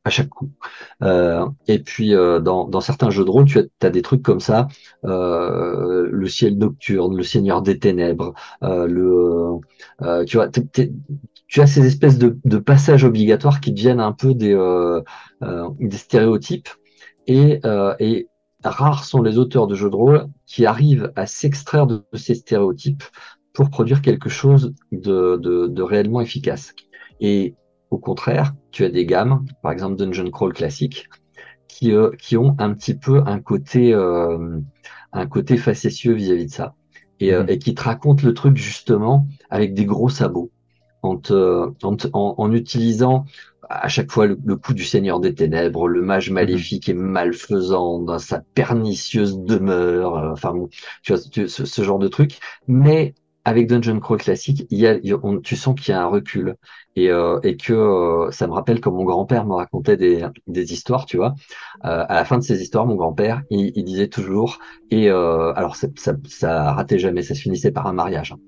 à 0.05 0.11
chaque 0.11 0.29
coup. 0.29 0.51
Euh, 1.01 1.45
et 1.67 1.79
puis 1.79 2.13
euh, 2.13 2.39
dans, 2.39 2.67
dans, 2.67 2.79
certains 2.79 3.09
jeux 3.09 3.25
de 3.25 3.29
rôle, 3.29 3.45
tu 3.45 3.59
as, 3.59 3.63
as 3.81 3.89
des 3.89 4.03
trucs 4.03 4.21
comme 4.21 4.39
ça, 4.39 4.67
euh, 5.03 6.07
le 6.11 6.27
ciel 6.27 6.57
nocturne, 6.57 7.17
le 7.17 7.23
Seigneur 7.23 7.63
des 7.63 7.79
ténèbres, 7.79 8.33
le, 8.61 9.59
tu 10.27 10.37
vois, 10.37 10.47
tu 10.49 11.61
as 11.61 11.67
ces 11.67 11.85
espèces 11.85 12.19
de, 12.19 12.37
de, 12.45 12.57
passages 12.59 13.03
obligatoires 13.03 13.59
qui 13.59 13.73
deviennent 13.73 13.99
un 13.99 14.13
peu 14.13 14.35
des, 14.35 14.55
des 15.79 15.97
stéréotypes 15.97 16.69
et, 17.27 17.59
et 17.99 18.27
rares 18.71 19.05
sont 19.05 19.21
les 19.21 19.37
auteurs 19.37 19.67
de 19.67 19.75
jeux 19.75 19.89
de 19.89 19.95
rôle 19.95 20.27
qui 20.45 20.65
arrivent 20.65 21.11
à 21.15 21.25
s'extraire 21.25 21.87
de, 21.87 22.03
ces 22.13 22.35
stéréotypes 22.35 23.03
pour 23.53 23.69
produire 23.69 24.01
quelque 24.01 24.29
chose 24.29 24.73
de, 24.91 25.37
de, 25.37 25.67
de 25.67 25.81
réellement 25.81 26.21
efficace. 26.21 26.73
Et 27.19 27.55
au 27.89 27.97
contraire, 27.97 28.53
tu 28.71 28.83
as 28.83 28.89
des 28.89 29.05
gammes, 29.05 29.45
par 29.61 29.71
exemple 29.71 29.95
Dungeon 29.95 30.29
Crawl 30.29 30.53
classique, 30.53 31.07
qui, 31.67 31.91
euh, 31.91 32.11
qui 32.19 32.37
ont 32.37 32.55
un 32.59 32.73
petit 32.73 32.95
peu 32.95 33.23
un 33.25 33.39
côté, 33.39 33.93
euh, 33.93 34.59
un 35.13 35.27
côté 35.27 35.57
facétieux 35.57 36.13
vis-à-vis 36.13 36.47
de 36.47 36.51
ça. 36.51 36.75
Et, 37.19 37.33
euh, 37.33 37.43
mhm. 37.43 37.49
et, 37.49 37.59
qui 37.59 37.73
te 37.73 37.81
racontent 37.81 38.25
le 38.25 38.33
truc 38.33 38.57
justement 38.57 39.27
avec 39.49 39.73
des 39.73 39.85
gros 39.85 40.09
sabots, 40.09 40.51
en, 41.05 41.97
en, 42.13 42.51
utilisant 42.51 43.25
à 43.69 43.87
chaque 43.87 44.11
fois 44.11 44.27
le, 44.27 44.55
coup 44.55 44.73
du 44.73 44.83
Seigneur 44.83 45.19
des 45.19 45.33
Ténèbres, 45.33 45.87
le 45.87 46.01
mage 46.01 46.29
mhm. 46.29 46.35
maléfique 46.35 46.89
et 46.89 46.93
malfaisant 46.93 47.99
dans 47.99 48.19
sa 48.19 48.41
pernicieuse 48.53 49.39
demeure, 49.39 50.31
enfin 50.31 50.53
tu 51.01 51.13
vois 51.13 51.21
ce, 51.21 51.47
ce, 51.47 51.81
genre 51.83 51.99
de 51.99 52.07
truc, 52.07 52.39
mais 52.67 53.15
avec 53.45 53.67
Dungeon 53.67 53.99
Crawl 53.99 54.17
classique, 54.17 54.65
il 54.71 54.79
y 54.79 54.87
a, 54.87 54.97
tu 55.43 55.55
sens 55.55 55.79
qu'il 55.79 55.91
y 55.91 55.95
a 55.95 56.01
un 56.01 56.07
recul 56.07 56.55
et, 56.95 57.11
euh, 57.11 57.39
et 57.43 57.57
que 57.57 57.73
euh, 57.73 58.31
ça 58.31 58.47
me 58.47 58.53
rappelle 58.53 58.81
comme 58.81 58.95
mon 58.95 59.03
grand-père 59.03 59.45
me 59.45 59.53
racontait 59.53 59.97
des, 59.97 60.25
des 60.47 60.73
histoires, 60.73 61.05
tu 61.05 61.17
vois. 61.17 61.35
Euh, 61.85 62.05
à 62.09 62.15
la 62.15 62.25
fin 62.25 62.39
de 62.39 62.43
ces 62.43 62.61
histoires, 62.61 62.87
mon 62.87 62.95
grand-père, 62.95 63.43
il, 63.51 63.71
il, 63.75 63.83
disait 63.85 64.07
toujours 64.07 64.57
et 64.89 65.09
euh, 65.09 65.53
alors 65.53 65.75
ça, 65.75 65.87
ça, 65.95 66.15
ça 66.27 66.73
ratait 66.73 66.97
jamais, 66.97 67.21
ça 67.21 67.35
se 67.35 67.41
finissait 67.41 67.71
par 67.71 67.85
un 67.85 67.93
mariage. 67.93 68.31
Hein. 68.31 68.39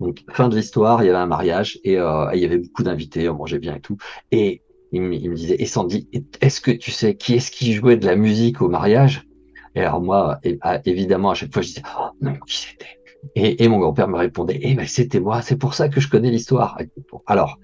Donc 0.00 0.24
fin 0.30 0.48
de 0.48 0.56
l'histoire, 0.56 1.02
il 1.02 1.06
y 1.06 1.08
avait 1.08 1.18
un 1.18 1.26
mariage 1.26 1.78
et, 1.84 1.98
euh, 1.98 2.30
il 2.34 2.40
y 2.40 2.44
avait 2.44 2.58
beaucoup 2.58 2.82
d'invités, 2.82 3.28
on 3.28 3.34
mangeait 3.34 3.58
bien 3.58 3.76
et 3.76 3.80
tout. 3.80 3.96
Et 4.30 4.62
il, 4.92 5.02
me 5.02 5.34
disait 5.34 5.56
et 5.58 5.66
Sandy, 5.66 6.08
est-ce 6.40 6.60
que 6.60 6.70
tu 6.70 6.90
sais 6.90 7.16
qui 7.16 7.34
est-ce 7.34 7.50
qui 7.50 7.72
jouait 7.72 7.96
de 7.96 8.06
la 8.06 8.16
musique 8.16 8.62
au 8.62 8.68
mariage? 8.68 9.26
Et 9.74 9.80
alors 9.80 10.00
moi, 10.00 10.38
évidemment, 10.84 11.30
à 11.30 11.34
chaque 11.34 11.52
fois, 11.52 11.62
je 11.62 11.68
disais 11.68 11.82
oh, 11.98 12.08
non, 12.20 12.34
qui 12.46 12.56
c'était? 12.56 12.86
Et, 13.34 13.64
et, 13.64 13.68
mon 13.68 13.78
grand-père 13.78 14.08
me 14.08 14.16
répondait, 14.16 14.60
eh 14.62 14.74
ben 14.74 14.86
c'était 14.86 15.20
moi, 15.20 15.42
c'est 15.42 15.56
pour 15.56 15.74
ça 15.74 15.88
que 15.88 16.00
je 16.00 16.08
connais 16.08 16.30
l'histoire. 16.30 16.78
Alors, 17.26 17.58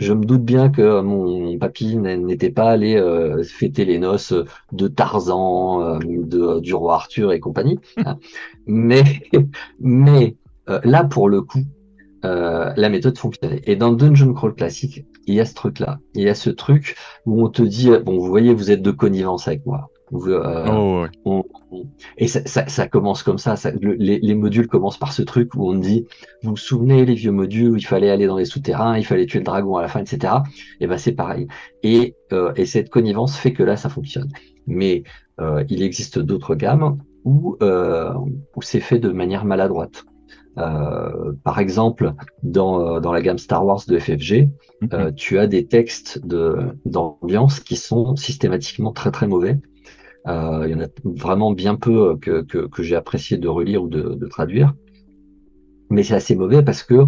je 0.00 0.14
me 0.14 0.24
doute 0.24 0.44
bien 0.44 0.70
que 0.70 1.00
mon 1.02 1.58
papy 1.58 1.96
n'était 1.96 2.50
pas 2.50 2.70
allé 2.70 2.96
euh, 2.96 3.42
fêter 3.44 3.84
les 3.84 3.98
noces 3.98 4.32
de 4.72 4.88
Tarzan, 4.88 5.82
euh, 5.82 5.98
de, 6.00 6.60
du 6.60 6.74
roi 6.74 6.94
Arthur 6.94 7.32
et 7.32 7.40
compagnie. 7.40 7.78
Hein. 7.98 8.18
mais 8.66 9.04
mais 9.78 10.36
euh, 10.70 10.80
là, 10.84 11.04
pour 11.04 11.28
le 11.28 11.42
coup, 11.42 11.64
la 12.22 12.88
méthode 12.88 13.18
fonctionnait. 13.18 13.62
Et 13.64 13.76
dans 13.76 13.92
Dungeon 13.92 14.32
Crawl 14.34 14.54
classique, 14.54 15.04
il 15.26 15.34
y 15.34 15.40
a 15.40 15.44
ce 15.44 15.54
truc-là. 15.54 15.98
Il 16.14 16.22
y 16.22 16.28
a 16.28 16.34
ce 16.34 16.50
truc 16.50 16.96
où 17.26 17.42
on 17.44 17.48
te 17.48 17.62
dit, 17.62 17.90
bon, 18.04 18.18
vous 18.18 18.26
voyez, 18.26 18.52
vous 18.52 18.70
êtes 18.70 18.82
de 18.82 18.90
connivence 18.90 19.48
avec 19.48 19.64
moi. 19.66 19.90
Euh, 20.12 21.06
oh, 21.24 21.46
et 22.18 22.26
ça, 22.26 22.40
ça, 22.44 22.66
ça, 22.66 22.88
commence 22.88 23.22
comme 23.22 23.38
ça. 23.38 23.56
ça 23.56 23.70
les, 23.80 24.18
les, 24.18 24.34
modules 24.34 24.66
commencent 24.66 24.98
par 24.98 25.12
ce 25.12 25.22
truc 25.22 25.54
où 25.54 25.70
on 25.70 25.74
dit, 25.74 26.06
vous 26.42 26.50
vous 26.50 26.56
souvenez 26.56 27.04
les 27.04 27.14
vieux 27.14 27.30
modules 27.30 27.70
où 27.70 27.76
il 27.76 27.86
fallait 27.86 28.10
aller 28.10 28.26
dans 28.26 28.36
les 28.36 28.44
souterrains, 28.44 28.98
il 28.98 29.06
fallait 29.06 29.26
tuer 29.26 29.38
le 29.38 29.44
dragon 29.44 29.76
à 29.76 29.82
la 29.82 29.88
fin, 29.88 30.00
etc. 30.00 30.34
Et 30.80 30.86
ben 30.86 30.98
c'est 30.98 31.12
pareil. 31.12 31.46
Et, 31.82 32.16
euh, 32.32 32.52
et 32.56 32.66
cette 32.66 32.90
connivence 32.90 33.36
fait 33.36 33.52
que 33.52 33.62
là 33.62 33.76
ça 33.76 33.88
fonctionne. 33.88 34.28
Mais 34.66 35.04
euh, 35.40 35.64
il 35.68 35.82
existe 35.82 36.18
d'autres 36.18 36.56
gammes 36.56 36.98
où, 37.24 37.56
euh, 37.62 38.12
où 38.56 38.62
c'est 38.62 38.80
fait 38.80 38.98
de 38.98 39.10
manière 39.10 39.44
maladroite. 39.44 40.04
Euh, 40.60 41.32
par 41.42 41.58
exemple, 41.58 42.12
dans, 42.42 43.00
dans 43.00 43.12
la 43.12 43.22
gamme 43.22 43.38
Star 43.38 43.64
Wars 43.64 43.82
de 43.88 43.98
FFG, 43.98 44.50
mm-hmm. 44.82 45.14
tu 45.14 45.38
as 45.38 45.46
des 45.46 45.66
textes 45.66 46.24
de 46.24 46.56
d'ambiance 46.84 47.60
qui 47.60 47.76
sont 47.76 48.14
systématiquement 48.16 48.92
très 48.92 49.10
très 49.10 49.26
mauvais 49.26 49.58
euh, 50.26 50.64
il 50.66 50.72
y 50.72 50.74
en 50.74 50.80
a 50.80 50.88
vraiment 51.04 51.52
bien 51.52 51.76
peu 51.76 52.10
euh, 52.10 52.16
que, 52.16 52.42
que, 52.42 52.66
que 52.66 52.82
j'ai 52.82 52.96
apprécié 52.96 53.38
de 53.38 53.48
relire 53.48 53.82
ou 53.82 53.88
de, 53.88 54.14
de 54.14 54.26
traduire. 54.26 54.74
Mais 55.88 56.02
c'est 56.02 56.14
assez 56.14 56.36
mauvais 56.36 56.62
parce 56.62 56.82
que 56.82 57.06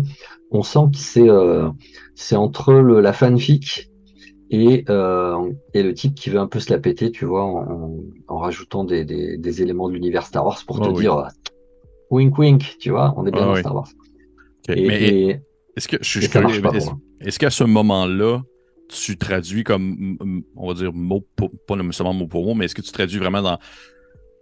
on 0.51 0.63
sent 0.63 0.91
que 0.93 0.99
c'est 0.99 1.29
euh, 1.29 1.69
c'est 2.15 2.37
entre 2.37 2.73
le, 2.73 3.01
la 3.01 3.13
fanfic 3.13 3.91
et, 4.51 4.85
euh, 4.89 5.53
et 5.73 5.83
le 5.83 5.95
type 5.95 6.15
qui 6.15 6.31
veut 6.31 6.39
un 6.39 6.47
peu 6.47 6.61
se 6.61 6.71
la 6.73 6.79
péter, 6.79 7.11
tu 7.11 7.25
vois, 7.25 7.45
en, 7.45 8.01
en 8.29 8.39
rajoutant 8.39 8.85
des, 8.85 9.05
des, 9.05 9.39
des, 9.39 9.63
éléments 9.63 9.89
de 9.89 9.95
l'univers 9.95 10.27
Star 10.27 10.45
Wars 10.45 10.59
pour 10.67 10.81
te 10.81 10.91
dire 10.93 11.17
euh, 11.17 11.29
wink 12.13 12.39
wink, 12.39 12.77
tu 12.79 12.91
vois, 12.91 13.15
on 13.17 13.27
est 13.27 13.31
bien 13.31 13.47
dans 13.47 13.57
Star 13.57 13.75
Wars. 13.75 13.89
Et, 14.69 15.37
est-ce 15.77 15.89
que 15.89 15.97
je, 16.03 16.21
est-ce 17.21 17.39
qu'à 17.39 17.51
ce 17.51 17.65
moment-là, 17.65 18.43
tu 18.89 19.17
traduis 19.17 19.65
comme, 19.65 20.19
on 20.57 20.69
va 20.69 20.75
dire, 20.75 20.93
mot 20.93 21.27
pas 21.67 21.77
nécessairement 21.77 22.13
mot 22.13 22.27
pour 22.27 22.45
mot, 22.45 22.55
mais 22.55 22.67
est-ce 22.67 22.75
que 22.75 22.83
tu 22.83 22.93
traduis 22.93 23.19
vraiment 23.19 23.43
dans 23.43 23.59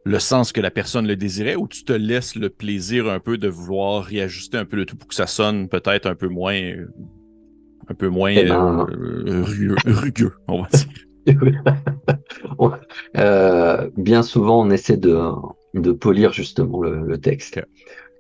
le 0.05 0.19
sens 0.19 0.53
que 0.53 0.61
la 0.61 0.71
personne 0.71 1.07
le 1.07 1.17
désirait 1.17 1.57
ou 1.57 1.69
tu 1.69 1.85
te 1.85 1.93
laisses 1.93 2.35
le 2.35 2.49
plaisir 2.49 3.09
un 3.09 3.21
peu 3.21 3.39
de 3.39 3.49
vouloir 3.49 4.03
réajuster 4.03 4.57
un 4.57 4.65
peu 4.65 4.77
le 4.77 4.87
tout 4.87 4.97
pour 4.97 5.09
que 5.09 5.15
ça 5.15 5.27
sonne 5.27 5.69
peut-être 5.69 6.07
un 6.07 6.15
peu 6.15 6.29
moins, 6.29 6.59
un 7.89 7.95
peu 7.95 8.09
moins 8.09 8.31
eh 8.31 8.45
ben, 8.45 8.87
euh, 8.91 9.45
rugueux, 9.87 10.33
on 10.49 10.63
va 10.63 10.69
dire. 10.69 10.89
euh, 13.19 13.91
bien 13.97 14.23
souvent, 14.23 14.67
on 14.67 14.71
essaie 14.71 14.97
de, 14.97 15.21
de 15.75 15.93
polir 15.93 16.33
justement 16.33 16.81
le, 16.83 17.03
le 17.05 17.19
texte, 17.19 17.61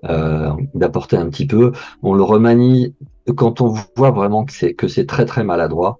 euh, 0.04 0.50
d'apporter 0.74 1.16
un 1.16 1.28
petit 1.30 1.46
peu. 1.46 1.72
On 2.02 2.14
le 2.14 2.22
remanie 2.22 2.94
quand 3.36 3.60
on 3.60 3.74
voit 3.96 4.10
vraiment 4.12 4.44
que 4.44 4.52
c'est 4.52 4.74
que 4.74 4.88
c'est 4.88 5.06
très 5.06 5.26
très 5.26 5.44
maladroit. 5.44 5.98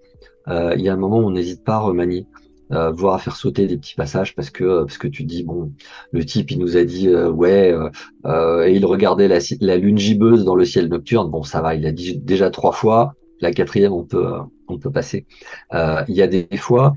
Euh, 0.49 0.75
il 0.77 0.83
y 0.83 0.89
a 0.89 0.95
un 0.95 0.97
moment 0.97 1.19
où 1.21 1.27
on 1.27 1.31
n'hésite 1.33 1.65
pas 1.65 1.75
à 1.77 1.79
remanier. 1.81 2.27
euh, 2.73 2.91
voire 2.93 3.15
à 3.15 3.19
faire 3.19 3.37
sauter 3.37 3.67
des 3.67 3.77
petits 3.77 3.95
passages 3.97 4.35
parce 4.35 4.51
que 4.51 4.85
parce 4.85 4.99
que 4.99 5.09
tu 5.09 5.25
dis 5.25 5.43
bon, 5.43 5.73
le 6.13 6.25
type 6.25 6.51
il 6.53 6.59
nous 6.59 6.77
a 6.77 6.85
dit 6.85 7.09
ouais 7.15 7.75
et 8.67 8.73
il 8.73 8.85
regardait 8.87 9.29
la, 9.29 9.39
la 9.61 9.77
lune 9.77 9.99
gibbeuse 9.99 10.45
dans 10.45 10.55
le 10.55 10.65
ciel 10.65 10.89
nocturne. 10.89 11.31
Bon, 11.31 11.43
ça 11.43 11.61
va, 11.63 11.75
il 11.75 11.87
a 11.87 11.93
dit 11.93 12.19
déjà 12.19 12.51
trois 12.51 12.73
fois. 12.73 13.15
La 13.41 13.53
quatrième, 13.53 13.93
on 13.93 14.05
peut 14.05 14.33
on 14.69 14.79
peut 14.79 14.91
passer. 14.93 15.27
Il 15.73 16.15
y 16.15 16.23
a 16.23 16.27
des 16.27 16.47
fois 16.57 16.93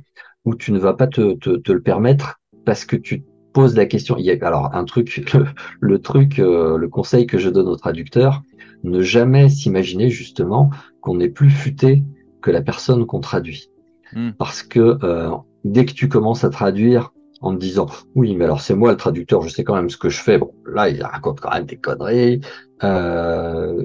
où 0.45 0.55
tu 0.55 0.71
ne 0.71 0.79
vas 0.79 0.93
pas 0.93 1.07
te, 1.07 1.33
te, 1.35 1.57
te 1.57 1.71
le 1.71 1.81
permettre 1.81 2.39
parce 2.65 2.85
que 2.85 2.95
tu 2.95 3.23
poses 3.53 3.75
la 3.75 3.85
question. 3.85 4.17
Il 4.17 4.25
y 4.25 4.31
a, 4.31 4.37
alors 4.45 4.73
un 4.73 4.83
truc, 4.83 5.33
le, 5.79 5.99
truc, 5.99 6.37
le 6.37 6.87
conseil 6.87 7.27
que 7.27 7.37
je 7.37 7.49
donne 7.49 7.67
aux 7.67 7.77
traducteurs, 7.77 8.41
ne 8.83 9.01
jamais 9.01 9.49
s'imaginer 9.49 10.09
justement 10.09 10.69
qu'on 11.01 11.19
est 11.19 11.29
plus 11.29 11.49
futé 11.49 12.03
que 12.41 12.51
la 12.51 12.61
personne 12.61 13.05
qu'on 13.05 13.21
traduit. 13.21 13.69
Hmm. 14.13 14.31
Parce 14.37 14.61
que 14.61 14.97
euh, 15.03 15.31
dès 15.63 15.85
que 15.85 15.93
tu 15.93 16.07
commences 16.07 16.43
à 16.43 16.49
traduire 16.49 17.13
en 17.41 17.53
te 17.53 17.59
disant 17.59 17.87
oui 18.15 18.35
mais 18.35 18.45
alors 18.45 18.61
c'est 18.61 18.75
moi 18.75 18.91
le 18.91 18.97
traducteur 18.97 19.41
je 19.41 19.49
sais 19.49 19.63
quand 19.63 19.75
même 19.75 19.89
ce 19.89 19.97
que 19.97 20.09
je 20.09 20.19
fais 20.19 20.37
bon 20.37 20.53
là 20.65 20.87
il 20.87 21.03
raconte 21.03 21.41
quand 21.41 21.51
même 21.51 21.65
des 21.65 21.77
conneries 21.77 22.41
euh, 22.83 23.83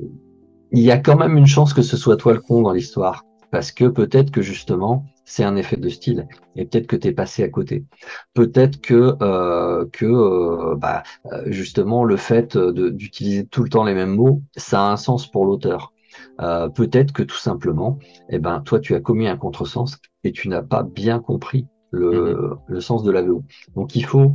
il 0.71 0.81
y 0.81 0.91
a 0.91 0.99
quand 0.99 1.17
même 1.17 1.37
une 1.37 1.47
chance 1.47 1.73
que 1.73 1.83
ce 1.83 1.97
soit 1.97 2.17
toi 2.17 2.35
le 2.35 2.41
con 2.41 2.63
dans 2.63 2.73
l'histoire 2.73 3.25
parce 3.51 3.73
que 3.73 3.87
peut-être 3.87 4.31
que 4.31 4.43
justement 4.43 5.07
c'est 5.29 5.45
un 5.45 5.57
effet 5.57 5.77
de 5.77 5.91
style 5.91 6.27
et 6.57 6.65
peut-être 6.65 6.87
que 6.87 6.97
tu 6.97 7.09
es 7.09 7.13
passé 7.13 7.45
à 7.45 7.51
côté. 7.51 7.85
Peut-être 8.33 8.81
que 8.81 9.15
euh, 9.21 9.85
que 9.93 10.07
euh, 10.07 10.75
bah, 10.75 11.03
euh, 11.27 11.43
justement 11.47 12.03
le 12.03 12.17
fait 12.17 12.57
d'utiliser 12.57 13.47
tout 13.47 13.63
le 13.63 13.69
temps 13.69 13.85
les 13.85 13.93
mêmes 13.93 14.15
mots, 14.15 14.43
ça 14.57 14.81
a 14.81 14.91
un 14.91 14.97
sens 14.97 15.31
pour 15.31 15.45
l'auteur. 15.45 15.93
peut-être 16.39 17.13
que 17.13 17.23
tout 17.23 17.37
simplement, 17.37 17.99
eh 18.31 18.39
ben 18.39 18.61
toi 18.61 18.81
tu 18.81 18.95
as 18.95 19.01
commis 19.01 19.29
un 19.29 19.37
contresens 19.37 19.99
et 20.25 20.33
tu 20.33 20.49
n'as 20.49 20.63
pas 20.63 20.83
bien 20.83 21.21
compris 21.21 21.67
le, 21.91 22.11
mm-hmm. 22.11 22.59
le 22.67 22.81
sens 22.81 23.03
de 23.05 23.11
la 23.13 23.21
VO. 23.21 23.45
Donc 23.77 23.97
il 23.97 24.07
faut, 24.07 24.33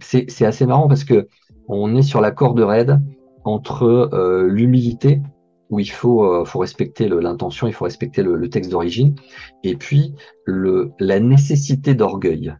c'est 0.00 0.44
assez 0.44 0.66
marrant 0.66 0.88
parce 0.88 1.04
que 1.04 1.28
on 1.68 1.94
est 1.94 2.02
sur 2.02 2.20
la 2.20 2.32
corde 2.32 2.58
raide 2.58 3.00
entre 3.44 4.10
l'humilité 4.48 5.22
où 5.70 5.78
il 5.78 5.90
faut, 5.90 6.24
euh, 6.24 6.44
faut 6.44 6.58
respecter 6.58 7.08
l'intention, 7.08 7.66
il 7.66 7.72
faut 7.72 7.84
respecter 7.84 8.22
le, 8.22 8.50
texte 8.50 8.70
d'origine, 8.70 9.14
et 9.62 9.76
puis 9.76 10.14
le, 10.44 10.92
la 10.98 11.20
nécessité 11.20 11.94
d'orgueil. 11.94 12.54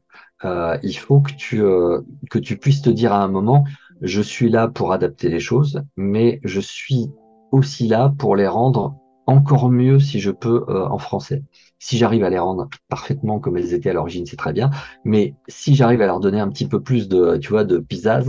Euh, 0.44 0.78
il 0.82 0.96
faut 0.96 1.20
que 1.20 1.32
tu, 1.32 1.62
euh, 1.62 2.00
que 2.30 2.38
tu 2.38 2.56
puisses 2.56 2.82
te 2.82 2.90
dire 2.90 3.12
à 3.12 3.22
un 3.22 3.28
moment, 3.28 3.64
je 4.00 4.22
suis 4.22 4.48
là 4.48 4.68
pour 4.68 4.92
adapter 4.92 5.28
les 5.28 5.40
choses, 5.40 5.82
mais 5.96 6.40
je 6.44 6.60
suis 6.60 7.10
aussi 7.52 7.88
là 7.88 8.14
pour 8.16 8.36
les 8.36 8.46
rendre 8.46 8.94
encore 9.26 9.70
mieux 9.70 9.98
si 9.98 10.18
je 10.18 10.30
peux 10.30 10.64
en 10.68 10.98
français. 10.98 11.44
Si 11.78 11.96
j'arrive 11.96 12.24
à 12.24 12.30
les 12.30 12.38
rendre 12.38 12.68
parfaitement 12.88 13.40
comme 13.40 13.56
elles 13.56 13.72
étaient 13.72 13.90
à 13.90 13.92
l'origine, 13.94 14.26
c'est 14.26 14.36
très 14.36 14.52
bien. 14.52 14.70
Mais 15.04 15.34
si 15.48 15.74
j'arrive 15.74 16.02
à 16.02 16.06
leur 16.06 16.20
donner 16.20 16.38
un 16.38 16.48
petit 16.48 16.68
peu 16.68 16.82
plus 16.82 17.08
de, 17.08 17.38
tu 17.38 17.48
vois, 17.48 17.64
de 17.64 17.78
pisage, 17.78 18.26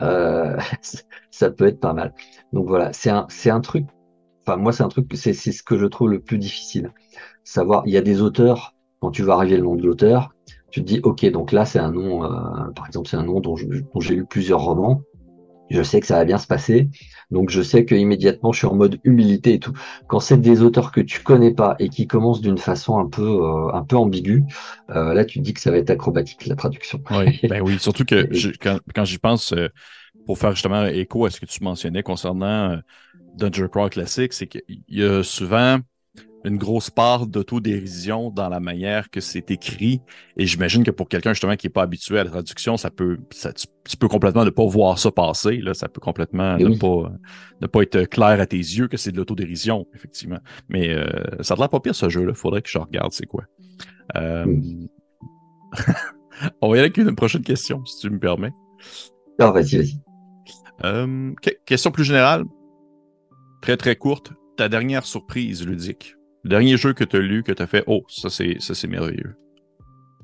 euh, 0.00 0.56
ça 1.30 1.50
peut 1.50 1.66
être 1.66 1.80
pas 1.80 1.92
mal. 1.92 2.14
Donc 2.52 2.66
voilà, 2.66 2.92
c'est 2.94 3.10
un, 3.10 3.26
c'est 3.28 3.50
un 3.50 3.60
truc 3.60 3.86
Enfin, 4.46 4.56
moi, 4.58 4.72
c'est 4.72 4.82
un 4.82 4.88
truc, 4.88 5.06
c'est 5.14 5.32
ce 5.32 5.62
que 5.62 5.78
je 5.78 5.86
trouve 5.86 6.10
le 6.10 6.20
plus 6.20 6.38
difficile. 6.38 6.92
Savoir, 7.44 7.82
il 7.86 7.92
y 7.92 7.96
a 7.96 8.02
des 8.02 8.20
auteurs, 8.20 8.74
quand 9.00 9.10
tu 9.10 9.22
vas 9.22 9.34
arriver 9.34 9.56
le 9.56 9.62
nom 9.62 9.74
de 9.74 9.82
l'auteur, 9.82 10.34
tu 10.70 10.82
te 10.82 10.86
dis, 10.86 11.00
ok, 11.02 11.24
donc 11.30 11.52
là, 11.52 11.64
c'est 11.64 11.78
un 11.78 11.92
nom, 11.92 12.24
euh, 12.24 12.28
par 12.76 12.86
exemple, 12.86 13.08
c'est 13.08 13.16
un 13.16 13.22
nom 13.22 13.40
dont 13.40 13.56
j'ai 13.56 14.14
lu 14.14 14.26
plusieurs 14.26 14.60
romans. 14.60 15.02
Je 15.70 15.82
sais 15.82 15.98
que 16.00 16.06
ça 16.06 16.16
va 16.16 16.26
bien 16.26 16.36
se 16.36 16.46
passer. 16.46 16.90
Donc, 17.30 17.48
je 17.48 17.62
sais 17.62 17.86
que 17.86 17.94
immédiatement, 17.94 18.52
je 18.52 18.58
suis 18.58 18.66
en 18.66 18.74
mode 18.74 19.00
humilité 19.02 19.54
et 19.54 19.58
tout. 19.58 19.72
Quand 20.08 20.20
c'est 20.20 20.36
des 20.36 20.60
auteurs 20.60 20.92
que 20.92 21.00
tu 21.00 21.22
connais 21.22 21.54
pas 21.54 21.74
et 21.78 21.88
qui 21.88 22.06
commencent 22.06 22.42
d'une 22.42 22.58
façon 22.58 22.98
un 22.98 23.08
peu, 23.08 23.22
euh, 23.22 23.72
un 23.72 23.82
peu 23.82 23.96
ambiguë, 23.96 24.44
euh, 24.90 25.14
là, 25.14 25.24
tu 25.24 25.38
te 25.38 25.44
dis 25.44 25.54
que 25.54 25.60
ça 25.60 25.70
va 25.70 25.78
être 25.78 25.90
acrobatique, 25.90 26.46
la 26.46 26.54
traduction. 26.54 27.00
Oui, 27.12 27.40
ben 27.48 27.62
oui. 27.62 27.78
Surtout 27.78 28.04
que 28.04 28.28
quand, 28.62 28.78
quand 28.94 29.04
j'y 29.06 29.18
pense, 29.18 29.54
pour 30.26 30.38
faire 30.38 30.52
justement 30.52 30.86
écho 30.86 31.26
à 31.26 31.30
ce 31.30 31.40
que 31.40 31.46
tu 31.46 31.62
mentionnais 31.62 32.02
concernant 32.02 32.78
Dungeon 33.36 33.68
Crawl 33.68 33.90
classique, 33.90 34.32
c'est 34.32 34.46
qu'il 34.46 34.62
y 34.88 35.02
a 35.02 35.22
souvent 35.22 35.80
une 36.44 36.58
grosse 36.58 36.90
part 36.90 37.26
d'autodérision 37.26 38.30
dans 38.30 38.48
la 38.50 38.60
manière 38.60 39.10
que 39.10 39.20
c'est 39.20 39.50
écrit. 39.50 40.02
Et 40.36 40.46
j'imagine 40.46 40.84
que 40.84 40.90
pour 40.90 41.08
quelqu'un 41.08 41.32
justement 41.32 41.56
qui 41.56 41.66
n'est 41.66 41.72
pas 41.72 41.82
habitué 41.82 42.18
à 42.18 42.24
la 42.24 42.30
traduction, 42.30 42.76
ça 42.76 42.90
peut, 42.90 43.18
ça, 43.30 43.52
tu, 43.52 43.96
peux 43.96 44.08
complètement 44.08 44.44
ne 44.44 44.50
pas 44.50 44.66
voir 44.66 44.98
ça 44.98 45.10
passer. 45.10 45.56
Là, 45.56 45.72
ça 45.72 45.88
peut 45.88 46.02
complètement 46.02 46.58
ne, 46.58 46.76
pas, 46.76 47.10
ne 47.62 47.66
pas 47.66 47.82
être 47.82 48.04
clair 48.04 48.40
à 48.40 48.46
tes 48.46 48.58
yeux 48.58 48.88
que 48.88 48.98
c'est 48.98 49.10
de 49.10 49.16
l'autodérision, 49.16 49.86
effectivement. 49.94 50.38
Mais 50.68 50.90
euh, 50.90 51.06
ça 51.40 51.54
a 51.54 51.56
l'air 51.56 51.70
pas 51.70 51.80
pire 51.80 51.94
ce 51.94 52.10
jeu-là. 52.10 52.34
Faudrait 52.34 52.60
que 52.60 52.68
je 52.68 52.78
regarde 52.78 53.12
c'est 53.12 53.26
quoi. 53.26 53.44
Euh... 54.16 54.44
On 56.60 56.68
va 56.68 56.76
y 56.76 56.80
aller 56.80 56.90
avec 56.90 56.98
une 56.98 57.14
prochaine 57.16 57.42
question, 57.42 57.84
si 57.86 58.00
tu 58.00 58.10
me 58.10 58.18
permets. 58.18 58.52
Non, 59.38 59.50
vas-y, 59.50 59.78
vas-y. 59.78 60.03
Euh, 60.84 61.32
question 61.64 61.90
plus 61.90 62.04
générale 62.04 62.44
très 63.62 63.76
très 63.78 63.96
courte, 63.96 64.32
ta 64.56 64.68
dernière 64.68 65.06
surprise 65.06 65.66
ludique. 65.66 66.16
Le 66.42 66.50
dernier 66.50 66.76
jeu 66.76 66.92
que 66.92 67.04
tu 67.04 67.16
as 67.16 67.20
lu, 67.20 67.42
que 67.42 67.52
tu 67.52 67.62
as 67.62 67.66
fait, 67.66 67.82
oh, 67.86 68.02
ça 68.08 68.28
c'est, 68.28 68.56
ça 68.60 68.74
c'est 68.74 68.88
merveilleux. 68.88 69.36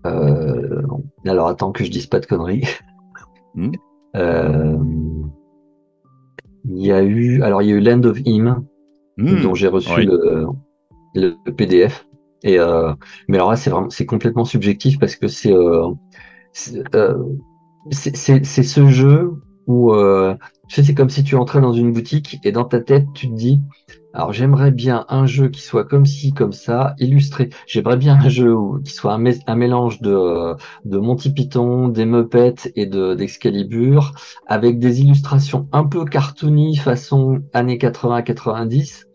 Euh, 0.06 0.82
alors 1.26 1.48
attends 1.48 1.72
que 1.72 1.82
je 1.84 1.90
dise 1.90 2.06
pas 2.06 2.20
de 2.20 2.26
conneries. 2.26 2.64
Hmm? 3.54 3.72
Euh, 4.14 4.78
il 6.66 6.86
y 6.86 6.92
a 6.92 7.02
eu, 7.02 7.42
alors 7.42 7.62
il 7.62 7.68
y 7.68 7.72
a 7.72 7.74
eu 7.74 7.80
Land 7.80 8.04
of 8.04 8.20
Him, 8.24 8.64
hmm. 9.16 9.42
dont 9.42 9.54
j'ai 9.54 9.68
reçu 9.68 10.06
le, 11.14 11.34
PDF. 11.56 12.06
Et 12.44 12.58
mais 13.28 13.38
alors 13.38 13.50
là, 13.50 13.56
c'est 13.56 13.70
vraiment, 13.70 13.90
c'est 13.90 14.06
complètement 14.06 14.44
subjectif 14.44 14.98
parce 14.98 15.16
que 15.16 15.26
c'est, 15.26 15.52
c'est, 16.52 18.44
c'est 18.44 18.62
ce 18.62 18.86
jeu 18.86 19.32
où 19.70 19.94
sais, 20.74 20.84
c'est 20.84 20.94
comme 20.94 21.10
si 21.10 21.24
tu 21.24 21.36
entrais 21.36 21.60
dans 21.60 21.72
une 21.72 21.92
boutique 21.92 22.38
et 22.44 22.52
dans 22.52 22.64
ta 22.64 22.80
tête, 22.80 23.06
tu 23.14 23.28
te 23.28 23.34
dis, 23.34 23.60
alors 24.12 24.32
j'aimerais 24.32 24.70
bien 24.70 25.04
un 25.08 25.26
jeu 25.26 25.48
qui 25.48 25.60
soit 25.60 25.84
comme 25.84 26.06
ci, 26.06 26.32
comme 26.32 26.52
ça, 26.52 26.94
illustré. 26.98 27.50
J'aimerais 27.66 27.96
bien 27.96 28.14
un 28.14 28.28
jeu 28.28 28.54
qui 28.84 28.92
soit 28.92 29.12
un, 29.14 29.56
mélange 29.56 30.00
de, 30.00 30.54
de 30.84 30.98
Monty 30.98 31.32
Python, 31.32 31.88
des 31.88 32.06
Muppets 32.06 32.72
et 32.76 32.86
de 32.86 33.14
d'Excalibur, 33.14 34.12
avec 34.46 34.78
des 34.78 35.00
illustrations 35.00 35.68
un 35.72 35.84
peu 35.84 36.04
cartoony 36.04 36.76
façon 36.76 37.40
années 37.52 37.78
80-90 37.78 39.06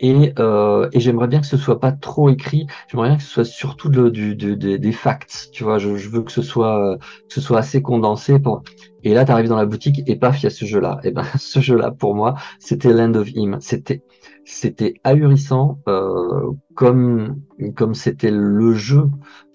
et, 0.00 0.32
euh, 0.38 0.88
et 0.92 1.00
j'aimerais 1.00 1.28
bien 1.28 1.40
que 1.40 1.46
ce 1.46 1.56
soit 1.56 1.80
pas 1.80 1.92
trop 1.92 2.28
écrit. 2.28 2.66
J'aimerais 2.88 3.08
bien 3.08 3.16
que 3.16 3.22
ce 3.22 3.30
soit 3.30 3.44
surtout 3.44 3.88
de, 3.88 4.08
du, 4.08 4.34
des 4.34 4.92
facts. 4.92 5.48
Tu 5.52 5.64
vois, 5.64 5.78
je, 5.78 5.96
je, 5.96 6.08
veux 6.08 6.22
que 6.22 6.32
ce 6.32 6.42
soit 6.42 6.98
que 6.98 7.34
ce 7.34 7.40
soit 7.40 7.58
assez 7.58 7.82
condensé. 7.82 8.38
Pour... 8.38 8.62
Et 9.02 9.14
là, 9.14 9.24
tu 9.24 9.32
arrives 9.32 9.48
dans 9.48 9.56
la 9.56 9.66
boutique 9.66 10.02
et 10.06 10.16
paf, 10.16 10.40
il 10.40 10.44
y 10.44 10.46
a 10.46 10.50
ce 10.50 10.64
jeu-là. 10.64 11.00
Et 11.04 11.10
ben, 11.10 11.24
ce 11.38 11.60
jeu-là, 11.60 11.90
pour 11.90 12.14
moi, 12.14 12.36
c'était 12.60 12.92
Land 12.92 13.14
of 13.14 13.28
Him. 13.30 13.58
C'était 13.60 14.02
c'était 14.44 14.94
ahurissant, 15.04 15.78
euh, 15.88 16.52
comme 16.74 17.40
comme 17.76 17.94
c'était 17.94 18.30
le 18.30 18.74
jeu 18.74 19.04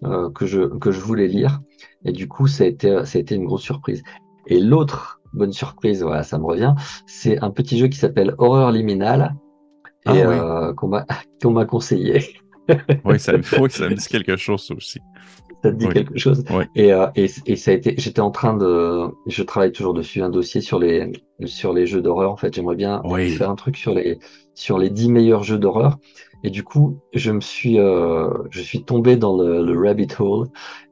euh, 0.03 0.29
que 0.31 0.45
je 0.45 0.61
que 0.77 0.91
je 0.91 0.99
voulais 0.99 1.27
lire. 1.27 1.61
Et 2.05 2.11
du 2.11 2.27
coup, 2.27 2.47
ça 2.47 2.65
a 2.65 2.67
été 2.67 3.05
ça 3.05 3.17
a 3.17 3.21
été 3.21 3.35
une 3.35 3.45
grosse 3.45 3.63
surprise. 3.63 4.03
Et 4.47 4.59
l'autre 4.59 5.21
bonne 5.33 5.53
surprise, 5.53 6.03
voilà, 6.03 6.23
ça 6.23 6.37
me 6.37 6.45
revient, 6.45 6.75
c'est 7.07 7.39
un 7.43 7.49
petit 7.49 7.77
jeu 7.77 7.87
qui 7.87 7.97
s'appelle 7.97 8.35
Horreur 8.37 8.71
Liminal 10.05 10.31
ah 10.31 10.35
et 10.35 10.69
euh, 10.69 10.73
qu'on 10.73 11.51
m'a 11.51 11.65
conseillé. 11.65 12.23
oui, 13.05 13.19
ça 13.19 13.33
me, 13.33 13.43
faut 13.43 13.67
ça 13.67 13.89
me 13.89 13.95
dit 13.95 14.07
quelque 14.07 14.37
chose 14.37 14.71
aussi. 14.75 14.99
Ça 15.63 15.71
te 15.71 15.75
dit 15.75 15.87
quelque 15.87 16.17
chose. 16.17 16.43
Et, 16.75 16.93
euh, 16.93 17.07
et, 17.15 17.29
et, 17.45 17.55
ça 17.55 17.71
a 17.71 17.73
été. 17.73 17.95
J'étais 17.97 18.19
en 18.19 18.31
train 18.31 18.55
de. 18.55 19.07
Je 19.27 19.43
travaille 19.43 19.71
toujours 19.71 19.93
dessus 19.93 20.21
un 20.21 20.29
dossier 20.29 20.61
sur 20.61 20.79
les 20.79 21.11
sur 21.45 21.73
les 21.73 21.85
jeux 21.85 22.01
d'horreur. 22.01 22.31
En 22.31 22.37
fait, 22.37 22.53
j'aimerais 22.53 22.75
bien 22.75 23.01
faire 23.37 23.49
un 23.49 23.55
truc 23.55 23.77
sur 23.77 23.93
les 23.93 24.19
sur 24.55 24.77
les 24.77 24.89
dix 24.89 25.09
meilleurs 25.09 25.43
jeux 25.43 25.57
d'horreur. 25.57 25.97
Et 26.43 26.49
du 26.49 26.63
coup, 26.63 26.99
je 27.13 27.31
me 27.31 27.39
suis 27.39 27.79
euh, 27.79 28.29
je 28.49 28.61
suis 28.61 28.83
tombé 28.83 29.15
dans 29.15 29.37
le, 29.37 29.63
le 29.63 29.79
rabbit 29.79 30.09
hole 30.19 30.47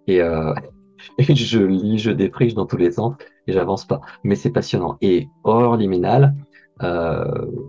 et, 0.07 0.21
euh, 0.21 0.53
et 1.17 1.36
je 1.36 1.59
lis, 1.59 1.99
je 1.99 2.11
défriche 2.11 2.53
dans 2.53 2.65
tous 2.65 2.77
les 2.77 2.91
sens 2.91 3.15
et 3.47 3.53
j'avance 3.53 3.86
pas. 3.86 3.99
Mais 4.23 4.36
c'est 4.36 4.51
passionnant. 4.51 4.97
Et 5.01 5.27
horreur 5.43 5.75
liminale, 5.75 6.33
euh, 6.84 7.23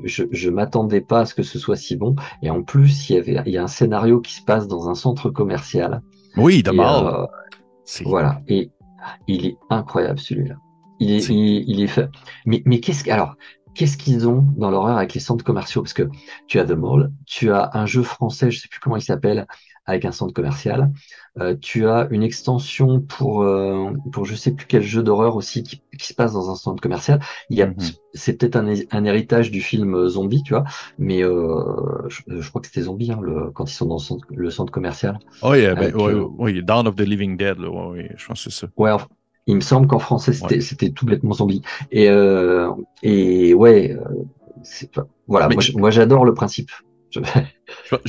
je, 0.05 0.25
je 0.31 0.51
m'attendais 0.51 1.01
pas 1.01 1.21
à 1.21 1.25
ce 1.27 1.35
que 1.35 1.43
ce 1.43 1.59
soit 1.59 1.77
si 1.77 1.97
bon. 1.97 2.17
Et 2.43 2.51
en 2.51 2.63
plus, 2.63 3.09
il 3.09 3.17
y 3.17 3.19
avait, 3.19 3.43
il 3.47 3.53
y 3.53 3.59
a 3.59 3.63
un 3.63 3.69
scénario 3.69 4.21
qui 4.21 4.35
se 4.35 4.43
passe 4.43 4.69
dans 4.69 4.89
un 4.89 4.95
centre 4.95 5.31
commercial. 5.31 6.03
Oui, 6.37 6.63
d'abord. 6.63 7.09
Euh, 7.09 7.27
voilà. 8.05 8.41
Et 8.49 8.71
il 9.27 9.47
est 9.47 9.57
incroyable 9.71 10.19
celui-là. 10.19 10.57
Il 10.99 11.11
est, 11.11 11.29
il, 11.29 11.81
est 11.83 11.89
fait. 11.89 12.09
Mais, 12.47 12.63
mais 12.65 12.79
qu'est-ce 12.79 13.03
que, 13.03 13.11
alors, 13.11 13.37
qu'est-ce 13.75 13.97
qu'ils 13.97 14.29
ont 14.29 14.47
dans 14.57 14.71
l'horreur 14.71 14.97
avec 14.97 15.15
les 15.15 15.21
centres 15.21 15.45
commerciaux? 15.45 15.83
Parce 15.83 15.95
que 15.95 16.09
tu 16.47 16.61
as 16.61 16.65
The 16.65 16.73
Mall, 16.73 17.13
tu 17.27 17.51
as 17.51 17.71
un 17.75 17.87
jeu 17.87 18.03
français, 18.03 18.51
je 18.51 18.61
sais 18.61 18.69
plus 18.69 18.79
comment 18.79 18.97
il 18.97 19.03
s'appelle, 19.03 19.47
avec 19.85 20.05
un 20.05 20.13
centre 20.13 20.33
commercial. 20.33 20.93
Euh, 21.41 21.57
tu 21.59 21.87
as 21.87 22.09
une 22.11 22.23
extension 22.23 23.01
pour 23.01 23.43
euh, 23.43 23.91
pour 24.13 24.27
je 24.27 24.35
sais 24.35 24.53
plus 24.53 24.67
quel 24.67 24.83
jeu 24.83 25.03
d'horreur 25.03 25.35
aussi 25.35 25.63
qui, 25.63 25.81
qui, 25.99 26.07
se 26.07 26.13
passe 26.13 26.35
dans 26.35 26.51
un 26.51 26.57
centre 26.57 26.83
commercial. 26.83 27.21
Il 27.49 27.57
y 27.57 27.63
a, 27.63 27.69
mm-hmm. 27.69 27.97
c'est 28.13 28.35
peut-être 28.35 28.57
un, 28.57 28.67
un, 28.91 29.05
héritage 29.05 29.51
du 29.51 29.63
film 29.63 30.09
Zombie, 30.09 30.43
tu 30.43 30.53
vois, 30.53 30.65
mais 30.99 31.25
euh, 31.25 32.07
je, 32.09 32.21
je, 32.29 32.49
crois 32.51 32.61
que 32.61 32.67
c'était 32.67 32.83
Zombie 32.83 33.13
hein, 33.13 33.21
le, 33.23 33.51
quand 33.51 33.71
ils 33.71 33.75
sont 33.75 33.87
dans 33.87 33.95
le 33.95 34.01
centre, 34.01 34.27
le 34.31 34.51
centre 34.51 34.71
commercial. 34.71 35.19
Oh 35.41 35.55
yeah, 35.55 35.75
ben, 35.75 35.95
oui, 35.95 36.13
oui, 36.39 36.63
Dawn 36.63 36.87
of 36.87 36.97
the 36.97 37.01
Living 37.01 37.39
Dead, 37.39 37.59
là, 37.59 37.71
oui, 37.71 38.09
je 38.15 38.27
pense 38.27 38.45
que 38.45 38.51
c'est 38.51 38.67
ça. 38.67 38.73
Ouais, 38.77 38.93
il 39.47 39.57
me 39.57 39.61
semble 39.61 39.87
qu'en 39.87 39.99
français 39.99 40.35
c'était 40.35 40.61
c'était 40.61 40.91
tout 40.91 41.07
bêtement 41.07 41.33
zombie. 41.33 41.63
Et 41.91 42.11
euh, 42.11 42.71
et 43.03 43.55
ouais, 43.55 43.97
voilà. 45.27 45.49
moi, 45.77 45.91
j'adore 45.91 46.25
le 46.25 46.35
principe. 46.35 46.71
Je... 47.11 47.21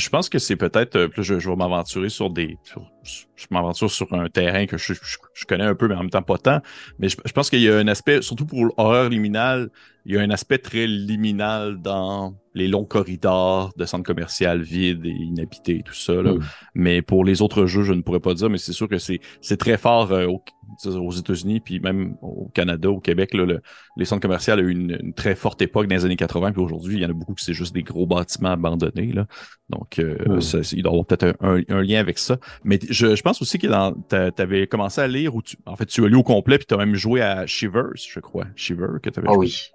pense 0.09 0.29
que 0.29 0.39
c'est 0.39 0.55
peut-être. 0.55 0.95
Euh, 0.95 1.07
je, 1.17 1.39
je 1.39 1.49
vais 1.49 1.55
m'aventurer 1.55 2.09
sur 2.09 2.29
des. 2.29 2.57
je 3.03 3.45
m'aventure 3.51 3.91
sur 3.91 4.11
un 4.13 4.29
terrain 4.29 4.65
que 4.65 4.77
je, 4.77 4.93
je, 4.93 5.45
connais 5.45 5.63
un 5.63 5.75
peu, 5.75 5.87
mais 5.87 5.95
en 5.95 6.01
même 6.01 6.09
temps 6.09 6.21
pas 6.21 6.37
tant. 6.37 6.61
Mais 6.99 7.09
je, 7.09 7.31
pense 7.33 7.49
qu'il 7.49 7.61
y 7.61 7.69
a 7.69 7.77
un 7.77 7.87
aspect, 7.87 8.21
surtout 8.21 8.45
pour 8.45 8.65
l'horreur 8.65 9.09
liminale, 9.09 9.69
il 10.05 10.15
y 10.15 10.17
a 10.17 10.21
un 10.21 10.29
aspect 10.29 10.57
très 10.57 10.85
liminal 10.85 11.81
dans 11.81 12.35
les 12.53 12.67
longs 12.67 12.85
corridors 12.85 13.73
de 13.77 13.85
centres 13.85 14.03
commerciaux 14.03 14.59
vides 14.59 15.05
et 15.05 15.09
inhabités 15.09 15.77
et 15.77 15.83
tout 15.83 15.93
ça. 15.93 16.13
Là. 16.13 16.33
Hmm. 16.33 16.43
Mais 16.75 17.01
pour 17.01 17.23
les 17.23 17.41
autres 17.41 17.65
jeux, 17.65 17.83
je 17.83 17.93
ne 17.93 18.01
pourrais 18.01 18.19
pas 18.19 18.33
dire, 18.33 18.49
mais 18.49 18.57
c'est 18.57 18.73
sûr 18.73 18.87
que 18.87 18.97
c'est 18.97 19.57
très 19.57 19.77
fort 19.77 20.11
euh, 20.11 20.27
aux 20.85 21.11
États-Unis, 21.11 21.61
puis 21.61 21.79
même 21.79 22.15
au 22.21 22.49
Canada, 22.53 22.89
au 22.89 22.99
Québec. 22.99 23.33
Là, 23.33 23.59
les 23.95 24.05
centres 24.05 24.21
commerciaux 24.21 24.55
ont 24.55 24.59
eu 24.59 24.71
une, 24.71 25.13
très 25.13 25.35
forte 25.35 25.61
époque 25.61 25.87
dans 25.87 25.95
les 25.95 26.05
années 26.05 26.15
80, 26.15 26.51
puis 26.51 26.61
aujourd'hui, 26.61 26.95
il 26.95 27.01
y 27.01 27.05
en 27.05 27.09
a 27.09 27.13
beaucoup 27.13 27.33
qui 27.33 27.45
c'est 27.45 27.53
juste 27.53 27.73
des 27.73 27.83
gros 27.83 28.05
bâtiments 28.05 28.51
abandonnés. 28.51 29.11
Là. 29.13 29.27
Donc, 29.69 29.99
euh, 29.99 30.39
ça, 30.39 30.59
il 30.73 30.83
doit 30.83 30.91
y 30.91 30.93
avoir 30.93 31.05
peut-être 31.05 31.35
un, 31.41 31.61
un, 31.67 31.81
lien 31.81 31.99
avec 31.99 32.17
ça. 32.17 32.37
Mais 32.63 32.79
je, 32.89 33.15
je 33.15 33.21
pense 33.21 33.41
aussi 33.41 33.57
que 33.57 33.67
tu 33.67 34.41
avais 34.41 34.67
commencé 34.67 35.01
à 35.01 35.07
lire, 35.07 35.35
ou 35.35 35.41
tu, 35.41 35.57
en 35.65 35.75
fait, 35.75 35.85
tu 35.85 36.03
as 36.03 36.07
lu 36.07 36.15
au 36.15 36.23
complet, 36.23 36.57
puis 36.57 36.67
tu 36.67 36.73
as 36.73 36.77
même 36.77 36.95
joué 36.95 37.21
à 37.21 37.45
Shivers, 37.45 37.95
je 37.95 38.19
crois. 38.19 38.45
Shiver, 38.55 38.87
que 39.01 39.09
tu 39.09 39.19
avais 39.19 39.29
Ah 39.29 39.37
oui. 39.37 39.71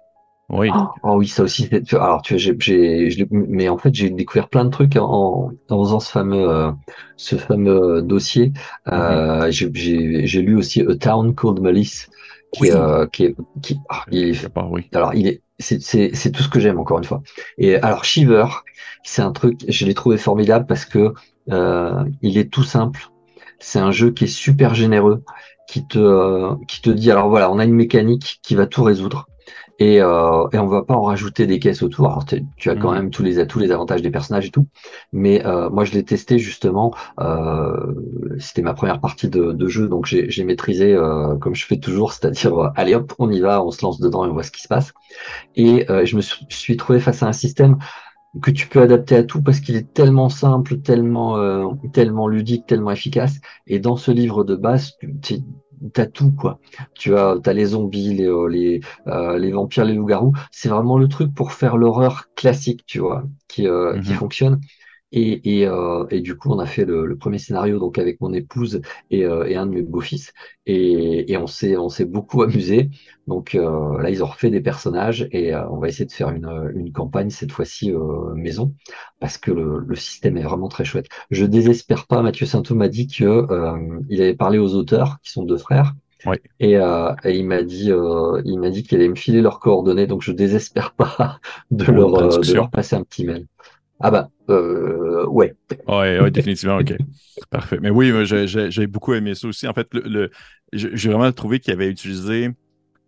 Oui. 0.49 0.69
Oh, 1.03 1.17
oui, 1.17 1.27
ça 1.27 1.43
aussi. 1.43 1.69
Alors, 1.91 2.23
tu 2.23 2.33
vois, 2.33 2.55
j'ai, 2.59 3.27
mais 3.29 3.69
en 3.69 3.77
fait, 3.77 3.93
j'ai 3.93 4.09
découvert 4.09 4.49
plein 4.49 4.65
de 4.65 4.71
trucs 4.71 4.95
en, 4.95 5.51
en 5.69 5.83
faisant 5.83 5.99
ce 5.99 6.11
fameux, 6.11 6.49
euh, 6.49 6.71
ce 7.17 7.35
fameux 7.35 8.01
dossier. 8.01 8.51
Euh, 8.87 9.47
mm-hmm. 9.47 9.75
j'ai, 9.75 10.25
j'ai 10.25 10.41
lu 10.41 10.57
aussi 10.57 10.81
A 10.81 10.95
Town 10.95 11.35
Called 11.35 11.59
Malice, 11.59 12.09
qui, 12.51 12.63
oui. 12.63 12.71
euh, 12.71 13.07
qui 13.07 13.25
est, 13.25 13.35
qui, 13.61 13.79
ah, 13.89 14.03
il 14.11 14.29
est, 14.29 14.49
pas, 14.49 14.67
oui. 14.69 14.89
alors 14.93 15.13
il 15.13 15.27
est, 15.27 15.41
c'est, 15.59 15.81
c'est, 15.81 16.11
c'est 16.13 16.31
tout 16.31 16.43
ce 16.43 16.49
que 16.49 16.59
j'aime 16.59 16.79
encore 16.79 16.97
une 16.97 17.03
fois. 17.03 17.21
Et 17.57 17.75
alors 17.75 18.05
Shiver, 18.05 18.45
c'est 19.03 19.21
un 19.21 19.31
truc, 19.31 19.59
je 19.67 19.85
l'ai 19.85 19.93
trouvé 19.93 20.17
formidable 20.17 20.65
parce 20.65 20.85
que 20.85 21.13
euh, 21.51 22.03
il 22.21 22.37
est 22.37 22.51
tout 22.51 22.63
simple. 22.63 23.09
C'est 23.59 23.79
un 23.79 23.91
jeu 23.91 24.11
qui 24.11 24.23
est 24.23 24.27
super 24.27 24.73
généreux, 24.73 25.23
qui 25.67 25.85
te, 25.85 25.99
euh, 25.99 26.55
qui 26.67 26.81
te 26.81 26.89
dit 26.89 27.11
alors 27.11 27.29
voilà, 27.29 27.51
on 27.51 27.59
a 27.59 27.65
une 27.65 27.73
mécanique 27.73 28.39
qui 28.41 28.55
va 28.55 28.65
tout 28.67 28.83
résoudre 28.83 29.27
et, 29.79 30.01
euh, 30.01 30.47
et 30.51 30.59
on 30.59 30.67
va 30.67 30.83
pas 30.83 30.95
en 30.95 31.03
rajouter 31.03 31.47
des 31.47 31.59
caisses 31.59 31.81
autour. 31.81 32.07
Alors 32.07 32.25
tu 32.25 32.69
as 32.69 32.75
quand 32.75 32.91
mmh. 32.91 32.95
même 32.95 33.09
tous 33.09 33.23
les 33.23 33.39
atouts, 33.39 33.59
les 33.59 33.71
avantages 33.71 34.01
des 34.01 34.11
personnages 34.11 34.45
et 34.45 34.51
tout, 34.51 34.67
mais 35.11 35.45
euh, 35.45 35.69
moi 35.69 35.85
je 35.85 35.93
l'ai 35.93 36.03
testé 36.03 36.37
justement. 36.37 36.93
Euh, 37.19 37.93
C'était 38.39 38.61
ma 38.61 38.73
première 38.73 38.99
partie 38.99 39.29
de, 39.29 39.51
de 39.51 39.67
jeu, 39.67 39.87
donc 39.87 40.05
j'ai 40.05 40.43
maîtrisé 40.43 40.93
euh, 40.93 41.35
comme 41.37 41.55
je 41.55 41.65
fais 41.65 41.77
toujours, 41.77 42.13
c'est-à-dire 42.13 42.57
euh, 42.57 42.69
allez 42.75 42.95
hop, 42.95 43.13
on 43.19 43.31
y 43.31 43.39
va, 43.39 43.63
on 43.63 43.71
se 43.71 43.83
lance 43.83 43.99
dedans 43.99 44.25
et 44.25 44.29
on 44.29 44.33
voit 44.33 44.43
ce 44.43 44.51
qui 44.51 44.61
se 44.61 44.67
passe. 44.67 44.93
Et 45.55 45.89
euh, 45.89 46.05
je 46.05 46.15
me 46.15 46.21
suis 46.21 46.77
trouvé 46.77 46.99
face 46.99 47.23
à 47.23 47.27
un 47.27 47.33
système 47.33 47.77
que 48.41 48.51
tu 48.51 48.67
peux 48.67 48.81
adapter 48.81 49.15
à 49.15 49.23
tout 49.23 49.41
parce 49.41 49.59
qu'il 49.59 49.75
est 49.75 49.93
tellement 49.93 50.29
simple, 50.29 50.79
tellement 50.81 51.37
euh, 51.37 51.67
tellement 51.93 52.27
ludique, 52.27 52.67
tellement 52.67 52.91
efficace. 52.91 53.39
Et 53.65 53.79
dans 53.79 53.97
ce 53.97 54.11
livre 54.11 54.43
de 54.43 54.55
base, 54.55 54.93
tu, 55.21 55.39
t'as 55.93 56.05
tout 56.05 56.31
quoi. 56.31 56.59
Tu 56.93 57.15
as, 57.15 57.35
as 57.43 57.53
les 57.53 57.67
zombies, 57.67 58.13
les 58.13 58.27
euh, 58.27 58.47
les, 58.47 58.81
euh, 59.07 59.37
les 59.37 59.51
vampires, 59.51 59.85
les 59.85 59.93
loups-garous. 59.93 60.33
C'est 60.51 60.69
vraiment 60.69 60.97
le 60.97 61.07
truc 61.07 61.33
pour 61.33 61.53
faire 61.53 61.77
l'horreur 61.77 62.29
classique, 62.35 62.85
tu 62.85 62.99
vois, 62.99 63.23
qui 63.47 63.67
euh, 63.67 63.99
qui 64.01 64.11
mhm. 64.11 64.17
fonctionne. 64.17 64.61
Et, 65.11 65.59
et, 65.61 65.67
euh, 65.67 66.05
et, 66.11 66.21
du 66.21 66.37
coup, 66.37 66.51
on 66.51 66.59
a 66.59 66.67
fait 66.67 66.85
le, 66.85 67.07
le, 67.07 67.15
premier 67.17 67.39
scénario 67.39 67.79
donc 67.79 67.97
avec 67.97 68.21
mon 68.21 68.31
épouse 68.31 68.81
et, 69.09 69.25
euh, 69.25 69.47
et 69.47 69.55
un 69.55 69.65
de 69.65 69.71
mes 69.71 69.81
beaux-fils, 69.81 70.33
et, 70.67 71.31
et, 71.31 71.37
on 71.37 71.47
s'est 71.47 71.77
on 71.77 71.89
s'est 71.89 72.05
beaucoup 72.05 72.43
amusé. 72.43 72.91
Donc 73.25 73.55
euh, 73.55 73.99
là, 74.01 74.11
ils 74.11 74.23
ont 74.23 74.27
refait 74.27 74.51
des 74.51 74.61
personnages 74.61 75.27
et 75.31 75.53
euh, 75.53 75.67
on 75.69 75.77
va 75.77 75.87
essayer 75.87 76.05
de 76.05 76.11
faire 76.11 76.29
une, 76.29 76.71
une 76.75 76.91
campagne 76.91 77.31
cette 77.31 77.51
fois-ci 77.51 77.91
maison 78.35 78.75
parce 79.19 79.37
que 79.39 79.51
le, 79.51 79.79
le, 79.79 79.95
système 79.95 80.37
est 80.37 80.43
vraiment 80.43 80.67
très 80.67 80.85
chouette. 80.85 81.07
Je 81.31 81.45
désespère 81.45 82.05
pas. 82.05 82.21
Mathieu 82.21 82.45
Saintou 82.45 82.75
m'a 82.75 82.87
dit 82.87 83.07
que 83.07 83.47
il 84.09 84.21
avait 84.21 84.35
parlé 84.35 84.59
aux 84.59 84.75
auteurs 84.75 85.19
qui 85.23 85.31
sont 85.31 85.43
deux 85.43 85.57
frères. 85.57 85.95
Oui. 86.25 86.37
Et, 86.59 86.77
euh, 86.77 87.13
et, 87.23 87.37
il 87.37 87.45
m'a 87.45 87.63
dit, 87.63 87.91
euh, 87.91 88.41
il 88.43 88.59
m'a 88.59 88.69
dit 88.69 88.83
qu'il 88.83 88.97
allait 88.97 89.07
me 89.07 89.15
filer 89.15 89.41
leurs 89.41 89.59
coordonnées, 89.59 90.07
donc 90.07 90.21
je 90.21 90.31
désespère 90.31 90.91
pas 90.93 91.39
de, 91.71 91.85
leur, 91.85 92.39
de 92.39 92.53
leur 92.53 92.69
passer 92.69 92.95
un 92.95 93.03
petit 93.03 93.25
mail. 93.25 93.45
Ah 93.99 94.11
bah, 94.11 94.29
euh, 94.49 95.25
ouais. 95.27 95.53
Ouais, 95.87 96.19
ouais, 96.19 96.31
définitivement, 96.31 96.77
ok. 96.77 96.93
Parfait. 97.49 97.79
Mais 97.81 97.89
oui, 97.89 98.11
j'ai 98.25 98.87
beaucoup 98.87 99.13
aimé 99.13 99.35
ça 99.35 99.47
aussi. 99.47 99.67
En 99.67 99.73
fait, 99.73 99.87
le, 99.93 100.29
j'ai 100.73 101.09
vraiment 101.09 101.31
trouvé 101.31 101.59
qu'il 101.59 101.73
avait 101.73 101.89
utilisé, 101.89 102.49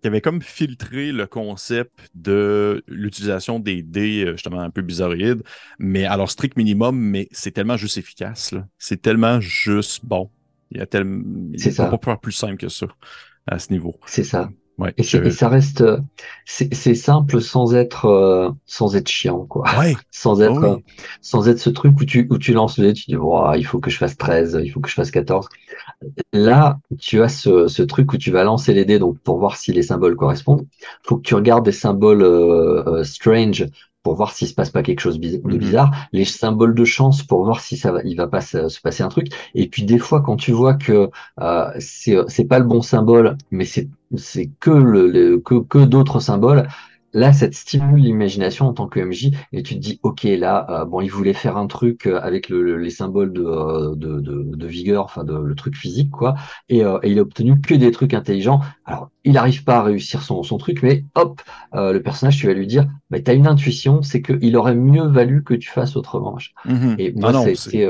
qu'il 0.02 0.08
avait 0.10 0.22
comme 0.22 0.42
filtré 0.42 1.12
le 1.12 1.28
concept 1.28 2.10
de 2.16 2.84
l'utilisation 2.88 3.60
des 3.60 3.82
dés, 3.84 4.26
euh, 4.26 4.32
justement, 4.34 4.60
un 4.60 4.70
peu 4.70 4.82
bizarroïdes, 4.82 5.44
mais 5.80 6.06
alors 6.06 6.30
strict 6.30 6.58
minimum, 6.58 6.98
mais 6.98 7.28
c'est 7.32 7.52
tellement 7.52 7.78
juste 7.78 7.98
efficace. 7.98 8.54
C'est 8.78 9.02
tellement 9.02 9.40
juste 9.40 10.06
bon. 10.06 10.30
Il 10.72 10.78
y 10.78 10.82
a 10.82 10.86
tellement. 10.86 11.24
C'est 11.58 11.72
ça. 11.72 11.88
On 11.88 11.92
peut 11.92 11.98
pas 11.98 12.12
faire 12.12 12.20
plus 12.20 12.32
simple 12.32 12.58
que 12.58 12.70
ça 12.70 12.88
à 13.48 13.60
ce 13.60 13.72
niveau. 13.72 13.96
C'est 14.06 14.24
ça 14.24 14.50
et, 14.98 15.04
ça 15.04 15.50
reste, 15.50 15.84
c'est 16.46 16.96
simple 16.96 17.42
sans 17.42 17.76
être, 17.76 18.06
euh, 18.06 18.50
sans 18.66 18.96
être 18.96 19.08
chiant, 19.08 19.46
quoi. 19.46 19.66
sans 20.12 20.42
être, 20.42 20.64
euh, 20.64 20.78
sans 21.22 21.48
être 21.48 21.60
ce 21.60 21.70
truc 21.70 22.00
où 22.00 22.06
tu, 22.06 22.28
où 22.30 22.38
tu 22.38 22.54
lances 22.54 22.78
le 22.78 22.88
dé, 22.88 22.94
tu 22.94 23.06
dis, 23.08 23.18
il 23.58 23.66
faut 23.66 23.80
que 23.80 23.92
je 23.92 23.98
fasse 23.98 24.18
13, 24.18 24.60
il 24.64 24.70
faut 24.70 24.80
que 24.80 24.90
je 24.90 24.96
fasse 24.96 25.12
14. 25.12 25.48
Là, 26.34 26.80
tu 27.00 27.22
as 27.22 27.30
ce, 27.30 27.68
ce 27.68 27.84
truc 27.84 28.12
où 28.14 28.18
tu 28.18 28.32
vas 28.32 28.44
lancer 28.44 28.74
les 28.74 28.86
dés, 28.86 29.00
donc 29.00 29.20
pour 29.20 29.38
voir 29.38 29.58
si 29.58 29.72
les 29.72 29.84
symboles 29.84 30.16
correspondent. 30.16 30.66
Il 30.82 31.08
faut 31.08 31.18
que 31.18 31.24
tu 31.24 31.36
regardes 31.36 31.66
des 31.66 31.72
symboles 31.72 32.24
euh, 32.24 33.04
strange 33.04 33.68
pour 34.04 34.16
voir 34.16 34.34
s'il 34.34 34.48
se 34.48 34.54
passe 34.54 34.70
pas 34.70 34.84
quelque 34.84 35.00
chose 35.00 35.20
de 35.20 35.38
mhm. 35.38 35.58
bizarre, 35.58 35.92
les 36.12 36.26
symboles 36.26 36.76
de 36.76 36.86
chance 36.86 37.24
pour 37.24 37.44
voir 37.44 37.60
si 37.60 37.78
ça 37.78 37.92
va, 37.92 38.02
il 38.04 38.16
va 38.16 38.28
pas 38.28 38.42
se, 38.42 38.80
passer 38.82 39.04
un 39.04 39.10
truc. 39.10 39.28
Et 39.56 39.68
puis 39.68 39.84
des 39.84 40.00
fois, 40.00 40.22
quand 40.22 40.38
tu 40.38 40.52
vois 40.52 40.74
que 40.74 41.10
euh, 41.40 41.72
c'est 41.80 42.48
pas 42.48 42.60
le 42.60 42.66
bon 42.66 42.82
symbole, 42.82 43.38
mais 43.52 43.66
c'est 43.66 43.90
c'est 44.18 44.50
que 44.60 44.72
le, 44.72 45.40
que 45.40 45.56
que 45.62 45.86
d'autres 45.86 46.20
symboles, 46.20 46.68
là, 47.14 47.34
ça 47.34 47.48
te 47.48 47.56
stimule 47.56 48.00
l'imagination 48.00 48.68
en 48.68 48.74
tant 48.74 48.88
que 48.88 49.00
MJ 49.00 49.32
et 49.52 49.64
tu 49.64 49.76
te 49.76 49.80
dis, 49.80 50.00
ok, 50.04 50.24
là, 50.24 50.66
euh, 50.70 50.86
bon, 50.86 51.02
il 51.02 51.10
voulait 51.10 51.34
faire 51.34 51.58
un 51.58 51.68
truc 51.68 52.08
euh, 52.08 52.20
avec 52.22 52.50
le, 52.50 52.78
les 52.78 52.90
symboles 52.90 53.34
de, 53.34 53.44
euh, 53.44 53.96
de, 53.96 54.20
de, 54.20 54.44
de, 54.56 54.68
vigueur, 54.68 55.06
enfin, 55.06 55.24
de, 55.24 55.38
le 55.38 55.56
truc 55.56 55.76
physique, 55.76 56.12
quoi, 56.12 56.36
et, 56.70 56.80
et, 56.80 56.86
il 57.04 57.20
a 57.20 57.22
obtenu 57.22 57.60
que 57.60 57.74
des 57.74 57.92
trucs 57.92 58.14
intelligents. 58.14 58.62
Alors, 58.86 59.10
il 59.24 59.34
n'arrive 59.34 59.64
pas 59.64 59.78
à 59.78 59.84
réussir 59.84 60.22
son, 60.22 60.44
son 60.44 60.58
truc, 60.58 60.82
mais 60.84 61.04
hop, 61.16 61.42
le 61.74 62.00
personnage, 62.00 62.38
tu 62.38 62.48
vas 62.48 62.54
lui 62.54 62.68
dire, 62.68 62.88
bah, 63.10 63.20
tu 63.20 63.30
as 63.30 63.34
une 63.34 63.48
intuition, 63.48 64.02
c'est 64.02 64.22
qu'il 64.22 64.56
aurait 64.56 64.76
mieux 64.76 65.06
valu 65.08 65.44
que 65.44 65.54
tu 65.54 65.70
fasses 65.70 65.96
autrement. 65.96 66.38
Mm-hmm. 66.66 66.96
Et 67.00 67.14
moi, 67.14 67.34
ça, 67.34 67.40
a 67.40 67.50
été, 67.50 67.90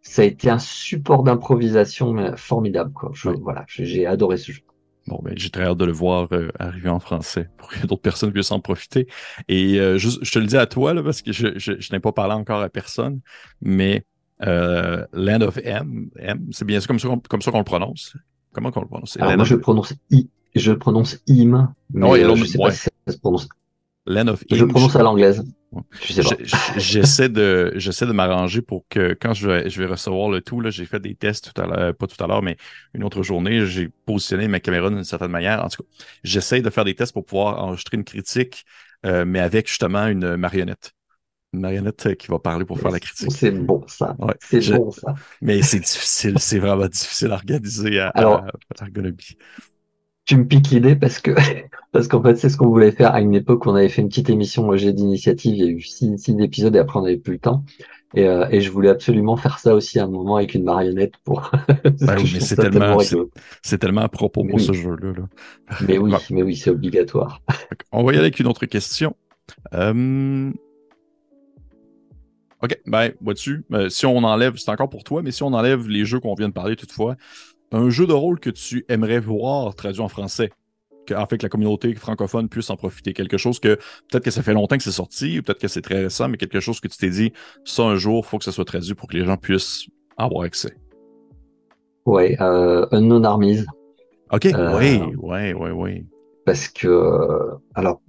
ça 0.00 0.22
a 0.22 0.24
été 0.24 0.50
un 0.50 0.58
support 0.58 1.22
d'improvisation 1.22 2.34
formidable, 2.36 2.92
quoi. 2.92 3.10
Je, 3.14 3.28
Voilà, 3.28 3.64
j'ai 3.68 4.06
adoré 4.06 4.36
ce 4.36 4.52
jeu. 4.52 4.62
Bon, 5.08 5.20
ben, 5.22 5.34
j'ai 5.36 5.50
très 5.50 5.64
hâte 5.64 5.78
de 5.78 5.84
le 5.84 5.92
voir 5.92 6.28
euh, 6.32 6.50
arriver 6.58 6.88
en 6.88 7.00
français 7.00 7.48
pour 7.56 7.68
que 7.68 7.86
d'autres 7.86 8.02
personnes 8.02 8.32
puissent 8.32 8.52
en 8.52 8.60
profiter. 8.60 9.08
Et 9.48 9.80
euh, 9.80 9.98
je, 9.98 10.08
je, 10.22 10.30
te 10.30 10.38
le 10.38 10.46
dis 10.46 10.56
à 10.56 10.66
toi, 10.66 10.94
là, 10.94 11.02
parce 11.02 11.22
que 11.22 11.32
je, 11.32 11.58
je, 11.58 11.72
je 11.78 11.92
n'ai 11.92 11.98
pas 11.98 12.12
parlé 12.12 12.34
encore 12.34 12.60
à 12.60 12.68
personne, 12.68 13.20
mais 13.60 14.04
euh, 14.46 15.04
Land 15.12 15.40
of 15.42 15.58
M, 15.62 16.08
M 16.16 16.46
c'est 16.50 16.64
bien 16.64 16.80
comme 16.80 16.98
ça, 16.98 17.08
comme 17.28 17.42
ça 17.42 17.50
qu'on 17.50 17.58
le 17.58 17.64
prononce. 17.64 18.16
Comment 18.52 18.70
qu'on 18.70 18.82
le 18.82 18.88
prononce? 18.88 19.16
Alors, 19.20 19.36
moi, 19.36 19.44
je 19.44 19.54
prononce 19.54 19.94
I, 20.10 20.28
je 20.54 20.72
prononce 20.72 21.18
IM, 21.26 21.72
mais 21.92 22.06
oh, 22.06 22.14
euh, 22.14 22.36
je 22.36 22.44
sais 22.44 22.58
pas 22.58 22.70
si 22.70 22.88
ça 23.06 23.12
se 23.12 23.18
prononce. 23.18 23.48
Land 24.06 24.28
of 24.28 24.44
Je 24.50 24.64
prononce 24.64 24.96
à 24.96 25.02
l'anglaise. 25.02 25.44
J'essaie 26.76 27.28
de, 27.28 27.72
j'essaie 27.76 28.06
de 28.06 28.12
m'arranger 28.12 28.62
pour 28.62 28.84
que 28.88 29.16
quand 29.20 29.32
je 29.32 29.48
vais, 29.48 29.70
je 29.70 29.80
vais 29.80 29.88
recevoir 29.88 30.28
le 30.28 30.40
tout, 30.40 30.60
là, 30.60 30.70
j'ai 30.70 30.84
fait 30.84 31.00
des 31.00 31.14
tests 31.14 31.52
tout 31.52 31.60
à 31.60 31.66
l'heure, 31.66 31.94
pas 31.94 32.06
tout 32.06 32.22
à 32.22 32.26
l'heure, 32.26 32.42
mais 32.42 32.56
une 32.94 33.04
autre 33.04 33.22
journée, 33.22 33.66
j'ai 33.66 33.88
positionné 34.06 34.48
ma 34.48 34.60
caméra 34.60 34.90
d'une 34.90 35.04
certaine 35.04 35.30
manière. 35.30 35.64
En 35.64 35.68
tout 35.68 35.82
cas, 35.82 35.88
j'essaie 36.24 36.60
de 36.60 36.70
faire 36.70 36.84
des 36.84 36.94
tests 36.94 37.12
pour 37.12 37.24
pouvoir 37.24 37.62
enregistrer 37.62 37.96
une 37.96 38.04
critique, 38.04 38.64
euh, 39.06 39.24
mais 39.24 39.40
avec 39.40 39.68
justement 39.68 40.06
une 40.06 40.36
marionnette. 40.36 40.92
Une 41.54 41.60
marionnette 41.60 42.16
qui 42.16 42.28
va 42.28 42.38
parler 42.38 42.64
pour 42.64 42.78
faire 42.78 42.90
la 42.90 43.00
critique. 43.00 43.30
C'est 43.30 43.50
bon, 43.50 43.84
ça. 43.86 44.16
c'est 44.40 44.70
bon, 44.70 44.90
ça. 44.90 45.14
Mais 45.42 45.60
c'est 45.62 45.80
difficile, 45.80 46.38
c'est 46.38 46.58
vraiment 46.58 46.88
difficile 46.88 47.30
à 47.30 47.34
organiser 47.34 48.00
à, 48.00 48.08
Alors, 48.08 48.44
à, 48.78 48.86
tu 50.24 50.36
me 50.36 50.46
piques 50.46 50.70
l'idée 50.70 50.96
parce 50.96 51.18
que 51.18 51.32
parce 51.92 52.08
qu'en 52.08 52.22
fait 52.22 52.36
c'est 52.36 52.48
ce 52.48 52.56
qu'on 52.56 52.68
voulait 52.68 52.92
faire 52.92 53.14
à 53.14 53.20
une 53.20 53.34
époque 53.34 53.66
où 53.66 53.70
on 53.70 53.74
avait 53.74 53.88
fait 53.88 54.02
une 54.02 54.08
petite 54.08 54.30
émission 54.30 54.74
j'ai 54.76 54.92
d'initiative, 54.92 55.54
il 55.54 55.60
y 55.60 55.64
a 55.64 55.70
eu 55.70 55.80
six, 55.80 56.16
six, 56.18 56.36
épisodes 56.40 56.74
et 56.76 56.78
après 56.78 56.98
on 56.98 57.02
n'avait 57.02 57.16
plus 57.16 57.34
le 57.34 57.38
temps. 57.40 57.64
Et, 58.14 58.26
euh, 58.26 58.46
et, 58.50 58.60
je 58.60 58.70
voulais 58.70 58.90
absolument 58.90 59.36
faire 59.36 59.58
ça 59.58 59.74
aussi 59.74 59.98
à 59.98 60.04
un 60.04 60.06
moment 60.06 60.36
avec 60.36 60.52
une 60.52 60.64
marionnette 60.64 61.14
pour. 61.24 61.50
bah 62.02 62.16
oui, 62.18 62.30
mais 62.34 62.40
c'est 62.40 62.56
tellement, 62.56 62.98
c'est 63.62 63.78
tellement 63.78 64.02
à 64.02 64.10
propos 64.10 64.44
pour 64.44 64.60
ce 64.60 64.74
jeu-là. 64.74 65.14
Mais 65.88 65.96
oui, 65.96 66.12
mais 66.30 66.42
oui, 66.42 66.54
c'est 66.54 66.68
obligatoire. 66.68 67.40
On 67.90 68.04
va 68.04 68.12
y 68.12 68.16
aller 68.16 68.26
avec 68.26 68.38
une 68.38 68.48
autre 68.48 68.66
question. 68.66 69.16
Euh... 69.72 70.52
Ok, 72.62 72.78
ben, 72.86 73.10
vois-tu, 73.20 73.64
euh, 73.72 73.88
si 73.88 74.06
on 74.06 74.18
enlève, 74.18 74.54
c'est 74.56 74.70
encore 74.70 74.88
pour 74.88 75.02
toi, 75.02 75.20
mais 75.20 75.32
si 75.32 75.42
on 75.42 75.48
enlève 75.48 75.88
les 75.88 76.04
jeux 76.04 76.20
qu'on 76.20 76.34
vient 76.34 76.48
de 76.48 76.52
parler 76.52 76.76
toutefois, 76.76 77.16
un 77.72 77.90
jeu 77.90 78.06
de 78.06 78.12
rôle 78.12 78.38
que 78.38 78.50
tu 78.50 78.84
aimerais 78.88 79.20
voir 79.20 79.74
traduit 79.74 80.02
en 80.02 80.08
français, 80.08 80.50
en 81.14 81.26
fait 81.26 81.38
que 81.38 81.42
la 81.42 81.48
communauté 81.48 81.94
francophone 81.94 82.48
puisse 82.48 82.70
en 82.70 82.76
profiter. 82.76 83.12
Quelque 83.12 83.36
chose 83.36 83.58
que 83.58 83.76
peut-être 84.10 84.24
que 84.24 84.30
ça 84.30 84.42
fait 84.42 84.54
longtemps 84.54 84.76
que 84.76 84.82
c'est 84.82 84.92
sorti, 84.92 85.38
ou 85.38 85.42
peut-être 85.42 85.60
que 85.60 85.68
c'est 85.68 85.82
très 85.82 86.02
récent, 86.02 86.28
mais 86.28 86.36
quelque 86.36 86.60
chose 86.60 86.80
que 86.80 86.88
tu 86.88 86.96
t'es 86.96 87.10
dit, 87.10 87.32
ça 87.64 87.82
un 87.82 87.96
jour, 87.96 88.22
il 88.24 88.28
faut 88.28 88.38
que 88.38 88.44
ça 88.44 88.52
soit 88.52 88.64
traduit 88.64 88.94
pour 88.94 89.08
que 89.08 89.16
les 89.16 89.24
gens 89.24 89.36
puissent 89.36 89.86
avoir 90.16 90.44
accès. 90.44 90.76
Ouais, 92.04 92.36
euh, 92.40 92.86
Unknown 92.92 93.24
Armies. 93.24 93.64
Ok, 94.32 94.46
euh, 94.46 94.78
oui, 94.78 95.00
oui, 95.18 95.52
oui, 95.52 95.70
oui. 95.70 96.06
Parce 96.44 96.68
que, 96.68 96.88
euh, 96.88 97.54
alors, 97.74 98.00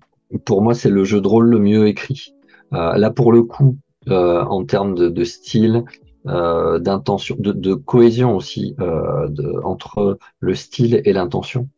pour 0.45 0.61
moi, 0.61 0.73
c'est 0.73 0.89
le 0.89 1.03
jeu 1.03 1.21
de 1.21 1.27
rôle 1.27 1.49
le 1.49 1.59
mieux 1.59 1.87
écrit. 1.87 2.33
Euh, 2.73 2.97
là, 2.97 3.11
pour 3.11 3.31
le 3.31 3.43
coup, 3.43 3.77
en 4.07 4.65
termes 4.65 4.95
de, 4.95 5.09
de 5.09 5.23
style, 5.23 5.83
euh, 6.27 6.79
d'intention, 6.79 7.35
de, 7.39 7.51
de, 7.51 7.73
cohésion 7.73 8.35
aussi 8.35 8.75
euh, 8.79 9.27
de, 9.27 9.59
entre 9.63 10.17
le 10.39 10.55
style 10.55 11.01
et 11.05 11.13
l'intention. 11.13 11.69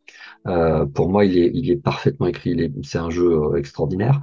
Euh, 0.46 0.86
pour 0.86 1.08
moi, 1.08 1.24
il 1.24 1.38
est, 1.38 1.50
il 1.54 1.70
est 1.70 1.76
parfaitement 1.76 2.26
écrit. 2.26 2.72
C'est 2.82 2.98
un 2.98 3.10
jeu 3.10 3.32
euh, 3.32 3.56
extraordinaire. 3.56 4.20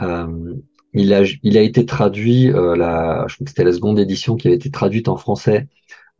Euh, 0.00 0.54
il 0.94 1.14
a, 1.14 1.22
il 1.42 1.56
a 1.56 1.62
été 1.62 1.86
traduit, 1.86 2.48
la, 2.48 3.24
je 3.26 3.34
crois 3.34 3.44
que 3.44 3.50
c'était 3.50 3.64
la 3.64 3.72
seconde 3.72 3.98
édition 3.98 4.36
qui 4.36 4.48
avait 4.48 4.56
été 4.56 4.70
traduite 4.70 5.08
en 5.08 5.16
français 5.16 5.68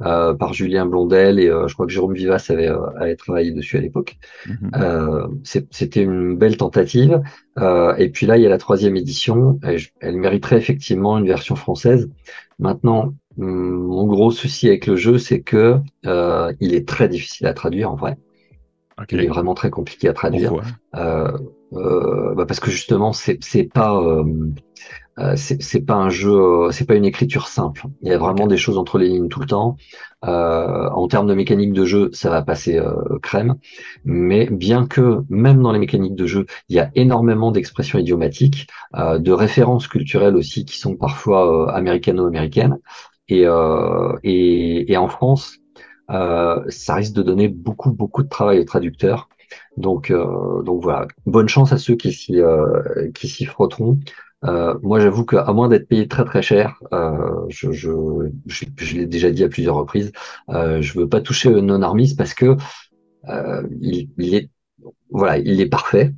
euh, 0.00 0.34
par 0.34 0.52
Julien 0.52 0.84
Blondel 0.84 1.38
et 1.38 1.48
euh, 1.48 1.68
je 1.68 1.74
crois 1.74 1.86
que 1.86 1.92
Jérôme 1.92 2.14
Vivas 2.14 2.46
avait, 2.48 2.68
euh, 2.68 2.86
avait 2.96 3.14
travaillé 3.14 3.52
dessus 3.52 3.76
à 3.76 3.80
l'époque. 3.80 4.16
Mhm. 4.48 5.42
C'était 5.44 6.02
une 6.02 6.36
belle 6.36 6.56
tentative. 6.56 7.22
et 7.98 8.08
puis 8.08 8.26
là, 8.26 8.36
il 8.36 8.42
y 8.42 8.46
a 8.46 8.48
la 8.48 8.58
troisième 8.58 8.96
édition. 8.96 9.60
elle 10.00 10.16
mériterait 10.16 10.56
effectivement 10.56 11.18
une 11.18 11.26
version 11.26 11.54
française. 11.54 12.10
Maintenant, 12.58 13.14
mon 13.36 14.06
gros 14.06 14.30
souci 14.30 14.68
avec 14.68 14.86
le 14.86 14.96
jeu, 14.96 15.18
c'est 15.18 15.40
que 15.42 15.76
il 16.04 16.74
est 16.74 16.86
très 16.86 17.08
difficile 17.08 17.46
à 17.46 17.54
traduire 17.54 17.90
en 17.90 17.96
vrai. 17.96 18.16
Il 19.10 19.20
est 19.20 19.26
vraiment 19.28 19.54
très 19.54 19.70
compliqué 19.70 20.08
à 20.08 20.12
traduire. 20.12 20.52
Euh, 20.94 21.36
euh, 21.72 22.34
bah 22.34 22.44
parce 22.46 22.60
que 22.60 22.70
justement, 22.70 23.12
c'est 23.12 23.38
pas 23.72 23.98
euh, 23.98 24.24
c'est 25.36 25.84
pas 25.84 25.94
un 25.94 26.08
jeu, 26.08 26.32
euh, 26.32 26.70
c'est 26.70 26.86
pas 26.86 26.94
une 26.94 27.04
écriture 27.04 27.48
simple. 27.48 27.84
Il 28.02 28.08
y 28.08 28.12
a 28.12 28.18
vraiment 28.18 28.46
des 28.46 28.56
choses 28.56 28.78
entre 28.78 28.98
les 28.98 29.08
lignes 29.08 29.28
tout 29.28 29.40
le 29.40 29.46
temps. 29.46 29.76
Euh, 30.24 30.88
en 30.90 31.08
termes 31.08 31.26
de 31.26 31.34
mécanique 31.34 31.72
de 31.72 31.84
jeu, 31.84 32.10
ça 32.12 32.30
va 32.30 32.42
passer 32.42 32.78
euh, 32.78 33.18
crème. 33.22 33.56
Mais 34.04 34.48
bien 34.50 34.86
que 34.86 35.22
même 35.28 35.62
dans 35.62 35.72
les 35.72 35.78
mécaniques 35.78 36.14
de 36.14 36.26
jeu, 36.26 36.46
il 36.68 36.76
y 36.76 36.78
a 36.78 36.90
énormément 36.94 37.50
d'expressions 37.50 37.98
idiomatiques, 37.98 38.66
euh, 38.96 39.18
de 39.18 39.32
références 39.32 39.88
culturelles 39.88 40.36
aussi 40.36 40.64
qui 40.64 40.78
sont 40.78 40.96
parfois 40.96 41.74
américano-américaines. 41.74 42.78
Et, 43.32 43.46
et, 44.24 44.92
et, 44.92 44.96
en 44.96 45.08
France, 45.08 45.58
ça 46.08 46.94
risque 46.94 47.14
de 47.14 47.22
donner 47.22 47.48
beaucoup 47.48 47.92
beaucoup 47.92 48.22
de 48.22 48.28
travail 48.28 48.58
aux 48.60 48.64
traducteurs. 48.64 49.28
Donc, 49.76 50.12
donc 50.12 50.82
voilà, 50.82 51.06
bonne 51.26 51.48
chance 51.48 51.72
à 51.72 51.78
ceux 51.78 51.96
qui 51.96 52.12
s'y 52.12 52.40
qui 53.14 53.28
s'y 53.28 53.44
frotteront. 53.44 53.98
Euh, 54.44 54.74
moi, 54.82 54.98
j'avoue 54.98 55.24
qu'à 55.24 55.52
moins 55.52 55.68
d'être 55.68 55.88
payé 55.88 56.08
très 56.08 56.24
très 56.24 56.42
cher, 56.42 56.80
euh, 56.92 57.44
je, 57.48 57.70
je, 57.70 57.90
je, 58.46 58.64
je 58.76 58.96
l'ai 58.96 59.06
déjà 59.06 59.30
dit 59.30 59.44
à 59.44 59.48
plusieurs 59.48 59.76
reprises, 59.76 60.12
euh, 60.48 60.82
je 60.82 60.98
veux 60.98 61.08
pas 61.08 61.20
toucher 61.20 61.50
non 61.62 61.82
armis 61.82 62.14
parce 62.16 62.34
que 62.34 62.56
euh, 63.28 63.62
il, 63.80 64.34
est 64.34 64.50
voilà, 65.10 65.38
il 65.38 65.60
est 65.60 65.68
parfait. 65.68 66.12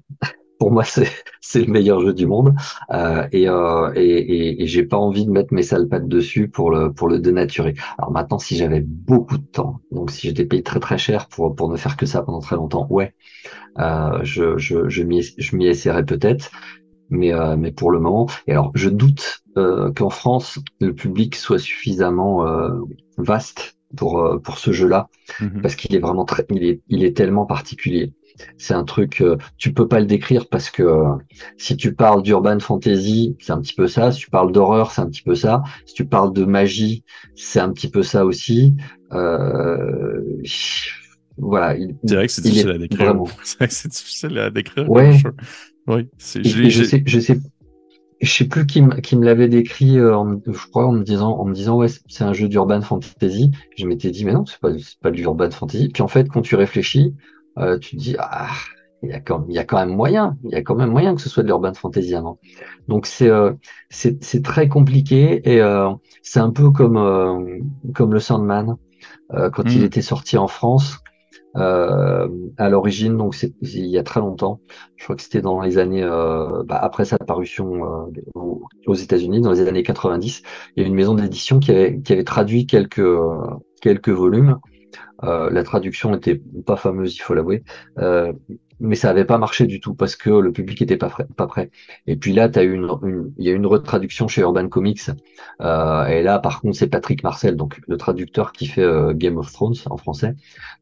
Pour 0.58 0.70
moi, 0.70 0.84
c'est 1.40 1.60
le 1.60 1.72
meilleur 1.72 2.00
jeu 2.00 2.12
du 2.14 2.26
monde 2.26 2.54
euh, 2.92 3.26
et, 3.32 3.48
euh, 3.48 3.92
et, 3.94 4.02
et, 4.02 4.62
et 4.62 4.66
j'ai 4.66 4.84
pas 4.84 4.96
envie 4.96 5.26
de 5.26 5.30
mettre 5.30 5.52
mes 5.52 5.62
sales 5.62 5.88
pattes 5.88 6.08
dessus 6.08 6.48
pour 6.48 6.70
le 6.70 6.92
pour 6.92 7.08
le 7.08 7.18
dénaturer. 7.18 7.74
Alors 7.98 8.12
maintenant, 8.12 8.38
si 8.38 8.56
j'avais 8.56 8.80
beaucoup 8.80 9.38
de 9.38 9.46
temps, 9.46 9.80
donc 9.90 10.10
si 10.10 10.28
j'étais 10.28 10.44
payé 10.44 10.62
très 10.62 10.80
très 10.80 10.98
cher 10.98 11.28
pour 11.28 11.54
pour 11.54 11.70
ne 11.70 11.76
faire 11.76 11.96
que 11.96 12.06
ça 12.06 12.22
pendant 12.22 12.40
très 12.40 12.56
longtemps, 12.56 12.86
ouais, 12.90 13.14
euh, 13.78 14.20
je 14.22 14.56
je 14.58 14.88
je 14.88 15.02
m'y 15.02 15.66
essaierais 15.66 16.04
peut-être 16.04 16.50
mais, 17.10 17.32
euh, 17.32 17.56
mais 17.56 17.72
pour 17.72 17.90
le 17.90 18.00
moment. 18.00 18.28
Et 18.46 18.52
alors, 18.52 18.72
je 18.74 18.88
doute 18.88 19.42
euh, 19.56 19.92
qu'en 19.92 20.10
France, 20.10 20.58
le 20.80 20.94
public 20.94 21.36
soit 21.36 21.58
suffisamment 21.58 22.46
euh, 22.46 22.70
vaste 23.18 23.76
pour, 23.96 24.20
euh, 24.20 24.38
pour 24.38 24.58
ce 24.58 24.72
jeu-là, 24.72 25.08
mhm. 25.40 25.62
parce 25.62 25.76
qu'il 25.76 25.94
est 25.94 26.00
vraiment 26.00 26.24
très, 26.24 26.44
il 26.50 26.64
est, 26.64 26.82
il 26.88 27.04
est 27.04 27.16
tellement 27.16 27.46
particulier. 27.46 28.12
C'est 28.58 28.74
un 28.74 28.84
truc, 28.84 29.20
euh, 29.20 29.36
tu 29.58 29.72
peux 29.72 29.86
pas 29.86 30.00
le 30.00 30.06
décrire 30.06 30.48
parce 30.48 30.70
que 30.70 31.02
si 31.56 31.76
tu 31.76 31.94
parles 31.94 32.22
d'urban 32.22 32.58
fantasy, 32.58 33.36
c'est 33.40 33.52
un 33.52 33.60
petit 33.60 33.74
peu 33.74 33.86
ça. 33.86 34.10
Si 34.12 34.20
tu 34.20 34.30
parles 34.30 34.52
d'horreur, 34.52 34.90
c'est 34.90 35.00
un 35.00 35.08
petit 35.08 35.22
peu 35.22 35.34
ça. 35.34 35.62
Si 35.86 35.94
tu 35.94 36.04
parles 36.04 36.32
de 36.32 36.44
magie, 36.44 37.04
c'est 37.34 37.60
un 37.60 37.72
petit 37.72 37.88
peu 37.88 38.02
ça 38.02 38.24
aussi. 38.24 38.74
voilà. 41.36 41.76
C'est 42.04 42.14
vrai 42.14 42.26
que 42.26 42.32
c'est 42.32 42.42
difficile 42.42 42.70
à 42.70 42.78
décrire. 42.78 43.14
C'est 43.44 43.58
vrai 43.58 43.68
que 43.68 43.74
c'est 43.74 43.88
difficile 43.90 44.38
à 44.38 44.50
décrire. 44.50 44.90
Ouais. 44.90 45.16
Oui, 45.86 46.08
je, 46.18 46.68
je, 46.70 46.82
sais, 46.82 47.02
je 47.04 47.20
sais, 47.20 47.38
je 48.20 48.30
sais 48.30 48.46
plus 48.46 48.66
qui, 48.66 48.80
me 48.82 49.24
l'avait 49.24 49.48
décrit, 49.48 49.98
euh, 49.98 50.16
en, 50.16 50.40
je 50.46 50.66
crois, 50.68 50.86
en 50.86 50.92
me 50.92 51.02
disant, 51.02 51.32
en 51.32 51.44
me 51.44 51.54
disant, 51.54 51.76
ouais, 51.76 51.88
c'est 52.08 52.24
un 52.24 52.32
jeu 52.32 52.48
d'urban 52.48 52.80
fantasy. 52.80 53.50
Je 53.76 53.86
m'étais 53.86 54.10
dit, 54.10 54.24
mais 54.24 54.32
non, 54.32 54.46
c'est 54.46 54.58
pas, 54.60 54.70
pas 55.02 55.10
de 55.10 55.16
l'urban 55.16 55.50
fantasy. 55.50 55.90
Puis 55.92 56.02
en 56.02 56.08
fait, 56.08 56.28
quand 56.28 56.42
tu 56.42 56.54
réfléchis, 56.56 57.14
euh, 57.58 57.78
tu 57.78 57.96
te 57.96 58.00
dis, 58.00 58.16
ah, 58.18 58.48
il 59.02 59.10
y 59.10 59.12
a 59.12 59.20
quand, 59.20 59.44
il 59.48 59.54
y 59.54 59.58
a 59.58 59.64
quand 59.64 59.78
même 59.78 59.94
moyen, 59.94 60.36
il 60.44 60.50
y 60.50 60.54
a 60.54 60.62
quand 60.62 60.74
même 60.74 60.90
moyen 60.90 61.14
que 61.14 61.20
ce 61.20 61.28
soit 61.28 61.42
de 61.42 61.48
l'urban 61.48 61.74
fantasy 61.74 62.14
avant. 62.14 62.38
Donc 62.88 63.06
c'est, 63.06 63.28
euh, 63.28 63.52
c'est, 63.90 64.22
c'est 64.24 64.42
très 64.42 64.68
compliqué 64.68 65.40
et 65.44 65.60
euh, 65.60 65.90
c'est 66.22 66.40
un 66.40 66.50
peu 66.50 66.70
comme, 66.70 66.96
euh, 66.96 67.58
comme 67.94 68.12
le 68.12 68.20
Sandman 68.20 68.76
quand 69.52 69.64
il 69.66 69.82
hmm. 69.82 69.84
était 69.84 70.02
sorti 70.02 70.38
en 70.38 70.48
France. 70.48 70.98
Euh, 71.56 72.28
à 72.58 72.68
l'origine, 72.68 73.16
donc 73.16 73.36
c'est 73.36 73.54
il 73.62 73.86
y 73.86 73.98
a 73.98 74.02
très 74.02 74.18
longtemps. 74.18 74.60
Je 74.96 75.04
crois 75.04 75.14
que 75.14 75.22
c'était 75.22 75.40
dans 75.40 75.60
les 75.60 75.78
années 75.78 76.02
euh, 76.02 76.64
bah, 76.64 76.78
après 76.82 77.04
sa 77.04 77.16
parution 77.16 77.84
euh, 77.84 78.40
aux 78.86 78.94
États-Unis, 78.94 79.40
dans 79.40 79.52
les 79.52 79.60
années 79.60 79.84
90. 79.84 80.42
Il 80.76 80.82
y 80.82 80.84
a 80.84 80.88
une 80.88 80.94
maison 80.94 81.14
d'édition 81.14 81.60
qui 81.60 81.70
avait 81.70 82.00
qui 82.00 82.12
avait 82.12 82.24
traduit 82.24 82.66
quelques 82.66 83.06
quelques 83.80 84.08
volumes. 84.08 84.58
La 85.24 85.62
traduction 85.62 86.10
n'était 86.10 86.40
pas 86.66 86.76
fameuse, 86.76 87.16
il 87.16 87.20
faut 87.20 87.34
l'avouer, 87.34 87.62
mais 88.80 88.96
ça 88.96 89.08
n'avait 89.08 89.24
pas 89.24 89.38
marché 89.38 89.66
du 89.66 89.80
tout 89.80 89.94
parce 89.94 90.16
que 90.16 90.30
le 90.30 90.52
public 90.52 90.82
était 90.82 90.96
pas, 90.96 91.10
pas 91.36 91.46
prêt. 91.46 91.70
Et 92.06 92.16
puis 92.16 92.32
là, 92.32 92.48
tu 92.48 92.58
as 92.58 92.62
une, 92.62 92.88
une, 93.02 93.32
il 93.38 93.46
y 93.46 93.50
a 93.50 93.52
une 93.52 93.66
retraduction 93.66 94.28
chez 94.28 94.42
Urban 94.42 94.68
Comics. 94.68 95.10
Euh, 95.60 96.06
et 96.06 96.22
là, 96.22 96.38
par 96.38 96.60
contre, 96.60 96.76
c'est 96.76 96.88
Patrick 96.88 97.22
Marcel, 97.22 97.56
donc 97.56 97.80
le 97.86 97.96
traducteur 97.96 98.52
qui 98.52 98.66
fait 98.66 98.82
euh, 98.82 99.12
Game 99.14 99.36
of 99.36 99.52
Thrones 99.52 99.74
en 99.86 99.96
français. 99.96 100.34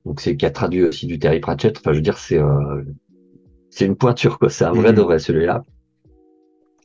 Donc 0.04 0.20
c'est 0.20 0.36
qui 0.36 0.46
a 0.46 0.50
traduit 0.50 0.84
aussi 0.84 1.06
du 1.06 1.18
Terry 1.18 1.40
Pratchett. 1.40 1.78
Enfin, 1.78 1.92
je 1.92 1.98
veux 1.98 2.02
dire, 2.02 2.18
c'est 2.18 2.38
euh, 2.38 2.82
c'est 3.70 3.86
une 3.86 3.96
pointure 3.96 4.38
quoi. 4.38 4.50
C'est 4.50 4.64
un 4.64 4.72
vrai 4.72 4.92
mmh. 4.92 5.18
celui-là. 5.18 5.62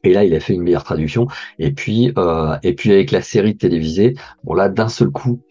Et 0.03 0.13
là, 0.13 0.23
il 0.23 0.33
a 0.35 0.39
fait 0.39 0.53
une 0.53 0.61
meilleure 0.61 0.83
traduction. 0.83 1.27
Et 1.59 1.71
puis, 1.71 2.13
euh, 2.17 2.55
et 2.63 2.75
puis 2.75 2.91
avec 2.91 3.11
la 3.11 3.21
série 3.21 3.57
télévisée, 3.57 4.13
bon 4.43 4.53
là, 4.53 4.69
d'un 4.69 4.89
seul 4.89 5.09
coup, 5.09 5.41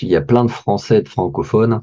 il 0.00 0.08
y 0.08 0.16
a 0.16 0.22
plein 0.22 0.44
de 0.44 0.50
Français, 0.50 1.02
de 1.02 1.08
francophones 1.08 1.80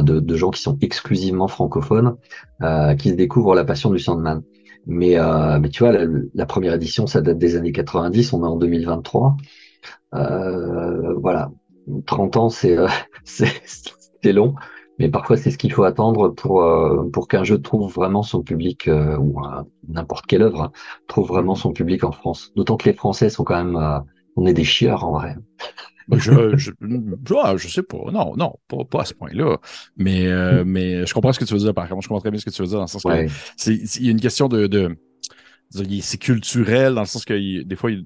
de, 0.00 0.36
gens 0.36 0.50
qui 0.50 0.62
sont 0.62 0.78
exclusivement 0.80 1.48
francophones, 1.48 2.16
euh, 2.62 2.94
qui 2.94 3.12
découvrent 3.12 3.54
la 3.54 3.64
passion 3.64 3.90
du 3.90 3.98
Sandman. 3.98 4.42
Mais, 4.86 5.18
euh, 5.18 5.60
tu 5.68 5.84
vois, 5.84 5.92
la, 6.34 6.46
première 6.46 6.74
édition, 6.74 7.06
ça 7.06 7.20
date 7.20 7.38
des 7.38 7.56
années 7.56 7.72
90, 7.72 8.32
on 8.32 8.44
est 8.44 8.48
en 8.48 8.56
2023. 8.56 9.36
Euh, 10.14 11.14
voilà, 11.14 11.50
30 12.06 12.36
ans, 12.36 12.48
c'est 12.50 12.78
c'est 13.24 14.32
long, 14.32 14.54
mais 14.98 15.08
parfois 15.08 15.36
c'est 15.36 15.50
ce 15.50 15.58
qu'il 15.58 15.72
faut 15.72 15.82
attendre 15.82 16.28
pour 16.28 16.64
pour 17.12 17.26
qu'un 17.26 17.42
jeu 17.42 17.60
trouve 17.60 17.92
vraiment 17.92 18.22
son 18.22 18.42
public 18.42 18.88
ou 19.18 19.40
n'importe 19.88 20.26
quelle 20.26 20.42
œuvre 20.42 20.62
hein, 20.62 20.72
trouve 21.08 21.26
vraiment 21.26 21.56
son 21.56 21.72
public 21.72 22.04
en 22.04 22.12
France. 22.12 22.52
D'autant 22.54 22.76
que 22.76 22.88
les 22.88 22.94
Français 22.94 23.30
sont 23.30 23.42
quand 23.42 23.64
même, 23.64 24.04
on 24.36 24.46
est 24.46 24.54
des 24.54 24.64
chieurs 24.64 25.04
en 25.04 25.12
vrai. 25.12 25.36
Je, 26.10 26.56
je, 26.56 26.72
je, 27.56 27.68
sais 27.68 27.82
pas. 27.82 28.10
Non, 28.12 28.34
non, 28.36 28.54
pas, 28.68 28.84
pas 28.84 29.02
à 29.02 29.04
ce 29.04 29.14
point-là. 29.14 29.58
Mais, 29.96 30.26
euh, 30.26 30.64
mais 30.66 31.06
je 31.06 31.14
comprends 31.14 31.32
ce 31.32 31.38
que 31.38 31.44
tu 31.44 31.54
veux 31.54 31.60
dire, 31.60 31.72
par 31.72 31.88
contre. 31.88 32.02
Je 32.02 32.08
comprends 32.08 32.20
très 32.20 32.30
bien 32.30 32.40
ce 32.40 32.44
que 32.44 32.50
tu 32.50 32.60
veux 32.60 32.68
dire 32.68 32.76
dans 32.76 32.82
le 32.82 32.88
sens 32.88 33.02
que 33.02 33.26
il 33.70 34.04
y 34.04 34.08
a 34.08 34.10
une 34.10 34.20
question 34.20 34.48
de, 34.48 34.66
de 34.66 34.96
c'est 35.72 36.18
culturel 36.18 36.94
dans 36.94 37.00
le 37.00 37.06
sens 37.06 37.24
que 37.24 37.62
des 37.62 37.76
fois, 37.76 37.90
il, 37.90 38.04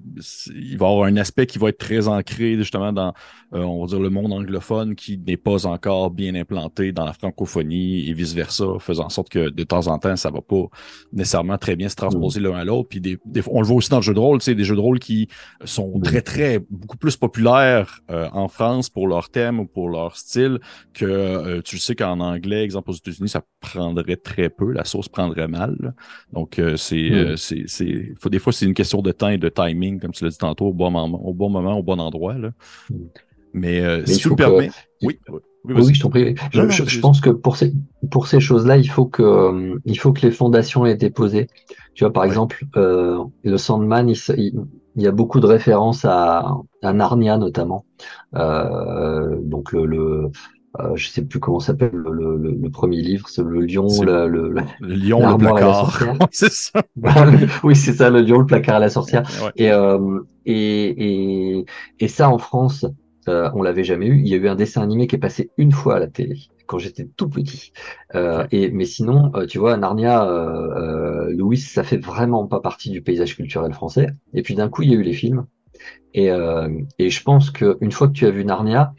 il, 0.55 0.77
va 0.77 0.87
y 0.87 0.89
avoir 0.89 1.03
un 1.03 1.17
aspect 1.17 1.45
qui 1.45 1.57
va 1.57 1.69
être 1.69 1.77
très 1.77 2.07
ancré 2.07 2.55
justement 2.55 2.93
dans, 2.93 3.13
euh, 3.53 3.59
on 3.59 3.81
va 3.81 3.87
dire, 3.87 3.99
le 3.99 4.09
monde 4.09 4.31
anglophone 4.31 4.95
qui 4.95 5.17
n'est 5.17 5.37
pas 5.37 5.65
encore 5.67 6.11
bien 6.11 6.35
implanté 6.35 6.91
dans 6.91 7.05
la 7.05 7.13
francophonie 7.13 8.09
et 8.09 8.13
vice-versa, 8.13 8.65
faisant 8.79 9.05
en 9.05 9.09
sorte 9.09 9.29
que 9.29 9.49
de 9.49 9.63
temps 9.63 9.87
en 9.87 9.99
temps, 9.99 10.15
ça 10.15 10.29
va 10.29 10.41
pas 10.41 10.65
nécessairement 11.11 11.57
très 11.57 11.75
bien 11.75 11.89
se 11.89 11.95
transposer 11.95 12.39
l'un 12.39 12.55
à 12.55 12.63
l'autre. 12.63 12.89
Puis 12.89 13.01
des, 13.01 13.17
des, 13.25 13.41
on 13.49 13.61
le 13.61 13.67
voit 13.67 13.77
aussi 13.77 13.89
dans 13.89 13.97
le 13.97 14.01
jeu 14.01 14.13
de 14.13 14.19
rôle, 14.19 14.39
tu 14.39 14.45
sais, 14.45 14.55
des 14.55 14.63
jeux 14.63 14.75
de 14.75 14.81
rôle 14.81 14.99
qui 14.99 15.27
sont 15.65 15.99
très, 16.01 16.21
très, 16.21 16.59
beaucoup 16.69 16.97
plus 16.97 17.17
populaires 17.17 18.01
euh, 18.09 18.29
en 18.31 18.47
France 18.47 18.89
pour 18.89 19.07
leur 19.07 19.29
thème 19.29 19.59
ou 19.59 19.65
pour 19.65 19.89
leur 19.89 20.15
style 20.15 20.59
que 20.93 21.05
euh, 21.05 21.61
tu 21.61 21.77
sais 21.77 21.95
qu'en 21.95 22.19
anglais, 22.19 22.63
exemple 22.63 22.91
aux 22.91 22.95
États-Unis, 22.95 23.29
ça 23.29 23.43
prendrait 23.59 24.15
très 24.15 24.49
peu, 24.49 24.71
la 24.71 24.85
sauce 24.85 25.09
prendrait 25.09 25.47
mal. 25.47 25.93
Donc, 26.31 26.61
c'est 26.77 27.56
c'est, 27.67 28.13
faut, 28.19 28.29
des 28.29 28.39
fois, 28.39 28.53
c'est 28.53 28.65
une 28.65 28.73
question 28.73 29.01
de 29.01 29.11
temps 29.11 29.29
et 29.29 29.37
de 29.37 29.49
timing, 29.49 29.99
comme 29.99 30.11
tu 30.11 30.23
l'as 30.23 30.29
dit 30.29 30.37
tantôt, 30.37 30.67
au 30.67 30.73
bon 30.73 30.91
moment, 30.91 31.25
au 31.25 31.33
bon, 31.33 31.49
moment, 31.49 31.77
au 31.77 31.83
bon 31.83 31.99
endroit. 31.99 32.37
Là. 32.37 32.51
Mais, 33.53 33.81
euh, 33.81 34.05
si 34.05 34.19
tu 34.19 34.29
me 34.29 34.35
permets. 34.35 34.69
Oui, 35.01 35.19
oui, 35.65 35.93
je 35.93 36.01
t'en 36.01 36.09
prie. 36.09 36.35
Je, 36.51 36.99
pense 36.99 37.19
que 37.19 37.29
pour 37.29 37.57
ces, 37.57 37.73
pour 38.09 38.27
ces 38.27 38.39
choses-là, 38.39 38.77
il 38.77 38.89
faut 38.89 39.05
que, 39.05 39.23
euh, 39.23 39.75
il 39.85 39.99
faut 39.99 40.13
que 40.13 40.21
les 40.21 40.31
fondations 40.31 40.85
aient 40.85 40.93
été 40.93 41.09
posées. 41.09 41.47
Tu 41.93 42.03
vois, 42.03 42.13
par 42.13 42.23
exemple, 42.23 42.63
euh, 42.75 43.23
le 43.43 43.57
Sandman, 43.57 44.09
il, 44.09 44.17
il, 44.37 45.03
y 45.03 45.07
a 45.07 45.11
beaucoup 45.11 45.39
de 45.39 45.47
références 45.47 46.05
à, 46.05 46.55
à 46.83 46.93
Narnia 46.93 47.37
notamment. 47.37 47.85
Euh, 48.35 49.37
donc 49.41 49.71
le, 49.71 49.85
le 49.85 50.31
euh, 50.79 50.95
je 50.95 51.07
sais 51.09 51.23
plus 51.23 51.39
comment 51.39 51.59
s'appelle 51.59 51.91
le, 51.93 52.11
le, 52.11 52.51
le, 52.51 52.69
premier 52.69 53.01
livre, 53.01 53.27
c'est 53.29 53.43
le 53.43 53.61
lion, 53.61 53.87
le, 54.01 54.27
le, 54.27 54.53
lion, 54.81 55.31
le 55.31 55.37
placard. 55.37 55.99
c'est 56.31 56.51
ça. 56.51 56.81
oui, 57.63 57.75
c'est 57.75 57.93
ça, 57.93 58.09
le 58.09 58.21
lion, 58.21 58.39
le 58.39 58.45
placard 58.45 58.75
à 58.75 58.79
la 58.79 58.89
sorcière. 58.89 59.23
Et, 59.55 59.71
euh, 59.71 60.19
et, 60.45 61.55
et, 61.59 61.65
et, 61.99 62.07
ça, 62.07 62.29
en 62.29 62.37
France, 62.37 62.85
euh, 63.27 63.49
on 63.53 63.61
l'avait 63.61 63.83
jamais 63.83 64.07
eu. 64.07 64.19
Il 64.19 64.27
y 64.27 64.33
a 64.33 64.37
eu 64.37 64.47
un 64.47 64.55
dessin 64.55 64.81
animé 64.81 65.07
qui 65.07 65.15
est 65.15 65.19
passé 65.19 65.51
une 65.57 65.71
fois 65.71 65.95
à 65.95 65.99
la 65.99 66.07
télé 66.07 66.49
quand 66.67 66.77
j'étais 66.77 67.05
tout 67.05 67.29
petit. 67.29 67.71
Euh, 68.13 68.45
et 68.51 68.69
mais 68.69 68.85
sinon, 68.85 69.31
euh, 69.35 69.47
tu 69.47 69.57
vois, 69.57 69.75
Narnia, 69.77 70.29
euh, 70.29 71.33
Louis, 71.33 71.57
ça 71.57 71.83
fait 71.83 71.97
vraiment 71.97 72.45
pas 72.45 72.59
partie 72.59 72.91
du 72.91 73.01
paysage 73.01 73.35
culturel 73.35 73.73
français. 73.73 74.09
Et 74.33 74.43
puis 74.43 74.53
d'un 74.53 74.69
coup, 74.69 74.83
il 74.83 74.91
y 74.91 74.93
a 74.93 74.97
eu 74.97 75.03
les 75.03 75.13
films. 75.13 75.47
Et, 76.13 76.29
et 76.97 77.09
je 77.11 77.23
pense 77.23 77.51
qu'une 77.51 77.91
fois 77.91 78.07
que 78.07 78.13
tu 78.13 78.25
as 78.25 78.31
vu 78.31 78.43
Narnia, 78.43 78.95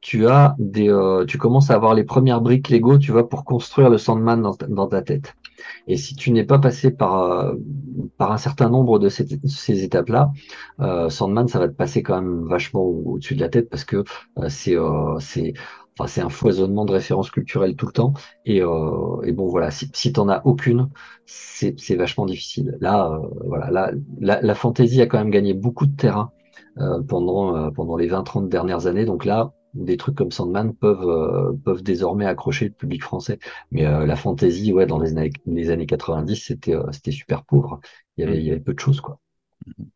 tu 0.00 0.26
as 0.26 0.56
des, 0.58 0.88
euh, 0.88 1.26
tu 1.26 1.36
commences 1.38 1.70
à 1.70 1.74
avoir 1.74 1.94
les 1.94 2.04
premières 2.04 2.40
briques 2.40 2.70
Lego, 2.70 2.98
tu 2.98 3.12
vois, 3.12 3.28
pour 3.28 3.44
construire 3.44 3.90
le 3.90 3.98
Sandman 3.98 4.40
dans 4.68 4.86
ta, 4.86 5.02
tête. 5.02 5.34
Et 5.86 5.96
si 5.98 6.14
tu 6.14 6.32
n'es 6.32 6.44
pas 6.44 6.58
passé 6.58 6.90
par 6.90 7.22
euh, 7.22 7.54
par 8.16 8.32
un 8.32 8.38
certain 8.38 8.70
nombre 8.70 8.98
de 8.98 9.08
ces, 9.10 9.84
étapes-là, 9.84 10.32
euh, 10.80 11.10
Sandman, 11.10 11.48
ça 11.48 11.58
va 11.58 11.68
te 11.68 11.74
passer 11.74 12.02
quand 12.02 12.20
même 12.20 12.46
vachement 12.46 12.82
au-dessus 12.82 13.34
de 13.34 13.40
la 13.40 13.50
tête 13.50 13.68
parce 13.68 13.84
que 13.84 14.04
c'est 14.48 14.76
c'est 15.20 15.52
enfin 15.98 16.08
c'est 16.08 16.22
un 16.22 16.30
foisonnement 16.30 16.86
de 16.86 16.92
références 16.92 17.30
culturelles 17.30 17.76
tout 17.76 17.86
le 17.86 17.92
temps. 17.92 18.14
Et, 18.46 18.62
bon 18.62 19.46
voilà, 19.48 19.70
si, 19.70 19.90
si 19.92 20.12
t'en 20.14 20.30
as 20.30 20.40
aucune, 20.46 20.88
c'est 21.26 21.96
vachement 21.96 22.24
difficile. 22.24 22.78
Là, 22.80 23.20
voilà, 23.44 23.70
là, 23.70 23.92
la, 24.18 24.40
la 24.40 24.54
fantasy 24.54 25.02
a 25.02 25.06
quand 25.06 25.18
même 25.18 25.30
gagné 25.30 25.52
beaucoup 25.52 25.86
de 25.86 25.94
terrain. 25.96 26.32
pendant 27.08 27.70
pendant 27.72 27.96
les 27.96 28.08
20-30 28.08 28.48
dernières 28.48 28.86
années. 28.86 29.04
Donc 29.04 29.24
là, 29.26 29.52
des 29.74 29.96
trucs 29.96 30.14
comme 30.14 30.32
Sandman 30.32 30.74
peuvent 30.74 31.08
euh, 31.08 31.52
peuvent 31.64 31.82
désormais 31.82 32.26
accrocher 32.26 32.66
le 32.66 32.72
public 32.72 33.02
français. 33.02 33.38
Mais 33.70 33.86
euh, 33.86 34.06
la 34.06 34.16
fantasy, 34.16 34.72
ouais, 34.72 34.86
dans 34.86 34.98
les 34.98 35.10
années, 35.12 35.32
les 35.46 35.70
années 35.70 35.86
90, 35.86 36.36
c'était 36.36 36.74
euh, 36.74 36.90
c'était 36.92 37.12
super 37.12 37.44
pauvre. 37.44 37.80
Il 38.16 38.24
y 38.24 38.28
avait 38.28 38.38
il 38.38 38.44
y 38.44 38.50
avait 38.50 38.60
peu 38.60 38.74
de 38.74 38.80
choses 38.80 39.00
quoi. 39.00 39.18
Mm-hmm. 39.66 39.86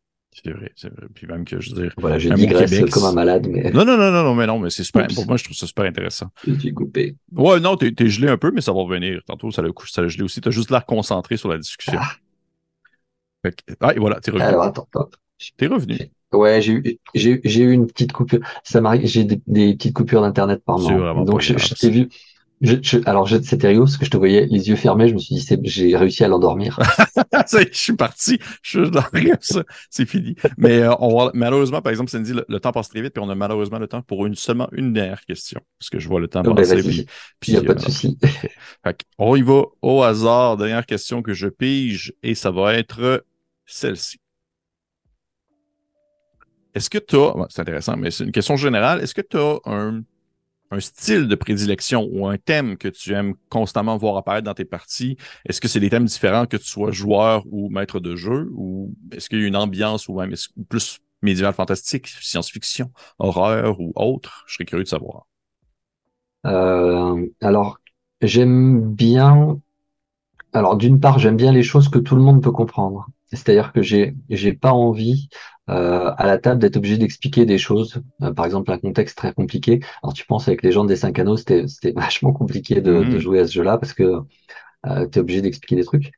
C'est 0.43 0.51
vrai, 0.51 0.71
c'est 0.75 0.89
vrai. 0.89 1.07
Puis 1.13 1.27
même 1.27 1.45
que 1.45 1.61
je 1.61 1.73
veux 1.73 1.83
dire. 1.83 1.93
Voilà, 1.97 2.17
digresse 2.17 2.89
comme 2.91 3.05
un 3.05 3.13
malade, 3.13 3.47
mais. 3.49 3.71
Non, 3.71 3.85
non, 3.85 3.95
non, 3.97 4.11
non, 4.11 4.23
non 4.23 4.35
mais 4.35 4.45
non, 4.45 4.59
mais 4.59 4.69
c'est 4.69 4.83
super. 4.83 5.07
Pour 5.15 5.25
moi, 5.25 5.37
je 5.37 5.45
trouve 5.45 5.55
ça 5.55 5.65
super 5.65 5.85
intéressant. 5.85 6.27
Je 6.45 6.71
coupé. 6.71 7.15
Ouais, 7.31 7.61
non, 7.61 7.77
t'es, 7.77 7.93
es 7.97 8.07
gelé 8.07 8.27
un 8.27 8.37
peu, 8.37 8.51
mais 8.51 8.59
ça 8.59 8.73
va 8.73 8.79
revenir. 8.79 9.21
Tantôt, 9.25 9.49
ça 9.51 9.61
l'a, 9.61 9.69
ça 9.85 10.01
l'a 10.01 10.09
gelé 10.09 10.23
aussi. 10.23 10.41
T'as 10.41 10.51
juste 10.51 10.71
l'air 10.71 10.85
concentré 10.85 11.37
sur 11.37 11.47
la 11.47 11.57
discussion. 11.57 11.99
Ah, 12.01 13.49
ah 13.79 13.93
et 13.95 13.99
voilà, 13.99 14.19
t'es 14.19 14.31
revenu. 14.31 14.45
Alors, 14.45 14.63
attends, 14.63 14.87
attends. 14.93 15.09
T'es 15.55 15.67
revenu. 15.67 15.97
Ouais, 16.35 16.61
j'ai 16.61 16.73
eu, 16.73 16.99
j'ai, 17.13 17.41
j'ai 17.43 17.63
eu 17.63 17.71
une 17.71 17.87
petite 17.87 18.11
coupure. 18.11 18.39
Ça 18.63 18.81
m'arrive, 18.81 19.05
j'ai 19.05 19.23
des, 19.23 19.37
petites 19.37 19.93
coupures 19.93 20.21
d'internet 20.21 20.61
par 20.65 20.79
moment. 20.79 21.23
Donc 21.23 21.41
je, 21.41 21.57
je 21.57 21.73
t'ai 21.73 21.89
vu. 21.89 22.09
Je, 22.61 22.75
je, 22.81 22.99
alors 23.05 23.27
c'était 23.27 23.67
rigolo 23.67 23.85
parce 23.85 23.97
que 23.97 24.05
je 24.05 24.11
te 24.11 24.17
voyais 24.17 24.45
les 24.45 24.69
yeux 24.69 24.77
fermés. 24.77 25.09
Je 25.09 25.13
me 25.13 25.19
suis 25.19 25.35
dit, 25.35 25.45
j'ai 25.63 25.95
réussi 25.97 26.23
à 26.23 26.29
l'endormir. 26.29 26.79
ça 27.45 27.59
je 27.59 27.77
suis 27.77 27.93
parti. 27.93 28.39
Je 28.61 28.85
suis 28.85 28.91
ça. 29.41 29.63
C'est 29.89 30.07
fini. 30.07 30.35
Mais 30.57 30.79
euh, 30.79 30.93
on 30.99 31.17
va, 31.17 31.31
malheureusement, 31.33 31.81
par 31.81 31.91
exemple, 31.91 32.09
Cindy, 32.09 32.31
le, 32.31 32.45
le, 32.47 32.59
temps 32.59 32.71
passe 32.71 32.89
très 32.89 33.01
vite, 33.01 33.13
puis 33.13 33.23
on 33.23 33.29
a 33.29 33.35
malheureusement 33.35 33.77
le 33.77 33.87
temps 33.87 34.01
pour 34.01 34.25
une 34.25 34.35
seulement 34.35 34.69
une 34.71 34.93
dernière 34.93 35.25
question 35.25 35.59
parce 35.77 35.89
que 35.89 35.99
je 35.99 36.07
vois 36.07 36.21
le 36.21 36.29
temps 36.29 36.43
oh, 36.45 36.53
ben, 36.53 36.55
passer. 36.55 37.05
puis, 37.39 37.51
il 37.51 37.59
n'y 37.59 37.59
a 37.59 37.63
pas 37.63 37.73
de 37.73 37.81
euh, 37.81 37.83
souci. 37.83 38.17
on 39.19 39.35
y 39.35 39.41
va 39.41 39.63
au 39.81 40.03
hasard. 40.03 40.55
Dernière 40.55 40.85
question 40.85 41.21
que 41.21 41.33
je 41.33 41.47
pige 41.47 42.13
et 42.23 42.35
ça 42.35 42.51
va 42.51 42.73
être 42.75 43.25
celle-ci. 43.65 44.17
Est-ce 46.75 46.89
que 46.89 46.97
tu 46.97 47.15
as, 47.15 47.33
c'est 47.49 47.61
intéressant, 47.61 47.95
mais 47.95 48.11
c'est 48.11 48.25
une 48.25 48.33
question 48.33 48.57
générale, 48.57 49.01
est-ce 49.01 49.15
que 49.15 49.21
tu 49.21 49.37
as 49.37 49.59
un, 49.65 50.03
style 50.79 51.29
de 51.29 51.35
prédilection 51.35 52.09
ou 52.11 52.27
un 52.27 52.37
thème 52.37 52.75
que 52.75 52.89
tu 52.89 53.13
aimes 53.13 53.35
constamment 53.47 53.95
voir 53.95 54.17
apparaître 54.17 54.43
dans 54.43 54.53
tes 54.53 54.65
parties? 54.65 55.15
Est-ce 55.45 55.61
que 55.61 55.69
c'est 55.69 55.79
des 55.79 55.89
thèmes 55.89 56.03
différents 56.03 56.47
que 56.47 56.57
tu 56.57 56.65
sois 56.65 56.91
joueur 56.91 57.45
ou 57.49 57.69
maître 57.69 58.01
de 58.01 58.17
jeu? 58.17 58.51
Ou 58.53 58.93
est-ce 59.13 59.29
qu'il 59.29 59.39
y 59.39 59.43
a 59.45 59.47
une 59.47 59.55
ambiance 59.55 60.09
ou 60.09 60.19
même 60.19 60.33
plus 60.67 60.99
médiéval 61.21 61.53
fantastique, 61.53 62.07
science-fiction, 62.07 62.91
horreur 63.19 63.79
ou 63.79 63.93
autre? 63.95 64.43
Je 64.47 64.55
serais 64.55 64.65
curieux 64.65 64.83
de 64.83 64.89
savoir. 64.89 65.27
Euh, 66.45 67.25
alors, 67.39 67.79
j'aime 68.21 68.93
bien. 68.93 69.61
Alors, 70.51 70.75
d'une 70.75 70.99
part, 70.99 71.19
j'aime 71.19 71.37
bien 71.37 71.53
les 71.53 71.63
choses 71.63 71.87
que 71.87 71.99
tout 71.99 72.17
le 72.17 72.21
monde 72.21 72.43
peut 72.43 72.51
comprendre. 72.51 73.07
C'est-à-dire 73.35 73.73
que 73.73 73.81
j'ai 73.81 74.15
j'ai 74.29 74.53
pas 74.53 74.71
envie 74.71 75.29
euh, 75.69 76.11
à 76.17 76.27
la 76.27 76.37
table 76.37 76.59
d'être 76.61 76.77
obligé 76.77 76.97
d'expliquer 76.97 77.45
des 77.45 77.57
choses. 77.57 78.01
Euh, 78.21 78.33
par 78.33 78.45
exemple, 78.45 78.71
un 78.71 78.77
contexte 78.77 79.17
très 79.17 79.33
compliqué. 79.33 79.81
Alors 80.03 80.13
tu 80.13 80.25
penses 80.25 80.47
avec 80.47 80.63
les 80.63 80.71
gens 80.71 80.85
des 80.85 80.95
cinq 80.95 81.19
anneaux, 81.19 81.37
c'était 81.37 81.67
c'était 81.67 81.91
vachement 81.95 82.33
compliqué 82.33 82.81
de, 82.81 83.03
de, 83.03 83.17
mmh. 83.17 83.19
jouer 83.19 83.39
à 83.39 83.47
ce 83.47 83.53
jeu-là 83.53 83.77
parce 83.77 83.93
que 83.93 84.03
euh, 84.87 85.07
tu 85.07 85.19
es 85.19 85.21
obligé 85.21 85.41
d'expliquer 85.41 85.75
des 85.75 85.85
trucs. 85.85 86.11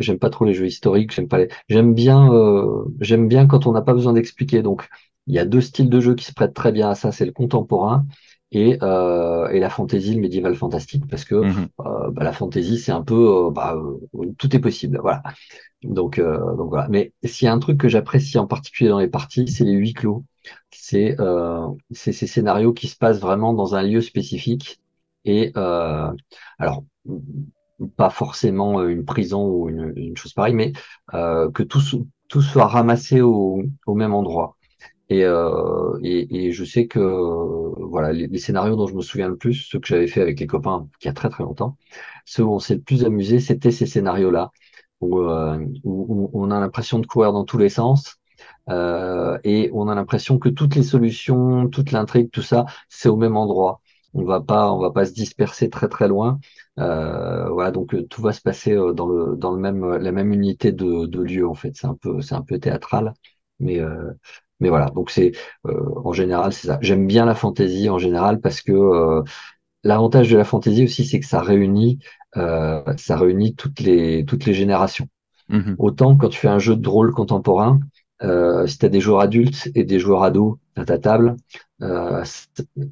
J'aime 0.00 0.18
pas 0.18 0.30
trop 0.30 0.44
les 0.46 0.54
jeux 0.54 0.66
historiques. 0.66 1.12
J'aime 1.12 1.28
pas 1.28 1.38
les. 1.38 1.48
J'aime 1.68 1.94
bien 1.94 2.30
j'aime 3.00 3.28
bien 3.28 3.46
quand 3.46 3.66
on 3.66 3.72
n'a 3.72 3.82
pas 3.82 3.94
besoin 3.94 4.12
d'expliquer. 4.14 4.62
Donc 4.62 4.88
il 5.26 5.34
y 5.34 5.38
a 5.38 5.44
deux 5.44 5.60
styles 5.60 5.90
de 5.90 6.00
jeu 6.00 6.14
qui 6.14 6.24
se 6.24 6.32
prêtent 6.32 6.54
très 6.54 6.72
bien 6.72 6.90
à 6.90 6.94
ça. 6.94 7.12
C'est 7.12 7.26
le 7.26 7.32
contemporain 7.32 8.06
et, 8.52 8.78
euh, 8.82 9.48
et 9.50 9.60
la 9.60 9.70
fantasy, 9.70 10.14
le 10.14 10.20
médiéval 10.20 10.54
fantastique, 10.56 11.06
parce 11.08 11.24
que 11.24 11.34
mmh. 11.34 11.68
euh, 11.80 12.10
bah, 12.10 12.24
la 12.24 12.32
fantasy, 12.32 12.78
c'est 12.78 12.92
un 12.92 13.02
peu, 13.02 13.46
euh, 13.46 13.50
bah, 13.50 13.76
tout 14.38 14.56
est 14.56 14.58
possible, 14.60 14.98
voilà. 15.02 15.22
Donc, 15.82 16.18
euh, 16.18 16.38
donc 16.56 16.70
voilà. 16.70 16.88
Mais 16.88 17.12
s'il 17.24 17.46
y 17.46 17.48
a 17.48 17.52
un 17.52 17.58
truc 17.58 17.78
que 17.78 17.88
j'apprécie 17.88 18.38
en 18.38 18.46
particulier 18.46 18.90
dans 18.90 18.98
les 18.98 19.08
parties, 19.08 19.48
c'est 19.48 19.64
les 19.64 19.72
huis 19.72 19.92
clos. 19.94 20.24
C'est 20.70 21.20
euh, 21.20 21.66
ces 21.92 22.12
scénarios 22.12 22.72
qui 22.72 22.88
se 22.88 22.96
passent 22.96 23.20
vraiment 23.20 23.52
dans 23.52 23.74
un 23.74 23.82
lieu 23.82 24.00
spécifique. 24.00 24.80
Et 25.24 25.52
euh, 25.56 26.10
alors, 26.58 26.84
pas 27.96 28.10
forcément 28.10 28.82
une 28.86 29.04
prison 29.04 29.46
ou 29.48 29.68
une, 29.68 29.92
une 29.96 30.16
chose 30.16 30.32
pareille, 30.32 30.54
mais 30.54 30.72
euh, 31.14 31.50
que 31.50 31.62
tout, 31.62 31.80
tout 32.28 32.42
soit 32.42 32.66
ramassé 32.66 33.20
au, 33.20 33.62
au 33.86 33.94
même 33.94 34.14
endroit. 34.14 34.56
Et, 35.10 35.24
euh, 35.24 35.98
et, 36.02 36.48
et, 36.48 36.52
je 36.52 36.64
sais 36.64 36.86
que 36.86 37.00
voilà 37.00 38.12
les, 38.12 38.38
scénarios 38.38 38.76
dont 38.76 38.86
je 38.86 38.94
me 38.94 39.00
souviens 39.00 39.28
le 39.28 39.36
plus, 39.36 39.54
ceux 39.54 39.80
que 39.80 39.86
j'avais 39.88 40.06
fait 40.06 40.20
avec 40.20 40.38
les 40.38 40.46
copains 40.46 40.86
il 41.00 41.06
y 41.06 41.08
a 41.08 41.14
très 41.14 41.30
très 41.30 41.44
longtemps, 41.44 41.76
ceux 42.26 42.44
où 42.44 42.52
on 42.52 42.58
s'est 42.58 42.74
le 42.74 42.82
plus 42.82 43.04
amusé, 43.04 43.40
c'était 43.40 43.70
ces 43.70 43.86
scénarios-là 43.86 44.50
où, 45.00 45.20
euh, 45.20 45.64
où, 45.84 46.30
on 46.34 46.50
a 46.50 46.60
l'impression 46.60 46.98
de 46.98 47.06
courir 47.06 47.32
dans 47.32 47.44
tous 47.44 47.58
les 47.58 47.68
sens. 47.68 48.16
Euh, 48.70 49.38
et 49.44 49.70
on 49.72 49.88
a 49.88 49.94
l'impression 49.94 50.38
que 50.38 50.48
toutes 50.48 50.74
les 50.76 50.82
solutions, 50.82 51.68
toute 51.68 51.92
l'intrigue, 51.92 52.30
tout 52.30 52.42
ça, 52.42 52.66
c'est 52.88 53.08
au 53.08 53.16
même 53.16 53.36
endroit. 53.36 53.80
On 54.14 54.24
va 54.24 54.40
pas, 54.40 54.72
on 54.72 54.78
va 54.80 54.90
pas 54.90 55.04
se 55.06 55.12
disperser 55.12 55.70
très 55.70 55.88
très 55.88 56.08
loin. 56.08 56.38
Euh, 56.78 57.48
voilà, 57.50 57.70
donc 57.70 57.94
euh, 57.94 58.04
tout 58.06 58.22
va 58.22 58.32
se 58.32 58.40
passer 58.40 58.72
euh, 58.72 58.92
dans 58.92 59.06
le 59.08 59.36
dans 59.36 59.52
le 59.52 59.58
même 59.58 59.84
la 59.96 60.12
même 60.12 60.32
unité 60.32 60.72
de, 60.72 61.06
de 61.06 61.20
lieu 61.22 61.46
en 61.48 61.54
fait. 61.54 61.76
C'est 61.76 61.86
un 61.86 61.94
peu 61.94 62.20
c'est 62.20 62.34
un 62.34 62.42
peu 62.42 62.58
théâtral, 62.58 63.14
mais 63.60 63.80
euh, 63.80 64.12
mais 64.60 64.68
voilà. 64.68 64.86
Donc 64.90 65.10
c'est 65.10 65.32
en 65.64 66.12
général 66.12 66.52
c'est 66.52 66.66
ça. 66.66 66.78
J'aime 66.80 67.06
bien 67.06 67.24
la 67.24 67.34
fantaisie 67.34 67.88
en 67.90 67.98
général 67.98 68.40
parce 68.40 68.60
que 68.60 69.22
l'avantage 69.84 70.30
de 70.30 70.36
la 70.36 70.44
fantaisie 70.44 70.84
aussi 70.84 71.04
c'est 71.04 71.20
que 71.20 71.26
ça 71.26 71.40
réunit 71.40 71.98
euh, 72.36 72.82
ça 72.96 73.16
réunit 73.16 73.54
toutes 73.54 73.80
les, 73.80 74.24
toutes 74.24 74.44
les 74.44 74.54
générations. 74.54 75.08
Mm-hmm. 75.50 75.76
Autant 75.78 76.16
quand 76.16 76.28
tu 76.28 76.38
fais 76.38 76.48
un 76.48 76.58
jeu 76.58 76.76
de 76.76 76.88
rôle 76.88 77.12
contemporain, 77.12 77.80
euh, 78.22 78.66
si 78.66 78.78
tu 78.78 78.86
as 78.86 78.88
des 78.88 79.00
joueurs 79.00 79.20
adultes 79.20 79.70
et 79.74 79.84
des 79.84 79.98
joueurs 79.98 80.22
ados 80.22 80.56
à 80.76 80.84
ta 80.84 80.98
table, 80.98 81.36
euh, 81.82 82.22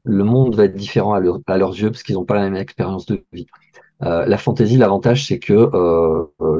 le 0.04 0.24
monde 0.24 0.54
va 0.54 0.64
être 0.64 0.74
différent 0.74 1.12
à, 1.12 1.20
leur, 1.20 1.40
à 1.46 1.58
leurs 1.58 1.74
yeux 1.74 1.90
parce 1.90 2.02
qu'ils 2.02 2.14
n'ont 2.14 2.24
pas 2.24 2.36
la 2.36 2.42
même 2.42 2.56
expérience 2.56 3.06
de 3.06 3.24
vie. 3.32 3.46
la 4.00 4.38
fantasy, 4.38 4.76
l'avantage, 4.76 5.26
c'est 5.26 5.38
que 5.38 5.70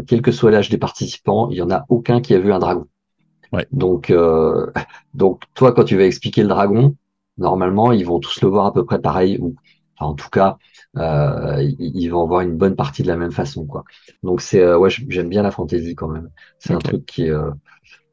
quel 0.07 0.23
que 0.23 0.33
soit 0.33 0.51
l'âge 0.51 0.69
des 0.69 0.79
participants, 0.79 1.49
il 1.51 1.57
y 1.57 1.63
en 1.63 1.71
a 1.71 1.85
aucun 1.89 2.21
qui 2.21 2.35
a 2.35 2.39
vu 2.39 2.53
un 2.53 2.59
dragon. 2.59 2.87
Ouais. 3.53 3.67
Donc, 3.73 4.13
donc 5.15 5.43
toi, 5.55 5.73
quand 5.73 5.85
tu 5.85 5.97
vas 5.97 6.05
expliquer 6.05 6.43
le 6.43 6.49
dragon, 6.49 6.97
normalement, 7.39 7.93
ils 7.93 8.07
vont 8.07 8.21
tous 8.21 8.41
le 8.43 8.49
voir 8.49 8.67
à 8.67 8.73
peu 8.73 8.85
près 8.85 9.01
pareil, 9.01 9.39
ou 9.41 9.55
en 9.99 10.15
tout 10.15 10.29
cas, 10.29 10.59
euh, 10.97 11.63
ils 11.79 12.09
vont 12.09 12.27
voir 12.27 12.43
une 12.43 12.57
bonne 12.57 12.77
partie 12.77 13.03
de 13.03 13.09
la 13.09 13.17
même 13.17 13.33
façon, 13.33 13.67
quoi. 13.67 13.85
Donc 14.23 14.41
c'est, 14.41 14.61
euh, 14.61 14.79
ouais, 14.79 14.91
j'aime 15.09 15.29
bien 15.29 15.43
la 15.43 15.51
fantaisie 15.51 15.95
quand 15.95 16.09
même. 16.09 16.31
C'est 16.59 16.73
un 16.73 16.79
truc 16.79 17.07
qui 17.07 17.31
euh, 17.31 17.51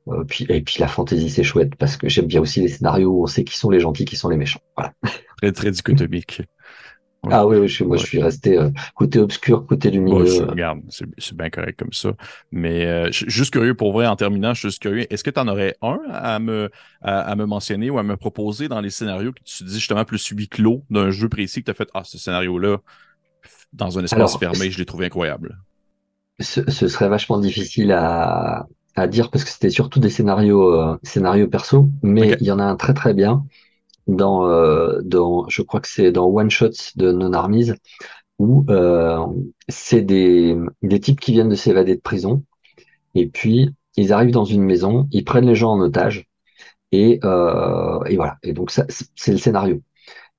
euh, 0.10 0.24
puis 0.26 0.46
et 0.50 0.62
puis 0.62 0.78
la 0.80 0.88
fantaisie 0.88 1.30
c'est 1.30 1.44
chouette 1.44 1.76
parce 1.76 1.98
que 1.98 2.10
j'aime 2.10 2.28
bien 2.28 2.42
aussi 2.42 2.62
les 2.62 2.68
scénarios 2.68 3.12
où 3.12 3.24
on 3.24 3.28
sait 3.28 3.44
qui 3.44 3.58
sont 3.58 3.70
les 3.70 3.80
gentils, 3.80 4.06
qui 4.06 4.16
sont 4.16 4.30
les 4.30 4.38
méchants. 4.38 4.62
Voilà. 4.78 4.94
Très 5.42 5.52
très 5.52 5.72
dichotomique. 5.72 6.42
Ah 7.32 7.48
oui, 7.48 7.58
oui 7.58 7.68
je, 7.68 7.84
moi 7.84 7.96
je 7.98 8.06
suis 8.06 8.22
resté 8.22 8.58
euh, 8.58 8.70
côté 8.96 9.20
obscur, 9.20 9.66
côté 9.66 9.90
lumineux. 9.92 10.24
Ouais, 10.24 10.46
regarde, 10.46 10.82
c'est 10.90 11.36
bien 11.36 11.50
correct 11.50 11.80
comme 11.80 11.94
ça. 11.94 12.12
Mais 12.52 12.86
euh, 12.86 13.10
juste 13.12 13.52
curieux 13.52 13.76
pour 13.76 13.94
vrai, 13.94 14.08
en 14.08 14.16
terminant, 14.16 14.54
je 14.54 14.60
suis 14.60 14.70
juste 14.70 14.82
curieux, 14.82 15.12
est-ce 15.12 15.24
que 15.24 15.30
tu 15.30 15.40
en 15.40 15.48
aurais 15.48 15.76
un 15.82 16.00
à 16.12 16.40
me, 16.40 16.70
à, 17.02 17.36
me 17.36 17.46
mentionner 17.46 17.90
ou 17.90 17.98
à 17.98 18.04
me 18.04 18.18
proposer 18.18 18.68
dans 18.68 18.82
les 18.82 18.90
scénarios 18.90 19.32
que 19.32 19.42
tu 19.46 19.64
dis 19.64 19.76
justement 19.76 20.04
plus 20.04 20.26
huis 20.28 20.50
clos 20.50 20.84
d'un 20.90 21.12
jeu 21.12 21.30
précis 21.30 21.62
que 21.62 21.66
tu 21.66 21.72
as 21.72 21.76
fait, 21.76 21.90
ah, 21.94 22.04
ce 22.04 22.18
scénario-là, 22.18 22.78
dans 23.72 23.98
un 23.98 24.04
espace 24.04 24.38
fermé, 24.38 24.70
je 24.70 24.78
l'ai 24.78 24.86
trouvé 24.86 25.06
incroyable? 25.06 25.58
Ce, 26.40 26.70
ce, 26.70 26.88
serait 26.88 27.10
vachement 27.10 27.40
difficile 27.40 27.92
à, 27.92 28.68
à 28.96 29.08
dire 29.08 29.30
parce 29.30 29.44
que 29.44 29.50
c'était 29.50 29.70
surtout 29.70 30.00
des 30.00 30.10
scénarios, 30.10 30.74
euh, 30.74 30.98
scénarios 31.04 31.48
perso, 31.48 31.90
mais 32.02 32.36
il 32.40 32.48
y 32.48 32.52
en 32.52 32.60
a 32.60 32.64
un 32.64 32.76
très 32.76 32.94
très 32.94 33.14
bien 33.14 33.46
dans, 34.08 34.48
euh, 34.48 35.02
dans 35.04 35.48
je 35.50 35.62
crois 35.62 35.80
que 35.82 35.88
c'est 35.88 36.12
dans 36.12 36.28
One 36.28 36.50
Shots 36.50 36.94
de 36.96 37.12
Non 37.12 37.34
Armies, 37.34 37.72
où 38.40 38.66
euh, 38.70 39.26
c'est 39.70 40.02
des, 40.02 40.58
des 40.82 41.00
types 41.00 41.20
qui 41.20 41.34
viennent 41.34 41.50
de 41.50 41.56
s'évader 41.56 41.96
de 41.96 42.02
prison, 42.02 42.44
et 43.16 43.28
puis 43.28 43.72
ils 43.98 44.14
arrivent 44.14 44.32
dans 44.32 44.46
une 44.46 44.64
maison, 44.64 45.08
ils 45.12 45.24
prennent 45.24 45.46
les 45.48 45.56
gens 45.56 45.72
en 45.72 45.80
otage, 45.82 46.28
et, 46.92 47.20
euh, 47.24 48.04
et 48.06 48.16
voilà. 48.16 48.38
Et 48.44 48.54
donc 48.54 48.72
ça, 48.72 48.86
c'est 49.16 49.32
le 49.32 49.38
scénario. 49.38 49.82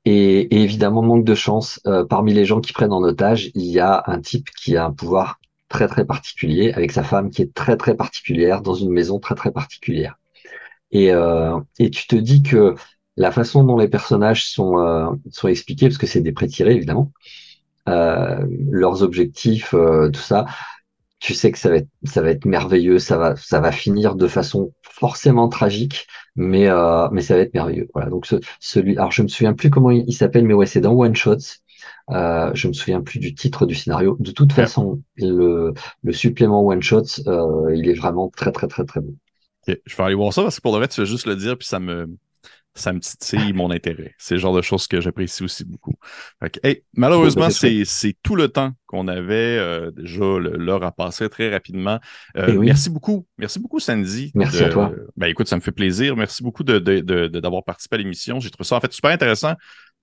Et, 0.04 0.62
évidemment, 0.62 1.02
manque 1.02 1.24
de 1.24 1.34
chance, 1.34 1.80
euh, 1.86 2.04
parmi 2.04 2.34
les 2.34 2.44
gens 2.44 2.60
qui 2.60 2.72
prennent 2.72 2.92
en 2.92 3.02
otage, 3.02 3.50
il 3.54 3.64
y 3.66 3.80
a 3.80 4.02
un 4.06 4.20
type 4.20 4.50
qui 4.50 4.76
a 4.76 4.84
un 4.86 4.92
pouvoir 4.92 5.40
très 5.68 5.88
très 5.88 6.04
particulier, 6.04 6.72
avec 6.72 6.92
sa 6.92 7.02
femme 7.02 7.30
qui 7.30 7.42
est 7.42 7.54
très 7.54 7.76
très 7.76 7.96
particulière, 7.96 8.62
dans 8.62 8.74
une 8.74 8.90
maison 8.90 9.18
très 9.18 9.34
très 9.34 9.50
particulière. 9.52 10.16
Et, 10.90 11.12
euh, 11.12 11.58
et 11.78 11.90
tu 11.90 12.06
te 12.06 12.16
dis 12.16 12.42
que 12.42 12.74
la 13.16 13.30
façon 13.30 13.64
dont 13.64 13.76
les 13.76 13.88
personnages 13.88 14.46
sont, 14.48 14.78
euh, 14.78 15.10
sont 15.30 15.48
expliqués, 15.48 15.88
parce 15.88 15.98
que 15.98 16.06
c'est 16.06 16.20
des 16.20 16.32
pré-tirés 16.32 16.74
évidemment, 16.74 17.12
euh, 17.88 18.44
leurs 18.70 19.02
objectifs, 19.02 19.74
euh, 19.74 20.10
tout 20.10 20.20
ça, 20.20 20.46
tu 21.24 21.32
sais 21.32 21.50
que 21.50 21.58
ça 21.58 21.70
va 21.70 21.76
être, 21.76 21.88
ça 22.04 22.20
va 22.20 22.30
être 22.30 22.44
merveilleux, 22.44 22.98
ça 22.98 23.16
va, 23.16 23.34
ça 23.36 23.58
va 23.58 23.72
finir 23.72 24.14
de 24.14 24.26
façon 24.26 24.72
forcément 24.82 25.48
tragique, 25.48 26.06
mais, 26.36 26.68
euh, 26.68 27.08
mais 27.12 27.22
ça 27.22 27.34
va 27.34 27.40
être 27.40 27.54
merveilleux. 27.54 27.88
Voilà. 27.94 28.10
Donc 28.10 28.26
ce, 28.26 28.36
celui, 28.60 28.98
alors 28.98 29.10
je 29.10 29.22
me 29.22 29.28
souviens 29.28 29.54
plus 29.54 29.70
comment 29.70 29.90
il, 29.90 30.12
s'appelle, 30.12 30.44
mais 30.44 30.52
ouais, 30.52 30.66
c'est 30.66 30.82
dans 30.82 30.92
One 30.92 31.16
Shots. 31.16 31.62
Euh, 32.10 32.50
je 32.52 32.68
me 32.68 32.74
souviens 32.74 33.00
plus 33.00 33.20
du 33.20 33.34
titre 33.34 33.64
du 33.64 33.74
scénario. 33.74 34.18
De 34.20 34.32
toute 34.32 34.52
façon, 34.52 35.00
le, 35.16 35.72
le 36.02 36.12
supplément 36.12 36.62
One 36.66 36.82
Shots, 36.82 37.26
euh, 37.26 37.74
il 37.74 37.88
est 37.88 37.94
vraiment 37.94 38.28
très 38.28 38.52
très 38.52 38.66
très 38.66 38.84
très 38.84 39.00
bon. 39.00 39.14
Je 39.66 39.96
vais 39.96 40.02
aller 40.02 40.14
voir 40.14 40.30
ça 40.30 40.42
parce 40.42 40.56
que 40.56 40.62
pour 40.62 40.72
le 40.72 40.78
vrai, 40.78 40.88
tu 40.88 41.00
veux 41.00 41.06
juste 41.06 41.26
le 41.26 41.36
dire, 41.36 41.56
puis 41.56 41.66
ça 41.66 41.80
me, 41.80 42.06
ça 42.74 42.92
me 42.92 43.00
titille 43.00 43.52
mon 43.52 43.70
intérêt. 43.70 44.14
C'est 44.18 44.34
le 44.34 44.40
genre 44.40 44.54
de 44.54 44.62
choses 44.62 44.86
que 44.86 45.00
j'apprécie 45.00 45.44
aussi 45.44 45.64
beaucoup. 45.64 45.94
malheureusement, 46.96 47.48
c'est 47.50 48.16
tout 48.22 48.36
le 48.36 48.48
temps 48.48 48.72
qu'on 48.86 49.08
avait 49.08 49.58
euh, 49.58 49.90
déjà 49.90 50.24
l'heure 50.38 50.82
à 50.84 50.92
passer 50.92 51.28
très 51.28 51.50
rapidement. 51.50 51.98
Euh, 52.36 52.46
eh 52.48 52.58
merci 52.58 52.90
beaucoup. 52.90 53.26
Merci 53.38 53.58
beaucoup, 53.58 53.80
Sandy. 53.80 54.32
Merci 54.34 54.64
à 54.64 54.68
toi. 54.68 54.92
Ben, 55.16 55.28
écoute, 55.28 55.48
ça 55.48 55.56
me 55.56 55.60
fait 55.60 55.72
plaisir. 55.72 56.16
Merci 56.16 56.42
beaucoup 56.42 56.64
d'avoir 56.64 56.82
de, 56.84 57.00
de, 57.00 57.40
de, 57.40 57.60
participé 57.64 57.94
à 57.94 57.98
l'émission. 57.98 58.40
J'ai 58.40 58.50
trouvé 58.50 58.66
ça 58.66 58.76
en 58.76 58.80
fait 58.80 58.92
super 58.92 59.10
intéressant 59.10 59.54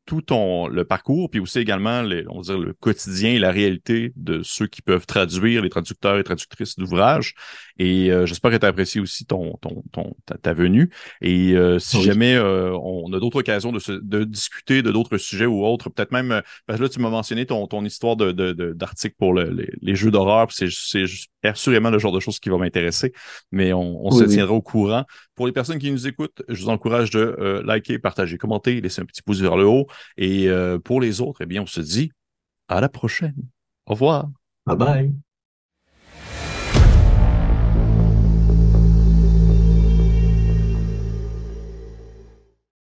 tout 0.06 0.22
ton 0.22 0.68
le 0.68 0.84
parcours, 0.84 1.30
puis 1.30 1.40
aussi 1.40 1.60
également 1.60 2.02
les, 2.02 2.26
on 2.28 2.38
va 2.38 2.42
dire, 2.42 2.58
le 2.58 2.74
quotidien 2.74 3.32
et 3.32 3.40
la 3.40 3.52
réalité 3.52 4.14
de 4.16 4.42
ceux 4.44 4.68
qui 4.68 4.82
peuvent 4.82 5.06
traduire, 5.06 5.62
les 5.62 5.70
traducteurs 5.70 6.18
et 6.18 6.24
traductrices 6.24 6.78
d'ouvrages. 6.78 7.36
Et 7.78 8.12
euh, 8.12 8.26
j'espère 8.26 8.52
que 8.52 8.58
tu 8.58 8.66
as 8.66 8.70
apprécié 8.70 9.00
aussi 9.00 9.26
ton, 9.26 9.58
ton, 9.62 9.84
ton 9.92 10.14
ta, 10.42 10.54
venue. 10.54 10.92
Et 11.22 11.54
euh, 11.54 11.80
si 11.80 12.02
jamais 12.02 12.36
euh, 12.36 12.76
on 12.78 13.12
a 13.14 13.20
d'autres 13.20 13.40
occasions 13.40 13.72
de, 13.72 13.80
se, 13.80 13.92
de 13.92 14.24
discuter 14.24 14.82
de 14.82 14.92
d'autres 14.92 15.18
sujets 15.18 15.46
ou 15.46 15.66
autres, 15.66 15.90
peut-être 15.90 16.12
même, 16.12 16.42
parce 16.66 16.80
que 16.80 16.84
là, 16.84 16.90
tu 16.90 17.00
m'as 17.00 17.10
mentionné 17.10 17.46
ton, 17.46 17.68
ton 17.68 17.86
histoire 17.86 18.16
de, 18.16 18.32
d'article 18.74 19.16
pour 19.18 19.34
les, 19.34 19.96
jeux 19.96 20.12
d'horreur, 20.12 20.52
c'est, 20.52 20.70
c'est 20.70 21.06
assurément 21.44 21.90
le 21.90 22.00
genre 22.00 22.12
de 22.12 22.20
choses 22.20 22.40
qui 22.40 22.50
va 22.50 22.58
m'intéresser, 22.58 23.14
mais 23.52 23.74
on, 23.74 24.06
on 24.06 24.12
se 24.12 24.24
tiendra 24.26 24.54
au 24.54 24.62
courant. 24.62 25.06
Pour 25.36 25.48
les 25.48 25.54
personnes 25.54 25.80
qui 25.80 25.92
nous 25.92 26.08
écoutent, 26.08 26.44
je 26.50 26.62
vous 26.62 26.70
encourage 26.70 27.10
de 27.10 27.62
liker, 27.66 27.98
partager, 28.00 28.38
commenter, 28.38 28.80
laisser 28.82 29.02
un 29.02 29.06
petit 29.06 29.22
pouce 29.22 29.40
vers 29.40 29.58
le 29.58 29.66
haut. 29.66 29.88
Et 30.18 30.50
pour 30.84 31.02
les 31.02 31.22
autres, 31.22 31.42
eh 31.42 31.46
bien, 31.46 31.64
on 31.64 31.68
se 31.68 31.82
dit 31.82 32.12
à 32.68 32.82
la 32.82 32.90
prochaine. 32.90 33.36
Au 33.86 33.94
revoir. 33.94 34.30
Bye 34.66 34.78
bye. 34.78 35.22